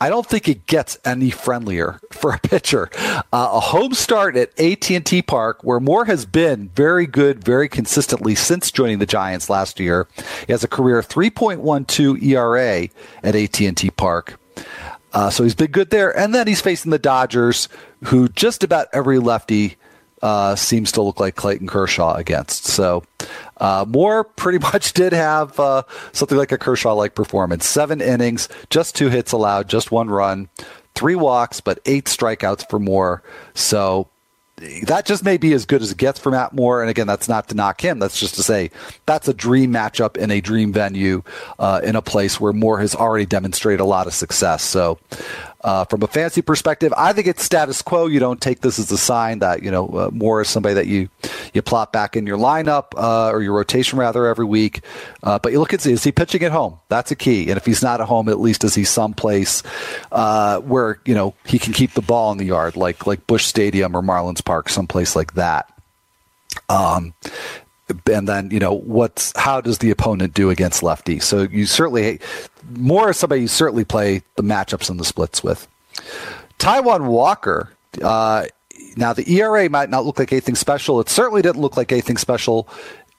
I 0.00 0.08
don't 0.08 0.26
think 0.26 0.48
it 0.48 0.66
gets 0.66 0.98
any 1.04 1.30
friendlier 1.30 2.00
for 2.10 2.32
a 2.32 2.38
pitcher. 2.38 2.88
Uh, 2.96 3.20
a 3.32 3.60
home 3.60 3.92
start 3.92 4.34
at 4.34 4.58
AT&T 4.58 5.22
Park, 5.22 5.62
where 5.62 5.78
Moore 5.78 6.06
has 6.06 6.24
been 6.24 6.70
very 6.70 7.06
good, 7.06 7.44
very 7.44 7.68
consistently 7.68 8.34
since 8.34 8.70
joining 8.70 8.98
the 8.98 9.06
Giants 9.06 9.50
last 9.50 9.78
year. 9.78 10.08
He 10.46 10.52
has 10.52 10.64
a 10.64 10.68
career 10.68 11.02
3.12 11.02 12.22
ERA 12.22 12.88
at 13.22 13.36
AT&T 13.36 13.90
Park. 13.90 14.40
Uh, 15.12 15.28
so 15.28 15.42
he's 15.42 15.54
been 15.54 15.70
good 15.70 15.90
there, 15.90 16.16
and 16.16 16.34
then 16.34 16.46
he's 16.46 16.60
facing 16.60 16.90
the 16.90 16.98
Dodgers, 16.98 17.68
who 18.04 18.28
just 18.28 18.64
about 18.64 18.86
every 18.92 19.18
lefty 19.18 19.76
uh, 20.22 20.54
seems 20.54 20.92
to 20.92 21.02
look 21.02 21.20
like 21.20 21.34
Clayton 21.34 21.66
Kershaw 21.66 22.14
against. 22.14 22.64
So 22.64 23.04
uh, 23.60 23.84
Moore 23.86 24.24
pretty 24.24 24.58
much 24.72 24.92
did 24.92 25.12
have 25.12 25.58
uh, 25.60 25.82
something 26.12 26.38
like 26.38 26.52
a 26.52 26.58
Kershaw 26.58 26.94
like 26.94 27.14
performance. 27.14 27.66
Seven 27.66 28.00
innings, 28.00 28.48
just 28.70 28.96
two 28.96 29.08
hits 29.08 29.32
allowed, 29.32 29.68
just 29.68 29.92
one 29.92 30.10
run, 30.10 30.48
three 30.94 31.14
walks, 31.14 31.60
but 31.60 31.78
eight 31.86 32.06
strikeouts 32.06 32.68
for 32.68 32.78
Moore. 32.78 33.22
So 33.54 34.08
that 34.82 35.06
just 35.06 35.24
may 35.24 35.38
be 35.38 35.54
as 35.54 35.64
good 35.64 35.80
as 35.80 35.90
it 35.90 35.96
gets 35.96 36.18
for 36.18 36.30
Matt 36.30 36.52
Moore. 36.52 36.82
And 36.82 36.90
again, 36.90 37.06
that's 37.06 37.28
not 37.28 37.48
to 37.48 37.54
knock 37.54 37.80
him. 37.80 37.98
That's 37.98 38.20
just 38.20 38.34
to 38.34 38.42
say 38.42 38.70
that's 39.06 39.26
a 39.26 39.32
dream 39.32 39.72
matchup 39.72 40.16
in 40.16 40.30
a 40.30 40.40
dream 40.40 40.72
venue 40.72 41.22
uh, 41.58 41.80
in 41.82 41.96
a 41.96 42.02
place 42.02 42.38
where 42.38 42.52
Moore 42.52 42.80
has 42.80 42.94
already 42.94 43.26
demonstrated 43.26 43.80
a 43.80 43.84
lot 43.84 44.06
of 44.06 44.12
success. 44.12 44.62
So 44.62 44.98
uh, 45.62 45.84
from 45.84 46.02
a 46.02 46.06
fancy 46.06 46.42
perspective, 46.42 46.92
I 46.96 47.12
think 47.12 47.26
it's 47.26 47.42
status 47.42 47.82
quo. 47.82 48.06
You 48.06 48.20
don't 48.20 48.40
take 48.40 48.60
this 48.60 48.78
as 48.78 48.90
a 48.90 48.98
sign 48.98 49.40
that 49.40 49.62
you 49.62 49.70
know 49.70 49.88
uh, 49.88 50.10
Moore 50.12 50.40
is 50.40 50.48
somebody 50.48 50.74
that 50.74 50.86
you 50.86 51.08
you 51.52 51.62
plot 51.62 51.92
back 51.92 52.16
in 52.16 52.26
your 52.26 52.38
lineup 52.38 52.86
uh, 52.96 53.30
or 53.30 53.42
your 53.42 53.54
rotation 53.54 53.98
rather 53.98 54.26
every 54.26 54.46
week. 54.46 54.82
Uh, 55.22 55.38
but 55.38 55.52
you 55.52 55.58
look 55.58 55.74
at 55.74 55.84
is 55.84 56.04
he 56.04 56.12
pitching 56.12 56.42
at 56.44 56.52
home? 56.52 56.78
That's 56.88 57.10
a 57.10 57.16
key. 57.16 57.48
And 57.50 57.56
if 57.56 57.66
he's 57.66 57.82
not 57.82 58.00
at 58.00 58.06
home, 58.06 58.28
at 58.28 58.40
least 58.40 58.64
is 58.64 58.74
he 58.74 58.84
someplace 58.84 59.62
uh, 60.12 60.60
where 60.60 61.00
you 61.04 61.14
know 61.14 61.34
he 61.44 61.58
can 61.58 61.72
keep 61.72 61.92
the 61.92 62.02
ball 62.02 62.32
in 62.32 62.38
the 62.38 62.46
yard, 62.46 62.76
like 62.76 63.06
like 63.06 63.26
Busch 63.26 63.44
Stadium 63.44 63.94
or 63.94 64.02
Marlins 64.02 64.44
Park, 64.44 64.68
someplace 64.68 65.14
like 65.14 65.34
that. 65.34 65.70
Um, 66.68 67.14
and 68.10 68.28
then 68.28 68.50
you 68.50 68.58
know 68.58 68.72
what's 68.72 69.32
how 69.36 69.60
does 69.60 69.78
the 69.78 69.90
opponent 69.90 70.34
do 70.34 70.50
against 70.50 70.82
lefty? 70.82 71.18
So 71.18 71.42
you 71.42 71.66
certainly 71.66 72.20
Moore 72.76 73.10
is 73.10 73.16
somebody 73.16 73.42
you 73.42 73.48
certainly 73.48 73.84
play 73.84 74.22
the 74.36 74.42
matchups 74.42 74.90
and 74.90 74.98
the 74.98 75.04
splits 75.04 75.42
with. 75.42 75.68
Taijuan 76.58 77.06
Walker. 77.06 77.72
Uh, 78.02 78.46
now 78.96 79.12
the 79.12 79.30
ERA 79.30 79.68
might 79.68 79.90
not 79.90 80.04
look 80.04 80.18
like 80.18 80.32
anything 80.32 80.54
special. 80.54 81.00
It 81.00 81.08
certainly 81.08 81.42
didn't 81.42 81.60
look 81.60 81.76
like 81.76 81.92
anything 81.92 82.16
special 82.16 82.68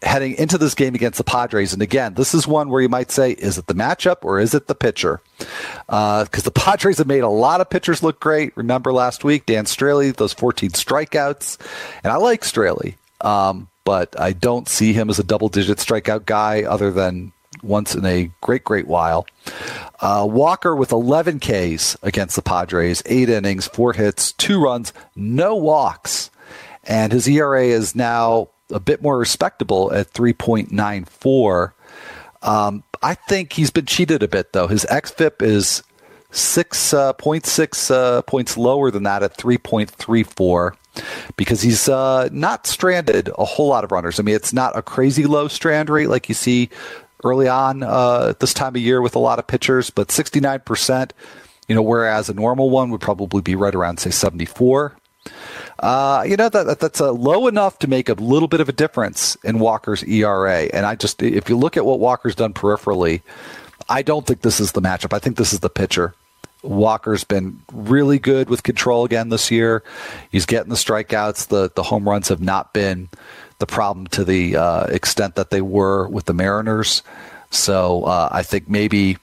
heading 0.04 0.34
into 0.36 0.58
this 0.58 0.74
game 0.74 0.96
against 0.96 1.18
the 1.18 1.24
Padres. 1.24 1.74
And 1.74 1.82
again, 1.82 2.16
this 2.16 2.34
is 2.34 2.48
one 2.48 2.70
where 2.70 2.82
you 2.82 2.90
might 2.90 3.12
say, 3.12 3.32
is 3.32 3.58
it 3.58 3.68
the 3.68 3.76
matchup 3.76 4.18
or 4.24 4.40
is 4.40 4.54
it 4.54 4.68
the 4.68 4.76
pitcher? 4.76 5.22
Because 5.38 5.88
uh, 5.90 6.26
the 6.44 6.52
Padres 6.52 6.98
have 6.98 7.08
made 7.08 7.22
a 7.22 7.30
lot 7.30 7.62
of 7.62 7.70
pitchers 7.70 8.02
look 8.02 8.20
great. 8.20 8.56
Remember 8.58 8.92
last 8.92 9.24
week, 9.24 9.46
Dan 9.46 9.66
Straily, 9.66 10.16
those 10.16 10.34
14 10.34 10.72
strikeouts. 10.72 11.58
And 12.04 12.12
I 12.12 12.16
like 12.16 12.42
Straily. 12.42 12.96
Um, 13.22 13.68
but 13.84 14.20
I 14.20 14.34
don't 14.34 14.68
see 14.68 14.94
him 14.94 15.10
as 15.10 15.20
a 15.20 15.24
double 15.24 15.50
digit 15.50 15.78
strikeout 15.78 16.26
guy 16.26 16.64
other 16.64 16.92
than 16.92 17.32
once 17.63 17.95
in 17.95 18.06
a 18.06 18.32
great, 18.41 18.63
great 18.63 18.88
while. 18.88 19.26
Uh, 20.00 20.28
Walker 20.30 20.76
with 20.76 20.91
11 20.91 21.39
Ks 21.39 21.97
against 22.02 22.36
the 22.36 22.41
Padres, 22.41 23.04
eight 23.06 23.30
innings, 23.30 23.67
four 23.67 23.93
hits, 23.93 24.32
two 24.34 24.62
runs, 24.62 24.93
no 25.15 25.56
walks. 25.56 26.30
And 26.84 27.12
his 27.12 27.28
ERA 27.28 27.65
is 27.65 27.95
now 27.95 28.50
a 28.71 28.80
bit 28.80 29.02
more 29.02 29.17
respectable 29.17 29.93
at 29.93 30.12
3.94. 30.13 31.74
Um, 32.41 32.84
I 33.04 33.13
think 33.13 33.54
he's 33.54 33.71
been 33.71 33.86
cheated 33.86 34.24
a 34.24 34.28
bit, 34.28 34.54
though. 34.54 34.67
His 34.67 34.86
XFIP 34.89 35.41
is 35.41 35.84
6.6 36.32 37.91
uh, 37.91 37.93
uh, 37.93 38.21
points 38.24 38.58
lower 38.58 38.89
than 38.91 39.04
that 39.04 39.24
at 39.24 39.38
3.34 39.38 40.76
because 41.38 41.62
he's 41.62 41.88
uh, 41.88 42.30
not 42.32 42.67
stranded 42.67 43.30
a 43.38 43.45
whole 43.45 43.67
lot 43.67 43.84
of 43.84 43.91
runners. 43.91 44.19
I 44.19 44.24
mean, 44.24 44.36
it's 44.36 44.54
not 44.54 44.78
a 44.78 44.82
crazy 44.82 45.26
low 45.26 45.47
strand 45.47 45.89
rate 45.89 46.10
like 46.10 46.30
you 46.30 46.36
see 46.36 46.69
early 47.24 47.48
on 47.48 47.84
uh, 47.84 48.34
this 48.40 48.54
time 48.54 48.76
of 48.76 48.82
year 48.82 49.02
with 49.02 49.16
a 49.16 49.20
lot 49.20 49.40
of 49.40 49.48
pitchers, 49.48 49.90
but 49.90 50.10
69%, 50.10 51.12
you 51.68 51.76
know, 51.76 51.82
whereas 51.82 52.30
a 52.30 52.34
normal 52.34 52.70
one 52.70 52.90
would 52.92 53.02
probably 53.02 53.42
be 53.42 53.56
right 53.56 53.76
around, 53.76 54.00
say, 54.00 54.10
74. 54.10 54.96
Uh, 55.80 56.24
you 56.28 56.36
know 56.36 56.50
that, 56.50 56.80
that's 56.80 57.00
a 57.00 57.12
low 57.12 57.48
enough 57.48 57.80
to 57.80 57.88
make 57.88 58.10
a 58.10 58.14
little 58.14 58.48
bit 58.48 58.60
of 58.60 58.70
a 58.70 58.72
difference 58.72 59.36
in 59.44 59.60
Walker's 59.60 60.04
ERA. 60.04 60.64
And 60.74 60.86
I 60.86 60.96
just, 60.96 61.22
if 61.22 61.50
you 61.50 61.58
look 61.58 61.78
at 61.78 61.86
what 61.86 62.00
Walker's 62.00 62.36
done 62.36 62.54
peripherally, 62.54 63.22
I 63.90 64.02
don't 64.02 64.26
think 64.26 64.42
this 64.42 64.60
is 64.60 64.72
the 64.72 64.82
matchup. 64.82 65.14
I 65.14 65.20
think 65.20 65.38
this 65.38 65.54
is 65.54 65.60
the 65.60 65.70
pitcher. 65.70 66.14
Walker's 66.63 67.24
been 67.24 67.62
really 67.71 68.19
good 68.19 68.50
with 68.50 68.63
control 68.63 69.06
again 69.06 69.30
this 69.30 69.50
year. 69.50 69.84
He's 70.32 70.45
getting 70.45 70.69
the 70.69 70.76
strikeouts. 70.76 71.47
The 71.47 71.71
the 71.74 71.84
home 71.84 72.08
runs 72.08 72.30
have 72.30 72.41
not 72.41 72.74
been 72.74 73.10
the 73.60 73.65
problem 73.65 74.08
to 74.08 74.24
the 74.24 74.56
uh, 74.56 74.86
extent 74.86 75.36
that 75.36 75.50
they 75.50 75.62
were 75.62 76.08
with 76.08 76.26
the 76.26 76.34
Mariners. 76.34 77.04
So 77.52 78.04
uh, 78.04 78.30
I 78.32 78.43
think 78.43 78.69
maybe 78.69 79.17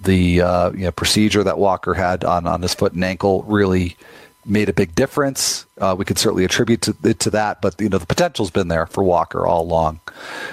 the 0.00 0.40
uh, 0.40 0.70
you 0.72 0.84
know, 0.84 0.92
procedure 0.92 1.42
that 1.44 1.58
Walker 1.58 1.94
had 1.94 2.24
on, 2.24 2.46
on 2.46 2.62
his 2.62 2.74
foot 2.74 2.92
and 2.92 3.04
ankle 3.04 3.42
really 3.44 3.96
made 4.44 4.68
a 4.68 4.72
big 4.72 4.94
difference. 4.94 5.66
Uh, 5.78 5.94
we 5.98 6.04
could 6.04 6.18
certainly 6.18 6.44
attribute 6.44 6.82
to, 6.82 6.96
it 7.04 7.20
to 7.20 7.30
that, 7.30 7.60
but 7.60 7.80
you 7.80 7.88
know 7.88 7.98
the 7.98 8.06
potential's 8.06 8.50
been 8.50 8.68
there 8.68 8.86
for 8.86 9.02
Walker 9.02 9.46
all 9.46 9.62
along. 9.62 10.00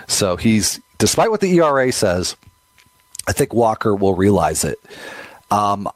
So 0.08 0.36
he's 0.36 0.80
despite 0.98 1.30
what 1.32 1.42
the 1.42 1.60
ERA 1.60 1.92
says, 1.92 2.36
I 3.28 3.34
think 3.34 3.54
Walker 3.54 3.96
will 3.96 4.16
realize 4.16 4.64
it. 4.64 4.80
Um, 5.52 5.88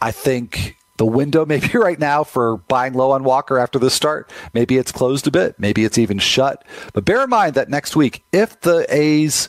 I 0.00 0.12
think 0.12 0.76
the 0.96 1.06
window 1.06 1.46
maybe 1.46 1.78
right 1.78 1.98
now 1.98 2.24
for 2.24 2.58
buying 2.68 2.94
low 2.94 3.12
on 3.12 3.24
Walker 3.24 3.58
after 3.58 3.78
the 3.78 3.90
start, 3.90 4.30
maybe 4.54 4.76
it's 4.76 4.92
closed 4.92 5.26
a 5.26 5.30
bit, 5.30 5.58
maybe 5.58 5.84
it's 5.84 5.98
even 5.98 6.18
shut. 6.18 6.64
But 6.92 7.04
bear 7.04 7.22
in 7.24 7.30
mind 7.30 7.54
that 7.54 7.68
next 7.68 7.96
week, 7.96 8.22
if 8.32 8.60
the 8.60 8.86
A's 8.88 9.48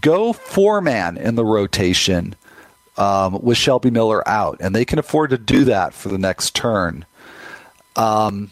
go 0.00 0.32
four 0.32 0.80
man 0.80 1.16
in 1.16 1.34
the 1.34 1.44
rotation 1.44 2.36
um, 2.98 3.40
with 3.40 3.56
Shelby 3.56 3.90
Miller 3.90 4.28
out, 4.28 4.58
and 4.60 4.74
they 4.74 4.84
can 4.84 4.98
afford 4.98 5.30
to 5.30 5.38
do 5.38 5.64
that 5.64 5.94
for 5.94 6.08
the 6.08 6.18
next 6.18 6.54
turn. 6.54 7.06
Um, 7.96 8.50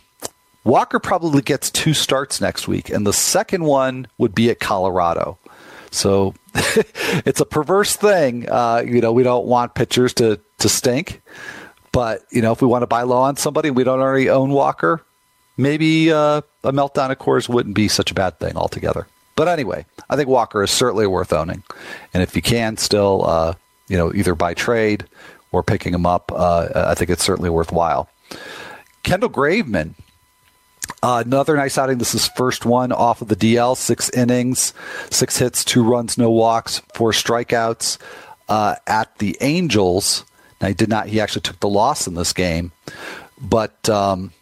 Walker 0.64 0.98
probably 0.98 1.42
gets 1.42 1.70
two 1.70 1.94
starts 1.94 2.40
next 2.40 2.66
week, 2.66 2.88
and 2.88 3.06
the 3.06 3.12
second 3.12 3.64
one 3.64 4.08
would 4.18 4.34
be 4.34 4.50
at 4.50 4.60
Colorado. 4.60 5.38
So 5.90 6.34
it's 6.54 7.40
a 7.40 7.44
perverse 7.44 7.96
thing. 7.96 8.48
Uh, 8.48 8.82
you 8.86 9.00
know, 9.00 9.12
we 9.12 9.22
don't 9.22 9.46
want 9.46 9.74
pitchers 9.74 10.14
to, 10.14 10.40
to 10.58 10.68
stink. 10.68 11.22
But, 11.92 12.24
you 12.30 12.42
know, 12.42 12.52
if 12.52 12.60
we 12.60 12.68
want 12.68 12.82
to 12.82 12.86
buy 12.86 13.02
low 13.02 13.18
on 13.18 13.36
somebody 13.36 13.70
we 13.70 13.84
don't 13.84 14.00
already 14.00 14.28
own 14.28 14.50
Walker, 14.50 15.04
maybe 15.56 16.12
uh, 16.12 16.42
a 16.62 16.72
meltdown 16.72 17.10
of 17.10 17.18
course 17.18 17.48
wouldn't 17.48 17.74
be 17.74 17.88
such 17.88 18.10
a 18.10 18.14
bad 18.14 18.38
thing 18.38 18.56
altogether. 18.56 19.06
But 19.34 19.48
anyway, 19.48 19.84
I 20.08 20.16
think 20.16 20.28
Walker 20.28 20.62
is 20.62 20.70
certainly 20.70 21.06
worth 21.06 21.32
owning. 21.32 21.62
And 22.12 22.22
if 22.22 22.34
you 22.34 22.42
can 22.42 22.76
still, 22.78 23.24
uh, 23.26 23.54
you 23.88 23.96
know, 23.96 24.12
either 24.14 24.34
by 24.34 24.54
trade 24.54 25.04
or 25.52 25.62
picking 25.62 25.94
him 25.94 26.06
up, 26.06 26.32
uh, 26.34 26.68
I 26.74 26.94
think 26.94 27.10
it's 27.10 27.24
certainly 27.24 27.50
worthwhile. 27.50 28.08
Kendall 29.02 29.30
Graveman, 29.30 29.94
uh, 31.02 31.22
another 31.24 31.56
nice 31.56 31.78
outing. 31.78 31.98
This 31.98 32.14
is 32.14 32.28
first 32.28 32.64
one 32.64 32.92
off 32.92 33.22
of 33.22 33.28
the 33.28 33.36
DL. 33.36 33.76
Six 33.76 34.10
innings, 34.10 34.72
six 35.10 35.38
hits, 35.38 35.64
two 35.64 35.84
runs, 35.84 36.18
no 36.18 36.30
walks, 36.30 36.80
four 36.94 37.12
strikeouts. 37.12 37.98
Uh, 38.48 38.76
at 38.86 39.18
the 39.18 39.36
Angels, 39.40 40.24
now 40.60 40.68
he 40.68 40.74
did 40.74 40.88
not. 40.88 41.08
He 41.08 41.20
actually 41.20 41.42
took 41.42 41.60
the 41.60 41.68
loss 41.68 42.06
in 42.06 42.14
this 42.14 42.32
game, 42.32 42.72
but 43.40 43.88
um, 43.88 44.32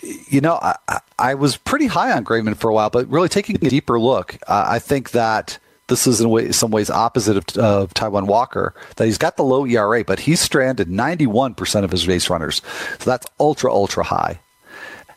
you 0.00 0.40
know 0.40 0.54
I, 0.54 1.00
I, 1.18 1.34
was 1.34 1.56
pretty 1.56 1.86
high 1.86 2.12
on 2.12 2.24
Graveman 2.24 2.56
for 2.56 2.70
a 2.70 2.74
while. 2.74 2.90
But 2.90 3.08
really 3.08 3.28
taking 3.28 3.56
a 3.56 3.70
deeper 3.70 3.98
look, 3.98 4.36
uh, 4.46 4.66
I 4.68 4.78
think 4.78 5.10
that 5.10 5.58
this 5.88 6.06
is 6.06 6.20
in 6.20 6.30
way, 6.30 6.52
some 6.52 6.70
ways 6.70 6.90
opposite 6.90 7.36
of, 7.36 7.58
of 7.58 7.94
Taijuan 7.94 8.26
Walker. 8.26 8.74
That 8.96 9.06
he's 9.06 9.18
got 9.18 9.36
the 9.36 9.44
low 9.44 9.66
ERA, 9.66 10.04
but 10.04 10.20
he's 10.20 10.40
stranded 10.40 10.88
91% 10.88 11.84
of 11.84 11.90
his 11.90 12.06
base 12.06 12.30
runners, 12.30 12.62
so 12.98 13.10
that's 13.10 13.26
ultra 13.40 13.72
ultra 13.72 14.04
high. 14.04 14.38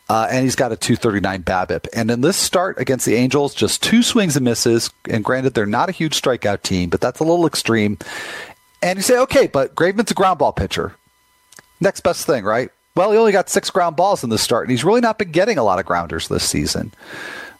Uh, 0.08 0.28
and 0.30 0.44
he's 0.44 0.54
got 0.54 0.70
a 0.70 0.76
239 0.76 1.42
BABIP. 1.42 1.88
And 1.92 2.10
in 2.10 2.20
this 2.20 2.36
start 2.36 2.78
against 2.78 3.06
the 3.06 3.16
Angels, 3.16 3.54
just 3.54 3.82
two 3.82 4.04
swings 4.04 4.36
and 4.36 4.44
misses. 4.44 4.90
And 5.10 5.24
granted, 5.24 5.54
they're 5.54 5.66
not 5.66 5.88
a 5.88 5.92
huge 5.92 6.20
strikeout 6.20 6.62
team, 6.62 6.90
but 6.90 7.00
that's 7.00 7.18
a 7.18 7.24
little 7.24 7.46
extreme. 7.46 7.98
And 8.86 8.98
you 8.98 9.02
say, 9.02 9.18
okay, 9.18 9.48
but 9.48 9.74
Graveman's 9.74 10.12
a 10.12 10.14
ground 10.14 10.38
ball 10.38 10.52
pitcher. 10.52 10.94
Next 11.80 12.02
best 12.02 12.24
thing, 12.24 12.44
right? 12.44 12.70
Well, 12.94 13.10
he 13.10 13.18
only 13.18 13.32
got 13.32 13.50
six 13.50 13.68
ground 13.68 13.96
balls 13.96 14.22
in 14.22 14.30
the 14.30 14.38
start, 14.38 14.64
and 14.64 14.70
he's 14.70 14.84
really 14.84 15.00
not 15.00 15.18
been 15.18 15.32
getting 15.32 15.58
a 15.58 15.64
lot 15.64 15.80
of 15.80 15.86
grounders 15.86 16.28
this 16.28 16.44
season. 16.44 16.92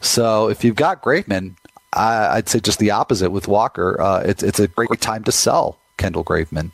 So 0.00 0.48
if 0.48 0.62
you've 0.62 0.76
got 0.76 1.02
Graveman, 1.02 1.56
I, 1.92 2.36
would 2.36 2.48
say 2.48 2.60
just 2.60 2.78
the 2.78 2.92
opposite 2.92 3.30
with 3.30 3.48
Walker. 3.48 4.00
Uh, 4.00 4.20
it's 4.20 4.44
it's 4.44 4.60
a 4.60 4.68
great 4.68 5.00
time 5.00 5.24
to 5.24 5.32
sell 5.32 5.78
Kendall 5.96 6.24
Graveman. 6.24 6.70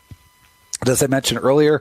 As 0.86 1.02
I 1.02 1.06
mentioned 1.06 1.40
earlier, 1.42 1.80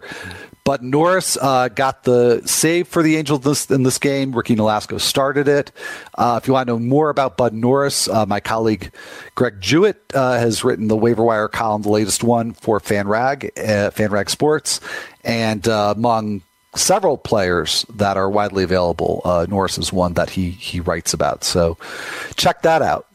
Bud 0.64 0.84
Norris 0.84 1.38
uh, 1.42 1.70
got 1.70 2.04
the 2.04 2.42
save 2.46 2.88
for 2.88 3.02
the 3.02 3.18
Angels 3.18 3.42
this, 3.42 3.72
in 3.72 3.84
this 3.84 3.98
game. 3.98 4.32
Ricky 4.32 4.56
Nolasco 4.56 5.00
started 5.00 5.48
it. 5.48 5.72
Uh, 6.16 6.40
if 6.42 6.48
you 6.48 6.54
want 6.54 6.68
to 6.68 6.74
know 6.74 6.80
more 6.80 7.10
about 7.10 7.36
Bud 7.36 7.54
Norris, 7.54 8.08
uh, 8.08 8.26
my 8.28 8.40
colleague 8.40 8.92
Greg 9.34 9.60
Jewett 9.60 10.00
uh, 10.14 10.34
has 10.34 10.64
written 10.64 10.88
the 10.88 10.96
waiver 10.96 11.24
wire 11.24 11.48
column, 11.48 11.82
the 11.82 11.90
latest 11.90 12.24
one 12.24 12.54
for 12.54 12.80
FanRag, 12.80 13.46
uh, 13.58 13.90
FanRag 13.90 14.30
Sports, 14.30 14.80
and 15.24 15.68
uh, 15.68 15.94
among 15.98 16.44
several 16.76 17.18
players 17.18 17.86
that 17.96 18.16
are 18.16 18.30
widely 18.30 18.64
available, 18.64 19.22
Norris 19.50 19.78
is 19.78 19.92
one 19.92 20.14
that 20.14 20.30
he 20.30 20.52
he 20.52 20.80
writes 20.80 21.14
about. 21.14 21.44
So 21.44 21.78
check 22.36 22.62
that 22.62 22.82
out. 22.82 23.08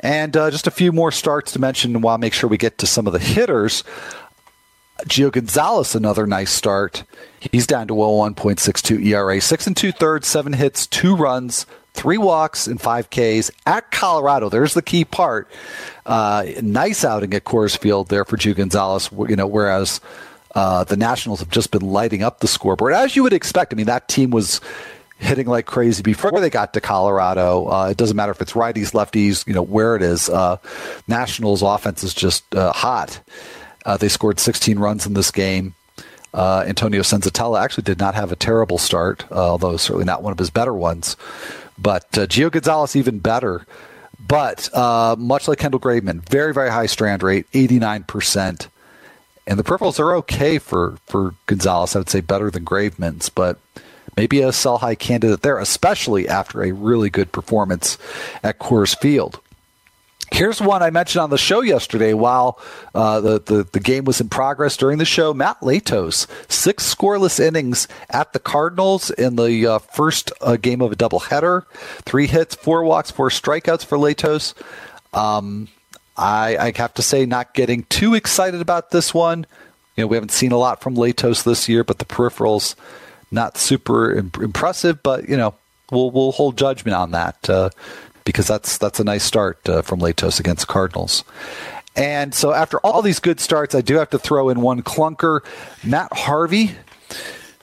And 0.00 0.32
just 0.32 0.66
a 0.66 0.70
few 0.70 0.92
more 0.92 1.12
starts 1.12 1.52
to 1.52 1.60
mention 1.60 2.00
while 2.00 2.14
I 2.14 2.18
make 2.18 2.32
sure 2.32 2.50
we 2.50 2.58
get 2.58 2.78
to 2.78 2.86
some 2.86 3.06
of 3.06 3.12
the 3.12 3.18
hitters. 3.18 3.84
Gio 5.04 5.30
Gonzalez, 5.30 5.94
another 5.94 6.26
nice 6.26 6.50
start. 6.50 7.04
He's 7.52 7.66
down 7.66 7.88
to 7.88 7.94
1.62 7.94 9.04
ERA, 9.06 9.40
six 9.40 9.66
and 9.66 9.76
two 9.76 9.92
thirds, 9.92 10.26
seven 10.26 10.52
hits, 10.52 10.86
two 10.86 11.14
runs, 11.14 11.66
three 11.92 12.18
walks, 12.18 12.66
and 12.66 12.80
five 12.80 13.10
Ks 13.10 13.50
at 13.66 13.90
Colorado. 13.90 14.48
There's 14.48 14.74
the 14.74 14.82
key 14.82 15.04
part. 15.04 15.48
Uh, 16.04 16.46
nice 16.62 17.04
outing 17.04 17.34
at 17.34 17.44
Coors 17.44 17.76
Field 17.76 18.08
there 18.08 18.24
for 18.24 18.36
Gio 18.36 18.56
Gonzalez. 18.56 19.10
You 19.12 19.36
know, 19.36 19.46
whereas 19.46 20.00
uh, 20.54 20.84
the 20.84 20.96
Nationals 20.96 21.40
have 21.40 21.50
just 21.50 21.70
been 21.70 21.82
lighting 21.82 22.22
up 22.22 22.40
the 22.40 22.48
scoreboard 22.48 22.94
as 22.94 23.14
you 23.14 23.22
would 23.22 23.32
expect. 23.34 23.72
I 23.72 23.76
mean, 23.76 23.86
that 23.86 24.08
team 24.08 24.30
was 24.30 24.60
hitting 25.18 25.46
like 25.46 25.66
crazy 25.66 26.02
before 26.02 26.40
they 26.40 26.50
got 26.50 26.72
to 26.74 26.80
Colorado. 26.80 27.66
Uh, 27.68 27.88
it 27.90 27.96
doesn't 27.96 28.16
matter 28.16 28.32
if 28.32 28.40
it's 28.40 28.52
righties, 28.52 28.92
lefties, 28.92 29.46
you 29.46 29.54
know, 29.54 29.62
where 29.62 29.96
it 29.96 30.02
is. 30.02 30.28
Uh, 30.28 30.56
Nationals 31.08 31.62
offense 31.62 32.02
is 32.02 32.14
just 32.14 32.54
uh, 32.54 32.72
hot. 32.72 33.20
Uh, 33.86 33.96
they 33.96 34.08
scored 34.08 34.40
16 34.40 34.78
runs 34.78 35.06
in 35.06 35.14
this 35.14 35.30
game. 35.30 35.74
Uh, 36.34 36.64
Antonio 36.66 37.00
Senzatela 37.00 37.62
actually 37.62 37.84
did 37.84 37.98
not 37.98 38.14
have 38.14 38.30
a 38.30 38.36
terrible 38.36 38.76
start, 38.76 39.24
uh, 39.30 39.52
although 39.52 39.76
certainly 39.78 40.04
not 40.04 40.22
one 40.22 40.32
of 40.32 40.38
his 40.38 40.50
better 40.50 40.74
ones. 40.74 41.16
But 41.78 42.04
uh, 42.18 42.26
Gio 42.26 42.50
Gonzalez 42.50 42.96
even 42.96 43.20
better. 43.20 43.64
But 44.18 44.74
uh, 44.74 45.14
much 45.18 45.46
like 45.46 45.58
Kendall 45.58 45.80
Graveman, 45.80 46.28
very 46.28 46.52
very 46.52 46.70
high 46.70 46.86
strand 46.86 47.22
rate, 47.22 47.50
89%. 47.52 48.68
And 49.46 49.58
the 49.58 49.62
peripherals 49.62 50.00
are 50.00 50.16
okay 50.16 50.58
for 50.58 50.98
for 51.06 51.34
Gonzalez. 51.46 51.94
I 51.94 52.00
would 52.00 52.10
say 52.10 52.20
better 52.20 52.50
than 52.50 52.64
Graveman's, 52.64 53.28
but 53.28 53.60
maybe 54.16 54.42
a 54.42 54.52
sell 54.52 54.78
high 54.78 54.96
candidate 54.96 55.42
there, 55.42 55.58
especially 55.58 56.28
after 56.28 56.62
a 56.64 56.72
really 56.72 57.08
good 57.08 57.30
performance 57.30 57.98
at 58.42 58.58
Coors 58.58 58.98
Field. 58.98 59.40
Here's 60.32 60.60
one 60.60 60.82
I 60.82 60.90
mentioned 60.90 61.22
on 61.22 61.30
the 61.30 61.38
show 61.38 61.60
yesterday 61.60 62.12
while 62.12 62.58
uh, 62.94 63.20
the, 63.20 63.40
the, 63.40 63.62
the, 63.72 63.80
game 63.80 64.04
was 64.04 64.20
in 64.20 64.28
progress 64.28 64.76
during 64.76 64.98
the 64.98 65.04
show. 65.04 65.32
Mat 65.32 65.60
Latos, 65.60 66.26
six 66.50 66.94
scoreless 66.94 67.38
innings 67.38 67.86
at 68.10 68.32
the 68.32 68.40
Cardinals 68.40 69.10
in 69.10 69.36
the 69.36 69.66
uh, 69.66 69.78
first 69.78 70.32
uh, 70.40 70.56
game 70.56 70.80
of 70.80 70.92
a 70.92 70.96
doubleheader. 70.96 71.64
Three 72.04 72.26
hits, 72.26 72.54
four 72.54 72.82
walks, 72.82 73.10
four 73.10 73.30
strikeouts 73.30 73.84
for 73.84 73.96
Latos. 73.96 74.54
Um, 75.14 75.68
I, 76.16 76.56
I 76.56 76.72
have 76.76 76.94
to 76.94 77.02
say, 77.02 77.24
not 77.24 77.54
getting 77.54 77.84
too 77.84 78.14
excited 78.14 78.60
about 78.60 78.90
this 78.90 79.14
one. 79.14 79.46
You 79.96 80.04
know, 80.04 80.08
we 80.08 80.16
haven't 80.16 80.32
seen 80.32 80.52
a 80.52 80.58
lot 80.58 80.80
from 80.80 80.96
Latos 80.96 81.44
this 81.44 81.68
year, 81.68 81.84
but 81.84 81.98
the 81.98 82.04
peripherals 82.04 82.74
not 83.30 83.56
super 83.56 84.12
imp- 84.12 84.38
impressive. 84.38 85.02
But 85.02 85.28
you 85.28 85.36
know, 85.36 85.54
we'll 85.90 86.10
we'll 86.10 86.32
hold 86.32 86.58
judgment 86.58 86.94
on 86.94 87.12
that. 87.12 87.48
Uh, 87.48 87.70
because 88.26 88.46
that's 88.46 88.76
that's 88.76 89.00
a 89.00 89.04
nice 89.04 89.24
start 89.24 89.66
uh, 89.66 89.80
from 89.80 90.00
Latos 90.00 90.38
against 90.38 90.66
Cardinals. 90.66 91.24
And 91.94 92.34
so 92.34 92.52
after 92.52 92.78
all 92.80 93.00
these 93.00 93.20
good 93.20 93.40
starts, 93.40 93.74
I 93.74 93.80
do 93.80 93.94
have 93.94 94.10
to 94.10 94.18
throw 94.18 94.50
in 94.50 94.60
one 94.60 94.82
clunker, 94.82 95.40
Matt 95.82 96.12
Harvey. 96.12 96.72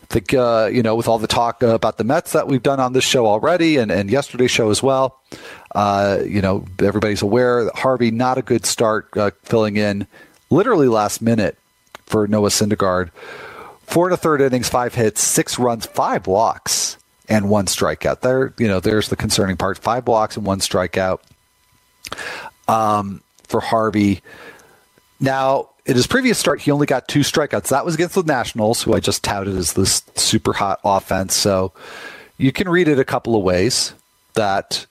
Think 0.10 0.34
uh, 0.34 0.70
you 0.72 0.82
know 0.82 0.96
with 0.96 1.08
all 1.08 1.20
the 1.20 1.28
talk 1.28 1.62
about 1.62 1.98
the 1.98 2.04
Mets 2.04 2.32
that 2.32 2.48
we've 2.48 2.64
done 2.64 2.80
on 2.80 2.94
this 2.94 3.04
show 3.04 3.28
already, 3.28 3.78
and, 3.78 3.92
and 3.92 4.10
yesterday's 4.10 4.52
show 4.52 4.72
as 4.72 4.82
well. 4.82 5.20
Uh, 5.76 6.20
you 6.26 6.42
know 6.42 6.66
everybody's 6.80 7.22
aware 7.22 7.66
that 7.66 7.76
Harvey 7.76 8.10
not 8.10 8.40
a 8.40 8.42
good 8.42 8.66
start 8.66 9.16
uh, 9.18 9.32
filling 9.44 9.78
in 9.78 10.08
literally 10.50 10.88
last 10.88 11.22
minute 11.22 11.58
for 12.06 12.28
Noah 12.28 12.50
Syndergaard. 12.50 13.12
Four 13.86 14.08
and 14.08 14.14
a 14.14 14.18
third 14.18 14.42
innings, 14.42 14.70
five 14.70 14.96
hits, 14.96 15.22
six 15.22 15.60
runs, 15.60 15.86
five 15.86 16.26
walks 16.26 16.98
and 17.34 17.50
one 17.50 17.66
strikeout. 17.66 18.22
There, 18.22 18.54
you 18.58 18.68
know, 18.68 18.80
there's 18.80 19.10
the 19.10 19.16
concerning 19.16 19.58
part: 19.58 19.78
five 19.78 20.06
blocks 20.06 20.38
and 20.38 20.46
one 20.46 20.60
strikeout 20.60 21.20
um, 22.68 23.22
for 23.44 23.60
Harvey. 23.60 24.22
Now, 25.20 25.70
in 25.86 25.96
his 25.96 26.08
previous 26.08 26.38
start, 26.38 26.62
he 26.62 26.72
only 26.72 26.86
got 26.86 27.08
two 27.08 27.22
strikeouts. 27.22 27.70
That 27.70 27.86
was 27.86 27.96
against 27.96 28.16
the 28.16 28.24
Nationals, 28.24 28.82
who 28.82 28.94
I 28.94 29.00
just 29.00 29.24
touted 29.24 29.56
as 29.58 29.74
this 29.74 30.04
super 30.16 30.54
hot 30.54 30.80
offense. 30.84 31.36
So 31.36 31.74
you 32.38 32.52
can 32.52 32.70
read 32.70 32.88
it 32.88 33.00
a 33.00 33.06
couple 33.06 33.36
of 33.36 33.44
ways. 33.44 33.94
That 34.36 34.86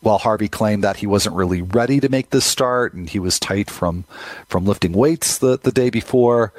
while 0.00 0.18
Harvey 0.18 0.48
claimed 0.48 0.84
that 0.84 0.98
he 0.98 1.06
wasn't 1.06 1.34
really 1.34 1.62
ready 1.62 1.98
to 1.98 2.08
make 2.08 2.30
this 2.30 2.44
start 2.44 2.94
and 2.94 3.08
he 3.08 3.18
was 3.18 3.40
tight 3.40 3.68
from 3.70 4.04
from 4.46 4.66
lifting 4.66 4.92
weights 4.92 5.38
the, 5.38 5.58
the 5.58 5.72
day 5.72 5.90
before, 5.90 6.52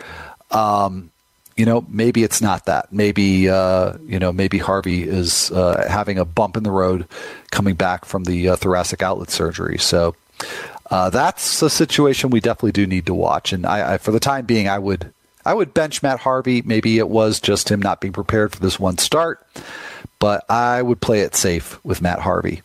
um, 0.52 1.12
you 1.56 1.66
know, 1.66 1.86
maybe 1.88 2.24
it's 2.24 2.41
not 2.41 2.66
that. 2.66 2.91
Maybe 2.91 3.49
uh, 3.49 3.93
you 4.06 4.20
know, 4.20 4.32
maybe 4.32 4.58
Harvey 4.58 5.03
is 5.03 5.51
uh, 5.51 5.88
having 5.89 6.18
a 6.18 6.26
bump 6.26 6.58
in 6.58 6.64
the 6.64 6.72
road 6.72 7.08
coming 7.51 7.76
back 7.76 8.06
from 8.06 8.26
the 8.26 8.49
uh, 8.49 8.56
thoracic 8.56 9.01
outlet 9.01 9.30
surgery. 9.30 9.78
So 9.78 10.16
uh, 10.91 11.10
that's 11.10 11.62
a 11.62 11.70
situation 11.70 12.30
we 12.30 12.41
definitely 12.41 12.74
do 12.74 12.86
need 12.86 13.06
to 13.06 13.14
watch. 13.14 13.53
And 13.53 13.66
I, 13.66 13.93
I, 13.93 13.97
for 13.97 14.12
the 14.12 14.20
time 14.20 14.45
being, 14.45 14.68
I 14.68 14.80
would 14.80 15.14
I 15.45 15.53
would 15.53 15.74
bench 15.74 16.03
Matt 16.03 16.20
Harvey. 16.20 16.62
Maybe 16.62 16.97
it 16.97 17.08
was 17.08 17.39
just 17.39 17.70
him 17.70 17.82
not 17.82 18.01
being 18.01 18.14
prepared 18.14 18.51
for 18.51 18.60
this 18.60 18.80
one 18.80 18.97
start, 18.97 19.45
but 20.20 20.43
I 20.49 20.82
would 20.82 21.01
play 21.01 21.22
it 21.22 21.36
safe 21.36 21.84
with 21.86 22.01
Matt 22.01 22.20
Harvey. 22.20 22.64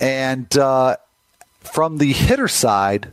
And 0.00 0.56
uh, 0.56 0.96
from 1.60 1.98
the 1.98 2.12
hitter 2.12 2.48
side, 2.48 3.12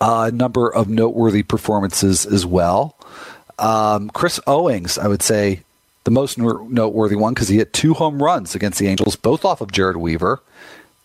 a 0.00 0.30
number 0.32 0.68
of 0.72 0.88
noteworthy 0.88 1.44
performances 1.44 2.26
as 2.26 2.44
well. 2.44 2.96
Um, 3.62 4.10
Chris 4.10 4.40
Owings, 4.46 4.98
I 4.98 5.06
would 5.06 5.22
say 5.22 5.62
the 6.04 6.10
most 6.10 6.36
noteworthy 6.36 7.14
one 7.14 7.32
because 7.32 7.48
he 7.48 7.58
hit 7.58 7.72
two 7.72 7.94
home 7.94 8.22
runs 8.22 8.54
against 8.54 8.78
the 8.78 8.88
Angels, 8.88 9.14
both 9.14 9.44
off 9.44 9.60
of 9.60 9.70
Jered 9.70 9.96
Weaver. 9.96 10.42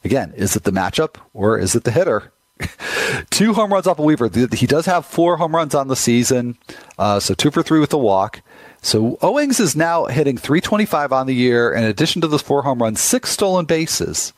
Again, 0.03 0.33
is 0.35 0.55
it 0.55 0.63
the 0.63 0.71
matchup 0.71 1.15
or 1.33 1.59
is 1.59 1.75
it 1.75 1.83
the 1.83 1.91
hitter? 1.91 2.31
two 3.29 3.53
home 3.53 3.71
runs 3.71 3.85
off 3.85 3.99
of 3.99 4.05
Weaver. 4.05 4.29
He 4.53 4.65
does 4.65 4.87
have 4.87 5.05
four 5.05 5.37
home 5.37 5.55
runs 5.55 5.75
on 5.75 5.87
the 5.87 5.95
season, 5.95 6.57
uh, 6.97 7.19
so 7.19 7.35
two 7.35 7.51
for 7.51 7.61
three 7.61 7.79
with 7.79 7.91
the 7.91 7.97
walk. 7.97 8.41
So 8.81 9.17
Owings 9.21 9.59
is 9.59 9.75
now 9.75 10.05
hitting 10.05 10.37
325 10.37 11.11
on 11.11 11.27
the 11.27 11.35
year. 11.35 11.71
In 11.71 11.83
addition 11.83 12.21
to 12.21 12.27
those 12.27 12.41
four 12.41 12.63
home 12.63 12.81
runs, 12.81 12.99
six 12.99 13.29
stolen 13.29 13.65
bases. 13.65 14.33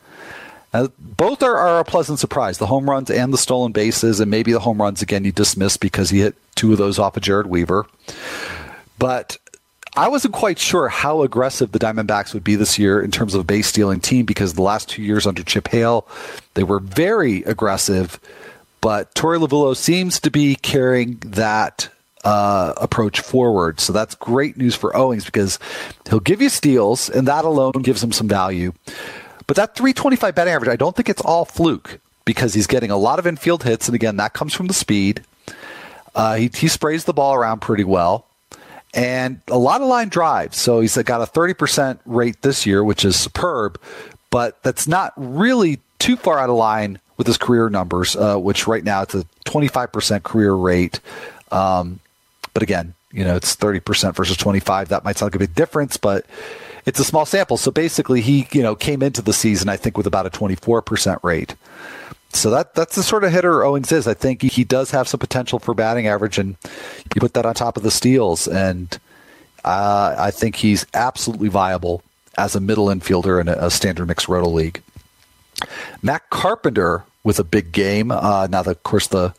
Now, 0.74 0.89
both 0.99 1.41
are, 1.41 1.57
are, 1.57 1.80
a 1.80 1.84
pleasant 1.84 2.20
surprise, 2.20 2.57
the 2.57 2.67
home 2.67 2.89
runs 2.89 3.09
and 3.09 3.34
the 3.34 3.38
stolen 3.38 3.72
bases, 3.72 4.20
and 4.20 4.30
maybe 4.30 4.51
the 4.51 4.59
home 4.59 4.82
runs 4.82 5.01
again 5.01 5.26
you 5.26 5.32
dismiss 5.32 5.78
because 5.78 6.11
he 6.11 6.20
hit 6.20 6.36
two 6.55 6.72
of 6.72 6.78
those 6.78 6.99
off 6.99 7.17
of 7.17 7.24
Jered 7.24 7.47
Weaver. 7.47 7.88
But 8.99 9.38
I 9.95 10.07
wasn't 10.07 10.34
quite 10.36 10.59
sure 10.59 10.88
how 10.88 11.24
aggressive 11.24 11.72
the 11.72 11.80
Diamondbacks 11.80 12.34
would 12.34 12.43
be 12.43 12.55
this 12.55 12.78
year 12.78 13.01
in 13.01 13.09
terms 13.09 13.34
of 13.34 13.47
base 13.47 13.67
stealing 13.67 13.99
team 13.99 14.26
because 14.26 14.53
the 14.53 14.61
last 14.61 14.89
two 14.89 15.01
years 15.01 15.26
under 15.26 15.43
Chip 15.43 15.67
Hale, 15.70 16.07
they 16.53 16.63
were 16.63 16.80
very 16.80 17.43
aggressive. 17.43 18.20
But 18.82 19.13
Torey 19.15 19.45
Lovullo 19.45 19.76
seems 19.76 20.20
to 20.22 20.32
be 20.32 20.55
carrying 20.55 21.17
that 21.26 21.89
uh, 22.24 22.74
approach 22.78 23.22
forward. 23.22 23.80
So 23.80 23.91
that's 23.93 24.15
great 24.15 24.57
news 24.57 24.76
for 24.76 24.95
Owings 24.95 25.26
because 25.26 25.57
he'll 26.09 26.20
give 26.20 26.41
you 26.41 26.49
steals, 26.49 27.09
and 27.09 27.28
that 27.28 27.45
alone 27.45 27.82
gives 27.82 28.03
him 28.03 28.11
some 28.11 28.28
value. 28.28 28.74
But 29.50 29.56
that 29.56 29.76
325 29.76 30.36
batting 30.36 30.54
average, 30.54 30.70
I 30.70 30.76
don't 30.76 30.95
think 30.95 31.10
it's 31.10 31.22
all 31.22 31.43
fluke 31.43 32.00
because 32.24 32.54
he's 32.54 32.68
getting 32.68 32.91
a 32.91 32.97
lot 32.97 33.18
of 33.18 33.26
infield 33.26 33.64
hits, 33.64 33.88
and 33.88 33.95
again, 33.95 34.18
that 34.18 34.34
comes 34.34 34.54
from 34.54 34.68
the 34.68 34.76
speed. 34.76 35.24
Uh, 36.14 36.36
he, 36.36 36.52
he 36.54 36.68
sprays 36.68 37.06
the 37.06 37.14
ball 37.14 37.34
around 37.34 37.60
pretty 37.60 37.84
well 37.84 38.28
and 38.93 39.41
a 39.47 39.58
lot 39.58 39.82
of 39.82 39.88
line 39.88 40.10
drives. 40.10 40.56
So 40.58 40.82
he's 40.82 40.95
got 40.97 41.22
a 41.22 41.26
30% 41.26 41.97
rate 42.06 42.43
this 42.43 42.68
year, 42.68 42.84
which 42.84 43.04
is 43.04 43.16
superb, 43.20 43.82
but 44.30 44.62
that's 44.62 44.88
not 44.88 45.14
really 45.18 45.80
too 45.97 46.16
far 46.16 46.38
out 46.38 46.52
of 46.52 46.56
line 46.56 47.00
with 47.18 47.26
his 47.26 47.38
career 47.38 47.72
numbers, 47.72 48.16
uh, 48.16 48.38
which 48.38 48.68
right 48.68 48.84
now 48.84 49.02
it's 49.02 49.16
a 49.16 49.26
25% 49.45 50.22
career 50.22 50.54
rate. 50.54 51.00
Um, 51.52 52.00
but 52.54 52.62
again, 52.62 52.93
you 53.12 53.24
know, 53.24 53.36
it's 53.36 53.56
30% 53.56 54.16
versus 54.16 54.38
25. 54.38 54.89
That 54.89 55.04
might 55.04 55.18
sound 55.18 55.34
like 55.34 55.36
a 55.38 55.39
big 55.39 55.56
difference, 55.56 55.97
but 55.97 56.28
it's 56.86 56.99
a 56.99 57.03
small 57.03 57.25
sample. 57.25 57.57
So 57.57 57.71
basically, 57.71 58.21
he, 58.21 58.47
you 58.51 58.61
know, 58.61 58.75
came 58.75 59.01
into 59.01 59.21
the 59.21 59.34
season, 59.34 59.69
I 59.69 59.77
think, 59.77 59.97
with 59.97 60.07
about 60.07 60.25
a 60.25 60.30
24% 60.30 61.23
rate. 61.23 61.55
So 62.32 62.51
that 62.51 62.75
that's 62.75 62.95
the 62.95 63.01
sort 63.01 63.23
of 63.23 63.32
hitter 63.32 63.63
Owings 63.63 63.91
is. 63.91 64.07
I 64.07 64.13
think 64.13 64.43
he 64.43 64.63
does 64.63 64.91
have 64.91 65.07
some 65.07 65.19
potential 65.19 65.57
for 65.57 65.73
batting 65.73 66.07
average, 66.07 66.38
and 66.38 66.55
you 67.15 67.21
put 67.21 67.34
that 67.34 67.45
on 67.45 67.55
top 67.55 67.75
of 67.75 67.82
the 67.82 67.89
steals, 67.89 68.47
and 68.47 68.99
uh, 69.65 70.15
I 70.17 70.30
think 70.30 70.55
he's 70.55 70.86
absolutely 70.93 71.49
viable 71.49 72.03
as 72.38 72.55
a 72.55 72.59
middle 72.59 72.86
infielder 72.86 73.41
in 73.41 73.47
a, 73.47 73.53
a 73.53 73.71
standard 73.71 74.07
mixed 74.07 74.27
roto 74.27 74.47
league. 74.47 74.82
Matt 76.03 76.30
Carpenter 76.30 77.03
with 77.23 77.39
a 77.39 77.43
big 77.43 77.71
game. 77.71 78.11
Uh, 78.11 78.47
now, 78.49 78.61
the, 78.61 78.71
of 78.71 78.84
course, 78.84 79.07
the 79.07 79.34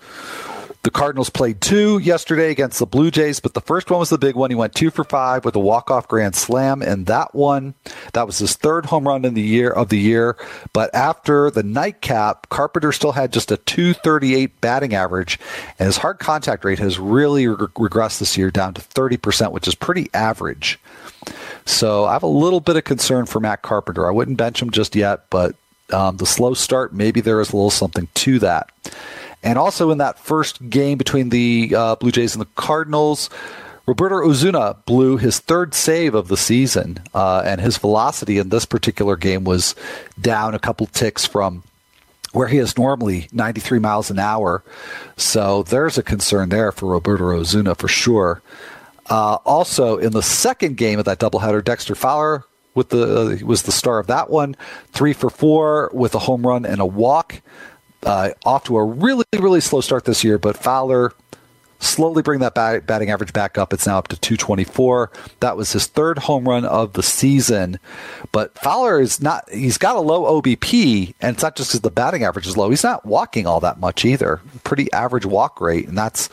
the 0.83 0.91
Cardinals 0.91 1.29
played 1.29 1.61
two 1.61 1.99
yesterday 1.99 2.51
against 2.51 2.79
the 2.79 2.87
Blue 2.87 3.11
Jays, 3.11 3.39
but 3.39 3.53
the 3.53 3.61
first 3.61 3.91
one 3.91 4.01
was 4.01 4.09
the 4.09 4.17
big 4.17 4.35
one. 4.35 4.51
He 4.51 4.55
went 4.55 4.75
two 4.75 4.91
for 4.91 5.05
five 5.05 5.45
with 5.45 5.55
a 5.55 5.61
walk-off 5.61 6.09
grand 6.09 6.35
slam, 6.35 6.81
and 6.81 7.05
that 7.07 7.35
one, 7.35 7.75
that 8.15 8.27
was 8.27 8.39
his 8.39 8.55
third 8.57 8.87
home 8.87 9.07
run 9.07 9.27
in 9.27 9.35
the 9.35 9.43
year 9.43 9.71
of 9.71 9.91
the 9.91 9.99
year. 9.99 10.39
But 10.73 10.95
after 10.95 11.51
the 11.51 11.63
nightcap, 11.63 12.49
Carpenter 12.49 12.93
still 12.93 13.13
had 13.13 13.31
just 13.33 13.53
a 13.53 13.59
238 13.59 14.61
batting 14.63 14.95
average, 14.95 15.39
and 15.79 15.87
his 15.87 15.99
hard 15.99 16.19
contact 16.19 16.65
rate 16.65 16.79
has 16.79 16.99
really 16.99 17.47
re- 17.47 17.57
regressed 17.57 18.19
this 18.19 18.39
year 18.39 18.51
down 18.51 18.73
to 18.73 18.81
30%, 18.81 19.53
which 19.53 19.69
is 19.69 19.75
pretty 19.75 20.09
average. 20.15 20.79
So 21.67 22.07
I 22.07 22.15
have 22.15 22.23
a 22.23 22.27
little 22.27 22.61
bit 22.61 22.77
of 22.77 22.85
concern 22.85 23.27
for 23.27 23.39
Matt 23.39 23.61
Carpenter. 23.61 24.09
I 24.09 24.13
wouldn't 24.13 24.39
bench 24.39 24.63
him 24.63 24.71
just 24.71 24.97
yet, 24.97 25.29
but 25.29 25.55
um, 25.93 26.17
the 26.17 26.27
slow 26.27 26.55
start, 26.55 26.95
maybe 26.95 27.21
there 27.21 27.41
is 27.41 27.53
a 27.53 27.57
little 27.57 27.71
something 27.71 28.09
to 28.15 28.39
that. 28.39 28.71
And 29.43 29.59
also 29.59 29.91
in 29.91 29.99
that 29.99 30.19
first 30.19 30.69
game 30.69 30.99
between 30.99 31.31
the 31.31 31.75
uh, 31.77 31.97
Blue 31.97 32.13
Jays 32.13 32.35
and 32.35 32.43
the 32.43 32.49
Cardinals, 32.57 33.31
Roberto 33.87 34.17
Osuna 34.17 34.77
blew 34.85 35.17
his 35.17 35.39
third 35.39 35.75
save 35.75 36.15
of 36.15 36.29
the 36.29 36.37
season, 36.37 36.99
uh, 37.15 37.43
and 37.45 37.61
his 37.61 37.79
velocity 37.79 38.39
in 38.39 38.51
this 38.51 38.65
particular 38.65 39.17
game 39.17 39.45
was 39.45 39.75
down 40.21 40.55
a 40.55 40.59
couple 40.59 40.87
ticks 40.87 41.27
from 41.27 41.63
where 42.33 42.47
he 42.47 42.59
is 42.59 42.79
normally 42.79 43.29
93 43.33 43.79
miles 43.79 44.11
an 44.11 44.19
hour. 44.19 44.63
So 45.17 45.65
there's 45.65 45.99
a 45.99 46.03
concern 46.03 46.51
there 46.51 46.71
for 46.71 46.93
Roberto 46.93 47.31
Osuna 47.33 47.75
for 47.75 47.89
sure. 47.89 48.43
Uh, 49.07 49.39
also, 49.45 49.97
in 49.97 50.13
the 50.13 50.23
second 50.23 50.77
game 50.77 50.99
of 50.99 51.07
that 51.07 51.19
doubleheader, 51.19 51.65
Dexter 51.65 51.97
Fowler 51.97 52.45
with 52.75 52.91
the 52.91 53.41
uh, 53.43 53.45
was 53.45 53.65
the 53.65 53.73
star 53.73 53.99
of 53.99 54.07
that 54.07 54.31
one, 54.31 54.55
three 54.93 55.13
for 55.13 55.31
four 55.31 55.91
with 55.93 56.15
a 56.15 56.21
home 56.21 56.47
run 56.47 56.65
and 56.65 56.81
a 56.81 56.87
walk 56.87 57.43
uh, 58.05 58.31
off 58.45 58.65
to 58.65 58.77
a 58.77 58.85
really, 58.85 59.25
really 59.39 59.61
slow 59.61 59.81
start 59.81 60.05
this 60.05 60.25
year, 60.25 60.39
but 60.39 60.57
Fowler 60.57 61.13
slowly 61.81 62.23
bring 62.23 62.41
that 62.41 62.55
bat- 62.55 62.87
batting 62.87 63.11
average 63.11 63.33
back 63.33 63.59
up. 63.59 63.73
It's 63.73 63.87
now 63.87 63.99
up 63.99 64.09
to 64.09 64.17
224. 64.21 65.11
That 65.41 65.57
was 65.57 65.73
his 65.73 65.87
third 65.87 66.19
home 66.19 66.49
run 66.49 66.65
of 66.65 66.93
the 66.93 67.03
season. 67.03 67.79
But 68.33 68.57
Fowler 68.59 69.01
is 69.01 69.21
not, 69.21 69.51
he's 69.51 69.79
got 69.79 69.97
a 69.97 70.01
low 70.01 70.41
OBP, 70.41 71.15
and 71.21 71.35
it's 71.35 71.43
not 71.43 71.57
just 71.57 71.71
because 71.71 71.81
the 71.81 71.91
batting 71.91 72.23
average 72.23 72.47
is 72.47 72.57
low. 72.57 72.71
He's 72.71 72.85
not 72.85 73.05
walking 73.05 73.47
all 73.47 73.61
that 73.61 73.81
much 73.81 74.05
either. 74.05 74.41
Pretty 74.63 74.93
average 74.93 75.27
walk 75.27 75.61
rate. 75.61 75.89
And 75.89 75.97
that's, 75.97 76.29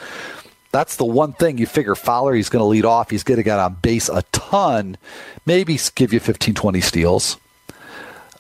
that's 0.72 0.98
the 0.98 1.06
one 1.06 1.34
thing 1.34 1.58
you 1.58 1.66
figure 1.66 1.96
Fowler, 1.96 2.36
he's 2.36 2.50
going 2.50 2.62
to 2.62 2.68
lead 2.68 2.86
off. 2.86 3.10
He's 3.10 3.24
going 3.24 3.38
to 3.38 3.44
get 3.44 3.60
on 3.60 3.76
base 3.76 4.10
a 4.10 4.24
ton, 4.34 4.98
maybe 5.46 5.80
give 5.96 6.14
you 6.14 6.20
15, 6.20 6.54
20 6.54 6.82
steals. 6.82 7.38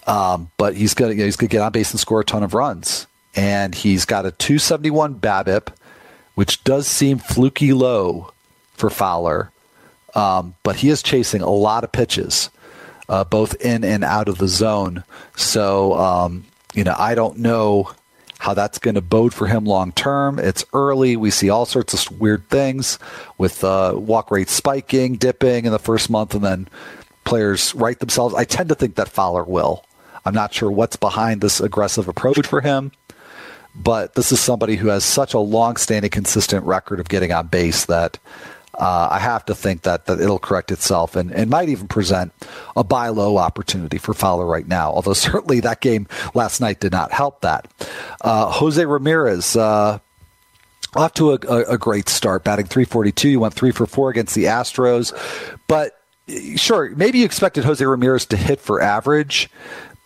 Um, 0.05 0.51
but 0.55 0.75
he's 0.75 0.93
going 0.93 1.11
you 1.11 1.17
know, 1.17 1.25
he's 1.25 1.35
going 1.35 1.49
to 1.49 1.51
get 1.51 1.61
on 1.61 1.71
base 1.73 1.91
and 1.91 1.99
score 1.99 2.21
a 2.21 2.25
ton 2.25 2.41
of 2.41 2.53
runs 2.53 3.07
and 3.37 3.75
he's 3.75 4.03
got 4.03 4.25
a 4.25 4.31
271 4.31 5.15
BABIP, 5.15 5.69
which 6.33 6.63
does 6.63 6.87
seem 6.87 7.19
fluky 7.19 7.71
low 7.71 8.33
for 8.73 8.89
Fowler. 8.89 9.51
Um, 10.15 10.55
but 10.63 10.77
he 10.77 10.89
is 10.89 11.03
chasing 11.03 11.41
a 11.43 11.49
lot 11.49 11.83
of 11.83 11.91
pitches, 11.91 12.49
uh, 13.07 13.23
both 13.23 13.53
in 13.61 13.83
and 13.83 14.03
out 14.03 14.27
of 14.27 14.39
the 14.39 14.47
zone. 14.47 15.03
So, 15.35 15.93
um, 15.93 16.45
you 16.73 16.83
know, 16.83 16.95
I 16.97 17.13
don't 17.13 17.37
know 17.37 17.91
how 18.39 18.55
that's 18.55 18.79
going 18.79 18.95
to 18.95 19.01
bode 19.01 19.33
for 19.33 19.45
him 19.45 19.65
long 19.65 19.91
term. 19.91 20.39
It's 20.39 20.65
early. 20.73 21.15
We 21.15 21.29
see 21.29 21.49
all 21.49 21.67
sorts 21.67 21.93
of 21.93 22.19
weird 22.19 22.49
things 22.49 22.97
with 23.37 23.63
uh, 23.63 23.93
walk 23.95 24.31
rate 24.31 24.49
spiking, 24.49 25.15
dipping 25.15 25.65
in 25.65 25.71
the 25.71 25.79
first 25.79 26.09
month, 26.09 26.33
and 26.33 26.43
then 26.43 26.67
players 27.23 27.75
right 27.75 27.99
themselves. 27.99 28.33
I 28.33 28.45
tend 28.45 28.69
to 28.69 28.75
think 28.75 28.95
that 28.95 29.09
Fowler 29.09 29.43
will. 29.43 29.83
I'm 30.25 30.33
not 30.33 30.53
sure 30.53 30.71
what's 30.71 30.95
behind 30.95 31.41
this 31.41 31.59
aggressive 31.59 32.07
approach 32.07 32.45
for 32.47 32.61
him 32.61 32.91
but 33.77 34.15
this 34.15 34.31
is 34.31 34.39
somebody 34.39 34.75
who 34.75 34.87
has 34.87 35.03
such 35.03 35.33
a 35.33 35.39
long-standing, 35.39 36.09
consistent 36.09 36.65
record 36.65 36.99
of 36.99 37.09
getting 37.09 37.31
on 37.31 37.47
base 37.47 37.85
that 37.85 38.19
uh, 38.77 39.07
I 39.11 39.19
have 39.19 39.45
to 39.45 39.55
think 39.55 39.83
that, 39.83 40.05
that 40.05 40.19
it'll 40.19 40.39
correct 40.39 40.71
itself 40.71 41.15
and, 41.15 41.31
and 41.31 41.49
might 41.49 41.69
even 41.69 41.87
present 41.87 42.31
a 42.75 42.83
buy 42.83 43.09
low 43.09 43.37
opportunity 43.37 43.97
for 43.97 44.13
Fowler 44.13 44.45
right 44.45 44.67
now. 44.67 44.91
Although 44.91 45.13
certainly 45.13 45.59
that 45.61 45.81
game 45.81 46.07
last 46.33 46.61
night 46.61 46.79
did 46.79 46.91
not 46.91 47.11
help 47.11 47.41
that. 47.41 47.67
Uh, 48.21 48.51
Jose 48.51 48.83
Ramirez. 48.83 49.55
Uh, 49.55 49.99
off 50.95 51.13
to 51.13 51.33
a, 51.33 51.39
a, 51.47 51.73
a, 51.73 51.77
great 51.77 52.07
start, 52.09 52.43
batting 52.43 52.65
342. 52.65 53.29
You 53.29 53.39
went 53.41 53.53
three 53.53 53.71
for 53.71 53.85
four 53.85 54.09
against 54.09 54.33
the 54.33 54.45
Astros. 54.45 55.13
But 55.67 55.99
sure, 56.55 56.89
maybe 56.95 57.19
you 57.19 57.25
expected 57.25 57.65
Jose 57.65 57.83
Ramirez 57.83 58.25
to 58.27 58.37
hit 58.37 58.59
for 58.59 58.81
average, 58.81 59.49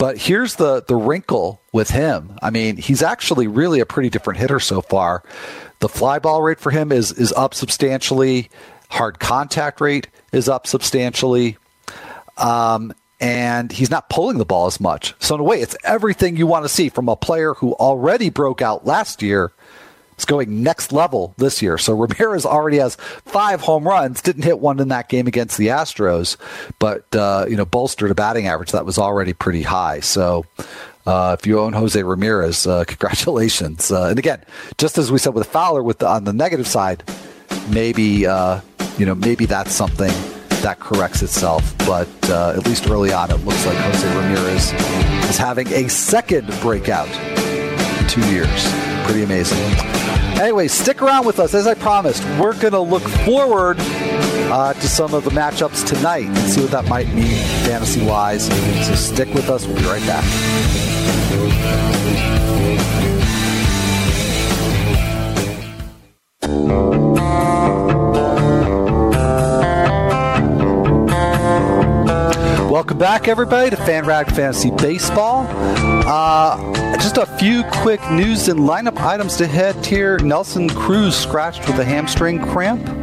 but 0.02 0.18
here's 0.18 0.56
the 0.56 0.84
the 0.88 0.96
wrinkle 0.96 1.62
with 1.72 1.92
him. 1.92 2.36
I 2.42 2.50
mean, 2.50 2.76
he's 2.76 3.04
actually 3.04 3.46
really 3.46 3.82
a 3.82 3.86
pretty 3.86 4.10
different 4.10 4.40
hitter 4.40 4.60
so 4.60 4.82
far. 4.82 5.22
The 5.78 5.88
fly 5.88 6.18
ball 6.18 6.42
rate 6.42 6.60
for 6.60 6.72
him 6.72 6.92
is 6.92 7.12
is 7.12 7.32
up 7.34 7.54
substantially. 7.54 8.50
Hard 8.90 9.20
contact 9.20 9.80
rate 9.80 10.08
is 10.32 10.50
up 10.50 10.66
substantially. 10.66 11.58
Um, 12.36 12.96
and 13.20 13.72
he's 13.72 13.92
not 13.92 14.10
pulling 14.10 14.40
the 14.40 14.46
ball 14.46 14.66
as 14.66 14.80
much. 14.80 15.14
So 15.20 15.36
in 15.36 15.42
a 15.42 15.44
way, 15.44 15.62
it's 15.62 15.78
everything 15.84 16.36
you 16.36 16.48
want 16.48 16.66
to 16.66 16.70
see 16.70 16.90
from 16.90 17.08
a 17.08 17.16
player 17.16 17.54
who 17.54 17.74
already 17.74 18.32
broke 18.32 18.64
out 18.64 18.88
last 18.88 19.22
year 19.22 19.54
is 20.22 20.26
going 20.26 20.64
next 20.64 20.92
level 20.92 21.34
this 21.38 21.62
year. 21.62 21.78
So 21.78 21.94
Ramirez 21.98 22.46
already 22.46 22.78
has 22.78 22.96
five 23.26 23.62
home 23.62 23.88
runs. 23.88 24.22
Didn't 24.22 24.44
hit 24.44 24.60
one 24.60 24.80
in 24.80 24.88
that 24.90 25.10
game 25.10 25.28
against 25.28 25.58
the 25.58 25.68
Astros, 25.68 26.38
but 26.80 27.14
uh, 27.16 27.46
you 27.50 27.56
know 27.56 27.66
bolstered 27.66 28.12
a 28.12 28.16
batting 28.16 28.48
average 28.48 28.72
that 28.72 28.86
was 28.86 28.98
already 28.98 29.34
pretty 29.34 29.64
high. 29.64 30.00
So. 30.00 30.46
Uh, 31.04 31.36
if 31.40 31.48
you 31.48 31.60
own 31.60 31.74
Jose 31.74 32.04
Ramirez, 32.04 32.68
uh, 32.68 32.84
congratulations! 32.88 33.92
Uh, 33.92 34.10
and 34.10 34.20
again, 34.20 34.40
just 34.78 35.00
as 35.00 35.12
we 35.12 35.18
said 35.18 35.34
with 35.34 35.48
Fowler, 35.48 35.82
with 35.82 35.98
the, 35.98 36.08
on 36.08 36.26
the 36.26 36.32
negative 36.32 36.68
side, 36.68 37.04
maybe 37.72 38.28
uh, 38.28 38.62
you 39.00 39.08
know 39.08 39.16
maybe 39.16 39.48
that's 39.48 39.74
something 39.74 40.12
that 40.62 40.80
corrects 40.80 41.24
itself. 41.24 41.76
But 41.88 42.08
uh, 42.30 42.54
at 42.56 42.68
least 42.68 42.88
early 42.88 43.12
on, 43.12 43.32
it 43.32 43.38
looks 43.38 43.66
like 43.66 43.78
Jose 43.78 44.16
Ramirez 44.16 44.74
is 45.28 45.38
having 45.38 45.70
a 45.70 45.90
second 45.90 46.46
breakout 46.62 47.10
in 47.10 48.08
two 48.08 48.22
years 48.30 48.91
pretty 49.12 49.26
amazing. 49.26 49.58
Anyway, 50.40 50.70
stick 50.70 51.02
around 51.02 51.26
with 51.26 51.38
us. 51.38 51.54
As 51.54 51.68
I 51.68 51.74
promised, 51.74 52.24
we're 52.40 52.58
going 52.58 52.72
to 52.72 52.80
look 52.80 53.04
forward 53.04 53.76
uh, 53.80 54.72
to 54.72 54.88
some 54.88 55.14
of 55.14 55.26
the 55.26 55.32
matchups 55.32 55.86
tonight 55.86 56.28
and 56.28 56.38
see 56.38 56.62
what 56.62 56.72
that 56.72 56.88
might 56.88 57.10
mean 57.10 57.44
fantasy 57.66 58.06
wise. 58.06 58.48
So 58.88 58.96
stick 58.96 59.34
with 59.34 59.50
us. 59.50 59.68
We'll 59.68 59.76
be 59.76 59.84
right 59.84 60.06
back. 60.08 60.24
Welcome 72.72 73.00
back, 73.00 73.28
everybody, 73.28 73.70
to 73.70 73.76
FanRag 73.76 74.34
Fantasy 74.34 74.72
Baseball. 74.72 75.46
Uh, 76.08 76.74
just 76.94 77.18
a 77.18 77.26
few 77.26 77.66
quick 77.66 78.00
news 78.12 78.48
and 78.48 78.62
lineup 78.62 78.98
items 78.98 79.36
to 79.36 79.46
hit 79.46 79.86
here. 79.86 80.18
Nelson 80.20 80.70
Cruz 80.70 81.14
scratched 81.14 81.68
with 81.68 81.78
a 81.80 81.84
hamstring 81.84 82.40
cramp. 82.40 83.01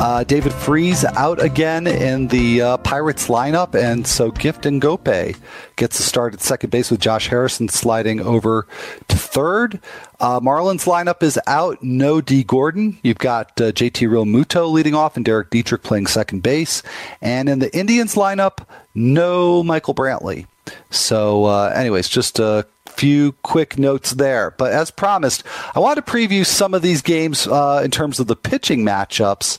Uh, 0.00 0.24
David 0.24 0.54
Freese 0.54 1.04
out 1.04 1.42
again 1.42 1.86
in 1.86 2.28
the 2.28 2.62
uh, 2.62 2.76
Pirates 2.78 3.28
lineup, 3.28 3.74
and 3.74 4.06
so 4.06 4.30
Gift 4.30 4.62
Ngoepe 4.62 5.36
gets 5.76 6.00
a 6.00 6.02
start 6.02 6.32
at 6.32 6.40
second 6.40 6.70
base 6.70 6.90
with 6.90 7.00
Josh 7.00 7.28
Harrison 7.28 7.68
sliding 7.68 8.18
over 8.18 8.66
to 9.08 9.16
third. 9.18 9.78
Uh, 10.18 10.40
Marlins 10.40 10.86
lineup 10.86 11.22
is 11.22 11.38
out. 11.46 11.82
No 11.82 12.22
D. 12.22 12.42
Gordon. 12.42 12.98
You've 13.02 13.18
got 13.18 13.60
uh, 13.60 13.72
JT 13.72 14.08
Realmuto 14.08 14.72
leading 14.72 14.94
off, 14.94 15.16
and 15.16 15.24
Derek 15.24 15.50
Dietrich 15.50 15.82
playing 15.82 16.06
second 16.06 16.42
base. 16.42 16.82
And 17.20 17.50
in 17.50 17.58
the 17.58 17.76
Indians 17.76 18.14
lineup, 18.14 18.66
no 18.94 19.62
Michael 19.62 19.94
Brantley. 19.94 20.46
So, 20.88 21.44
uh, 21.44 21.74
anyways, 21.76 22.08
just 22.08 22.38
a 22.38 22.66
few 23.00 23.32
quick 23.42 23.78
notes 23.78 24.10
there. 24.10 24.50
But 24.58 24.72
as 24.72 24.90
promised, 24.90 25.42
I 25.74 25.80
want 25.80 25.96
to 25.96 26.02
preview 26.02 26.44
some 26.44 26.74
of 26.74 26.82
these 26.82 27.00
games 27.00 27.46
uh, 27.46 27.80
in 27.82 27.90
terms 27.90 28.20
of 28.20 28.26
the 28.26 28.36
pitching 28.36 28.84
matchups. 28.84 29.58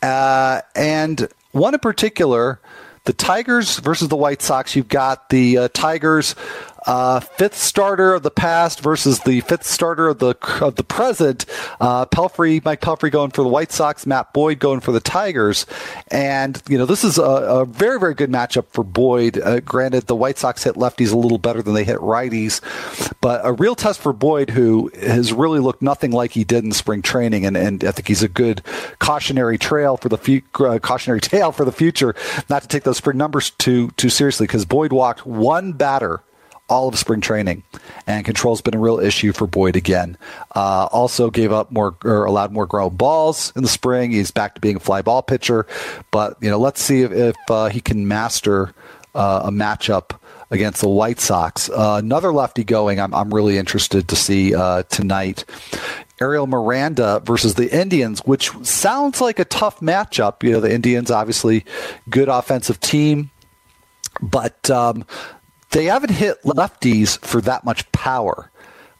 Uh, 0.00 0.60
and 0.76 1.28
one 1.50 1.74
in 1.74 1.80
particular, 1.80 2.60
the 3.06 3.12
Tigers 3.12 3.80
versus 3.80 4.06
the 4.06 4.16
White 4.16 4.40
Sox. 4.40 4.76
You've 4.76 4.86
got 4.86 5.30
the 5.30 5.58
uh, 5.58 5.68
Tigers 5.74 6.36
uh, 6.86 7.20
fifth 7.20 7.56
starter 7.56 8.14
of 8.14 8.22
the 8.22 8.30
past 8.30 8.80
versus 8.80 9.20
the 9.20 9.40
fifth 9.42 9.64
starter 9.64 10.08
of 10.08 10.18
the 10.18 10.34
of 10.60 10.76
the 10.76 10.84
present. 10.84 11.44
Uh, 11.80 12.06
Pelfrey, 12.06 12.64
Mike 12.64 12.80
Pelfrey 12.80 13.10
going 13.10 13.30
for 13.30 13.42
the 13.42 13.48
White 13.48 13.72
Sox, 13.72 14.06
Matt 14.06 14.32
Boyd 14.32 14.58
going 14.58 14.80
for 14.80 14.92
the 14.92 15.00
Tigers, 15.00 15.66
and 16.08 16.62
you 16.68 16.78
know 16.78 16.86
this 16.86 17.04
is 17.04 17.18
a, 17.18 17.22
a 17.22 17.64
very 17.64 17.98
very 17.98 18.14
good 18.14 18.30
matchup 18.30 18.66
for 18.68 18.82
Boyd. 18.84 19.38
Uh, 19.38 19.60
granted, 19.60 20.06
the 20.06 20.16
White 20.16 20.38
Sox 20.38 20.64
hit 20.64 20.74
lefties 20.76 21.12
a 21.12 21.16
little 21.16 21.38
better 21.38 21.62
than 21.62 21.74
they 21.74 21.84
hit 21.84 21.98
righties, 21.98 22.60
but 23.20 23.40
a 23.44 23.52
real 23.52 23.74
test 23.74 24.00
for 24.00 24.12
Boyd, 24.12 24.50
who 24.50 24.90
has 25.00 25.32
really 25.32 25.60
looked 25.60 25.82
nothing 25.82 26.10
like 26.10 26.32
he 26.32 26.44
did 26.44 26.64
in 26.64 26.72
spring 26.72 27.02
training, 27.02 27.44
and, 27.44 27.56
and 27.56 27.84
I 27.84 27.92
think 27.92 28.08
he's 28.08 28.22
a 28.22 28.28
good 28.28 28.62
cautionary 28.98 29.58
trail 29.58 29.96
for 29.96 30.08
the 30.08 30.18
fu- 30.18 30.42
uh, 30.64 30.78
cautionary 30.78 31.20
tale 31.20 31.52
for 31.52 31.64
the 31.64 31.72
future, 31.72 32.14
not 32.48 32.62
to 32.62 32.68
take 32.68 32.84
those 32.84 32.96
spring 32.96 33.18
numbers 33.18 33.50
too 33.50 33.90
too 33.96 34.08
seriously 34.08 34.46
because 34.46 34.64
Boyd 34.64 34.92
walked 34.92 35.26
one 35.26 35.72
batter 35.72 36.22
all 36.70 36.88
of 36.88 36.98
spring 36.98 37.20
training, 37.20 37.62
and 38.06 38.24
control's 38.24 38.60
been 38.60 38.74
a 38.74 38.78
real 38.78 39.00
issue 39.00 39.32
for 39.32 39.46
Boyd 39.46 39.76
again. 39.76 40.16
Uh, 40.54 40.88
also 40.90 41.30
gave 41.30 41.52
up 41.52 41.70
more 41.70 41.96
or 42.04 42.24
allowed 42.24 42.52
more 42.52 42.66
ground 42.66 42.96
balls 42.96 43.52
in 43.56 43.62
the 43.62 43.68
spring. 43.68 44.12
He's 44.12 44.30
back 44.30 44.54
to 44.54 44.60
being 44.60 44.76
a 44.76 44.80
fly 44.80 45.02
ball 45.02 45.22
pitcher, 45.22 45.66
but 46.10 46.36
you 46.40 46.48
know, 46.48 46.58
let's 46.58 46.80
see 46.80 47.02
if, 47.02 47.12
if 47.12 47.36
uh, 47.50 47.68
he 47.68 47.80
can 47.80 48.06
master 48.08 48.72
uh, 49.14 49.42
a 49.44 49.50
matchup 49.50 50.16
against 50.50 50.80
the 50.80 50.88
White 50.88 51.20
Sox. 51.20 51.68
Uh, 51.68 51.96
another 51.98 52.32
lefty 52.32 52.64
going. 52.64 53.00
I'm 53.00 53.14
I'm 53.14 53.34
really 53.34 53.58
interested 53.58 54.08
to 54.08 54.16
see 54.16 54.54
uh, 54.54 54.84
tonight. 54.84 55.44
Ariel 56.20 56.46
Miranda 56.46 57.22
versus 57.24 57.54
the 57.54 57.74
Indians, 57.74 58.20
which 58.26 58.50
sounds 58.62 59.20
like 59.20 59.38
a 59.38 59.44
tough 59.44 59.80
matchup. 59.80 60.42
You 60.42 60.52
know, 60.52 60.60
the 60.60 60.72
Indians 60.72 61.10
obviously 61.10 61.64
good 62.10 62.28
offensive 62.28 62.78
team, 62.78 63.30
but 64.20 64.68
um, 64.70 65.04
they 65.70 65.86
haven't 65.86 66.10
hit 66.10 66.42
lefties 66.42 67.18
for 67.24 67.40
that 67.42 67.64
much 67.64 67.90
power. 67.92 68.50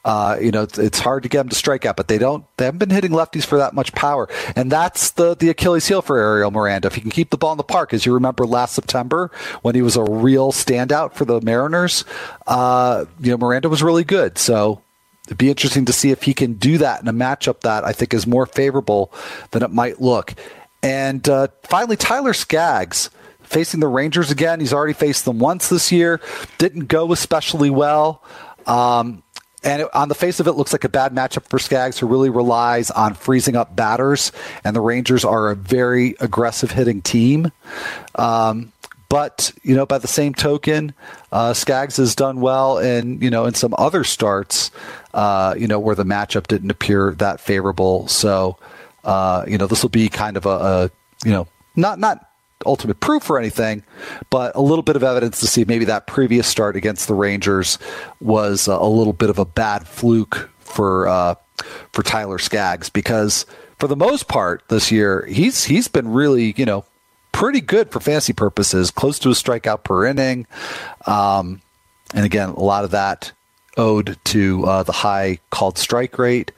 Uh, 0.03 0.37
you 0.41 0.49
know, 0.49 0.63
it's, 0.63 0.99
hard 0.99 1.21
to 1.21 1.29
get 1.29 1.37
them 1.37 1.49
to 1.49 1.55
strike 1.55 1.85
out, 1.85 1.95
but 1.95 2.07
they 2.07 2.17
don't. 2.17 2.43
They 2.57 2.65
haven't 2.65 2.79
been 2.79 2.89
hitting 2.89 3.11
lefties 3.11 3.45
for 3.45 3.59
that 3.59 3.75
much 3.75 3.93
power, 3.93 4.27
and 4.55 4.71
that's 4.71 5.11
the 5.11 5.35
the 5.35 5.49
Achilles 5.49 5.87
heel 5.87 6.01
for 6.01 6.17
Ariel 6.17 6.49
Miranda. 6.49 6.87
If 6.87 6.95
he 6.95 7.01
can 7.01 7.11
keep 7.11 7.29
the 7.29 7.37
ball 7.37 7.51
in 7.51 7.57
the 7.57 7.63
park, 7.63 7.93
as 7.93 8.03
you 8.03 8.13
remember 8.15 8.47
last 8.47 8.73
September 8.73 9.29
when 9.61 9.75
he 9.75 9.83
was 9.83 9.95
a 9.95 10.03
real 10.03 10.51
standout 10.51 11.13
for 11.13 11.25
the 11.25 11.39
Mariners, 11.41 12.03
uh, 12.47 13.05
you 13.19 13.29
know, 13.29 13.37
Miranda 13.37 13.69
was 13.69 13.83
really 13.83 14.03
good. 14.03 14.39
So 14.39 14.81
it'd 15.27 15.37
be 15.37 15.49
interesting 15.49 15.85
to 15.85 15.93
see 15.93 16.09
if 16.09 16.23
he 16.23 16.33
can 16.33 16.53
do 16.53 16.79
that 16.79 17.03
in 17.03 17.07
a 17.07 17.13
matchup 17.13 17.59
that 17.61 17.83
I 17.83 17.93
think 17.93 18.15
is 18.15 18.25
more 18.25 18.47
favorable 18.47 19.13
than 19.51 19.61
it 19.61 19.69
might 19.69 20.01
look. 20.01 20.33
And 20.81 21.29
uh, 21.29 21.49
finally, 21.61 21.95
Tyler 21.95 22.33
Skaggs 22.33 23.11
facing 23.51 23.79
the 23.81 23.87
Rangers 23.87 24.31
again. 24.31 24.59
He's 24.59 24.73
already 24.73 24.93
faced 24.93 25.25
them 25.25 25.39
once 25.39 25.67
this 25.67 25.91
year. 25.91 26.21
Didn't 26.57 26.85
go 26.85 27.11
especially 27.11 27.69
well. 27.69 28.23
Um, 28.65 29.23
and 29.63 29.83
it, 29.83 29.89
on 29.93 30.09
the 30.09 30.15
face 30.15 30.39
of 30.39 30.47
it, 30.47 30.53
looks 30.53 30.71
like 30.71 30.83
a 30.83 30.89
bad 30.89 31.13
matchup 31.13 31.47
for 31.47 31.59
Skaggs, 31.59 31.99
who 31.99 32.07
really 32.07 32.29
relies 32.29 32.89
on 32.89 33.13
freezing 33.13 33.55
up 33.55 33.75
batters. 33.75 34.31
And 34.63 34.75
the 34.75 34.81
Rangers 34.81 35.23
are 35.23 35.49
a 35.49 35.55
very 35.55 36.15
aggressive 36.19 36.71
hitting 36.71 37.01
team. 37.01 37.51
Um, 38.15 38.71
but 39.09 39.51
you 39.61 39.75
know, 39.75 39.85
by 39.85 39.97
the 39.97 40.07
same 40.07 40.33
token, 40.33 40.93
uh, 41.33 41.53
Skaggs 41.53 41.97
has 41.97 42.15
done 42.15 42.39
well 42.39 42.77
in 42.77 43.21
you 43.21 43.29
know 43.29 43.45
in 43.45 43.53
some 43.53 43.75
other 43.77 44.05
starts, 44.05 44.71
uh, 45.13 45.53
you 45.57 45.67
know, 45.67 45.79
where 45.79 45.95
the 45.95 46.05
matchup 46.05 46.47
didn't 46.47 46.71
appear 46.71 47.11
that 47.15 47.41
favorable. 47.41 48.07
So, 48.07 48.57
uh, 49.03 49.43
you 49.45 49.57
know, 49.57 49.67
this 49.67 49.81
will 49.81 49.89
be 49.89 50.07
kind 50.07 50.37
of 50.37 50.45
a, 50.45 50.49
a 50.49 50.91
you 51.25 51.31
know 51.31 51.45
not 51.75 51.99
not 51.99 52.30
ultimate 52.65 52.99
proof 52.99 53.29
or 53.29 53.37
anything, 53.37 53.83
but 54.29 54.55
a 54.55 54.61
little 54.61 54.83
bit 54.83 54.95
of 54.95 55.03
evidence 55.03 55.39
to 55.39 55.47
see 55.47 55.65
maybe 55.65 55.85
that 55.85 56.07
previous 56.07 56.47
start 56.47 56.75
against 56.75 57.07
the 57.07 57.13
Rangers 57.13 57.77
was 58.19 58.67
a 58.67 58.83
little 58.83 59.13
bit 59.13 59.29
of 59.29 59.39
a 59.39 59.45
bad 59.45 59.87
fluke 59.87 60.49
for 60.59 61.07
uh, 61.07 61.35
for 61.91 62.03
Tyler 62.03 62.37
Skaggs 62.37 62.89
because 62.89 63.45
for 63.79 63.87
the 63.87 63.95
most 63.95 64.27
part 64.27 64.63
this 64.69 64.91
year 64.91 65.25
he's 65.25 65.65
he's 65.65 65.87
been 65.87 66.07
really 66.07 66.53
you 66.57 66.65
know 66.65 66.85
pretty 67.31 67.61
good 67.61 67.91
for 67.91 67.99
fantasy 67.99 68.33
purposes, 68.33 68.91
close 68.91 69.19
to 69.19 69.29
a 69.29 69.33
strikeout 69.33 69.83
per 69.83 70.05
inning, 70.05 70.45
um, 71.07 71.61
and 72.13 72.25
again 72.25 72.49
a 72.49 72.59
lot 72.59 72.83
of 72.83 72.91
that 72.91 73.31
owed 73.77 74.17
to 74.25 74.65
uh, 74.65 74.83
the 74.83 74.91
high 74.91 75.39
called 75.49 75.77
strike 75.77 76.17
rate. 76.17 76.51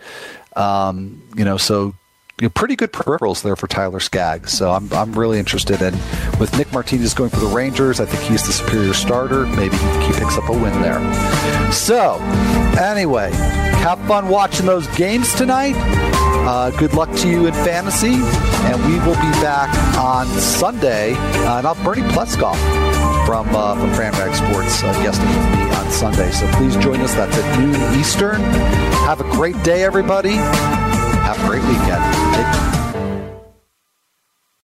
Um, 0.56 1.22
you 1.36 1.45
know, 1.45 1.58
so 1.58 1.95
you 2.44 2.50
know, 2.50 2.52
pretty 2.56 2.76
good 2.76 2.91
peripherals 2.91 3.41
there 3.41 3.56
for 3.56 3.68
Tyler 3.68 4.02
Skaggs. 4.02 4.52
So 4.52 4.70
I'm, 4.70 4.91
I'm 4.91 5.14
really 5.14 5.39
interested 5.39 5.82
in 5.82 5.94
with 6.41 6.54
Nick 6.58 6.74
Martinez 6.74 7.14
going 7.14 7.30
for 7.30 7.39
the 7.39 7.48
Rangers. 7.48 8.02
I 8.02 8.06
think 8.06 8.22
he's 8.30 8.46
the 8.46 8.52
superior 8.52 8.94
starter. 8.94 9.46
Maybe 9.46 9.78
he 9.78 10.12
picks 10.12 10.38
up 10.38 10.50
a 10.50 10.52
win 10.52 10.82
there. 10.82 11.00
So 11.72 12.16
anyway, 12.78 13.32
have 13.32 13.98
fun 14.08 14.28
watching 14.28 14.66
those 14.66 14.88
games 14.98 15.34
tonight. 15.36 15.76
Uh, 16.46 16.72
good 16.72 16.94
luck 16.94 17.10
to 17.20 17.30
you 17.30 17.48
in 17.48 17.54
fantasy, 17.54 18.16
and 18.16 18.86
we 18.88 19.00
will 19.08 19.16
be 19.16 19.32
back 19.39 19.74
on 19.98 20.28
Sunday. 20.28 21.14
Uh, 21.14 21.60
and 21.60 21.66
I'll 21.66 21.82
Bernie 21.82 22.02
Pleskoff 22.10 22.60
from 23.26 23.48
uh, 23.56 23.76
from 23.76 23.89
FanRag 23.91 24.36
Sports 24.36 24.84
uh, 24.84 24.91
guesting 25.02 25.30
with 25.30 25.38
me 25.56 25.72
on 25.78 25.89
Sunday. 25.94 26.30
So 26.32 26.46
please 26.58 26.76
join 26.76 27.00
us. 27.00 27.16
That's 27.16 27.38
at 27.38 27.58
noon 27.58 27.98
Eastern. 27.98 28.41
Have 29.08 29.22
a 29.22 29.32
great 29.32 29.64
day, 29.64 29.86
everybody. 29.86 30.36
Have 31.24 31.40
a 31.42 31.48
great 31.48 31.64
weekend. 31.64 32.04
Take 32.36 32.73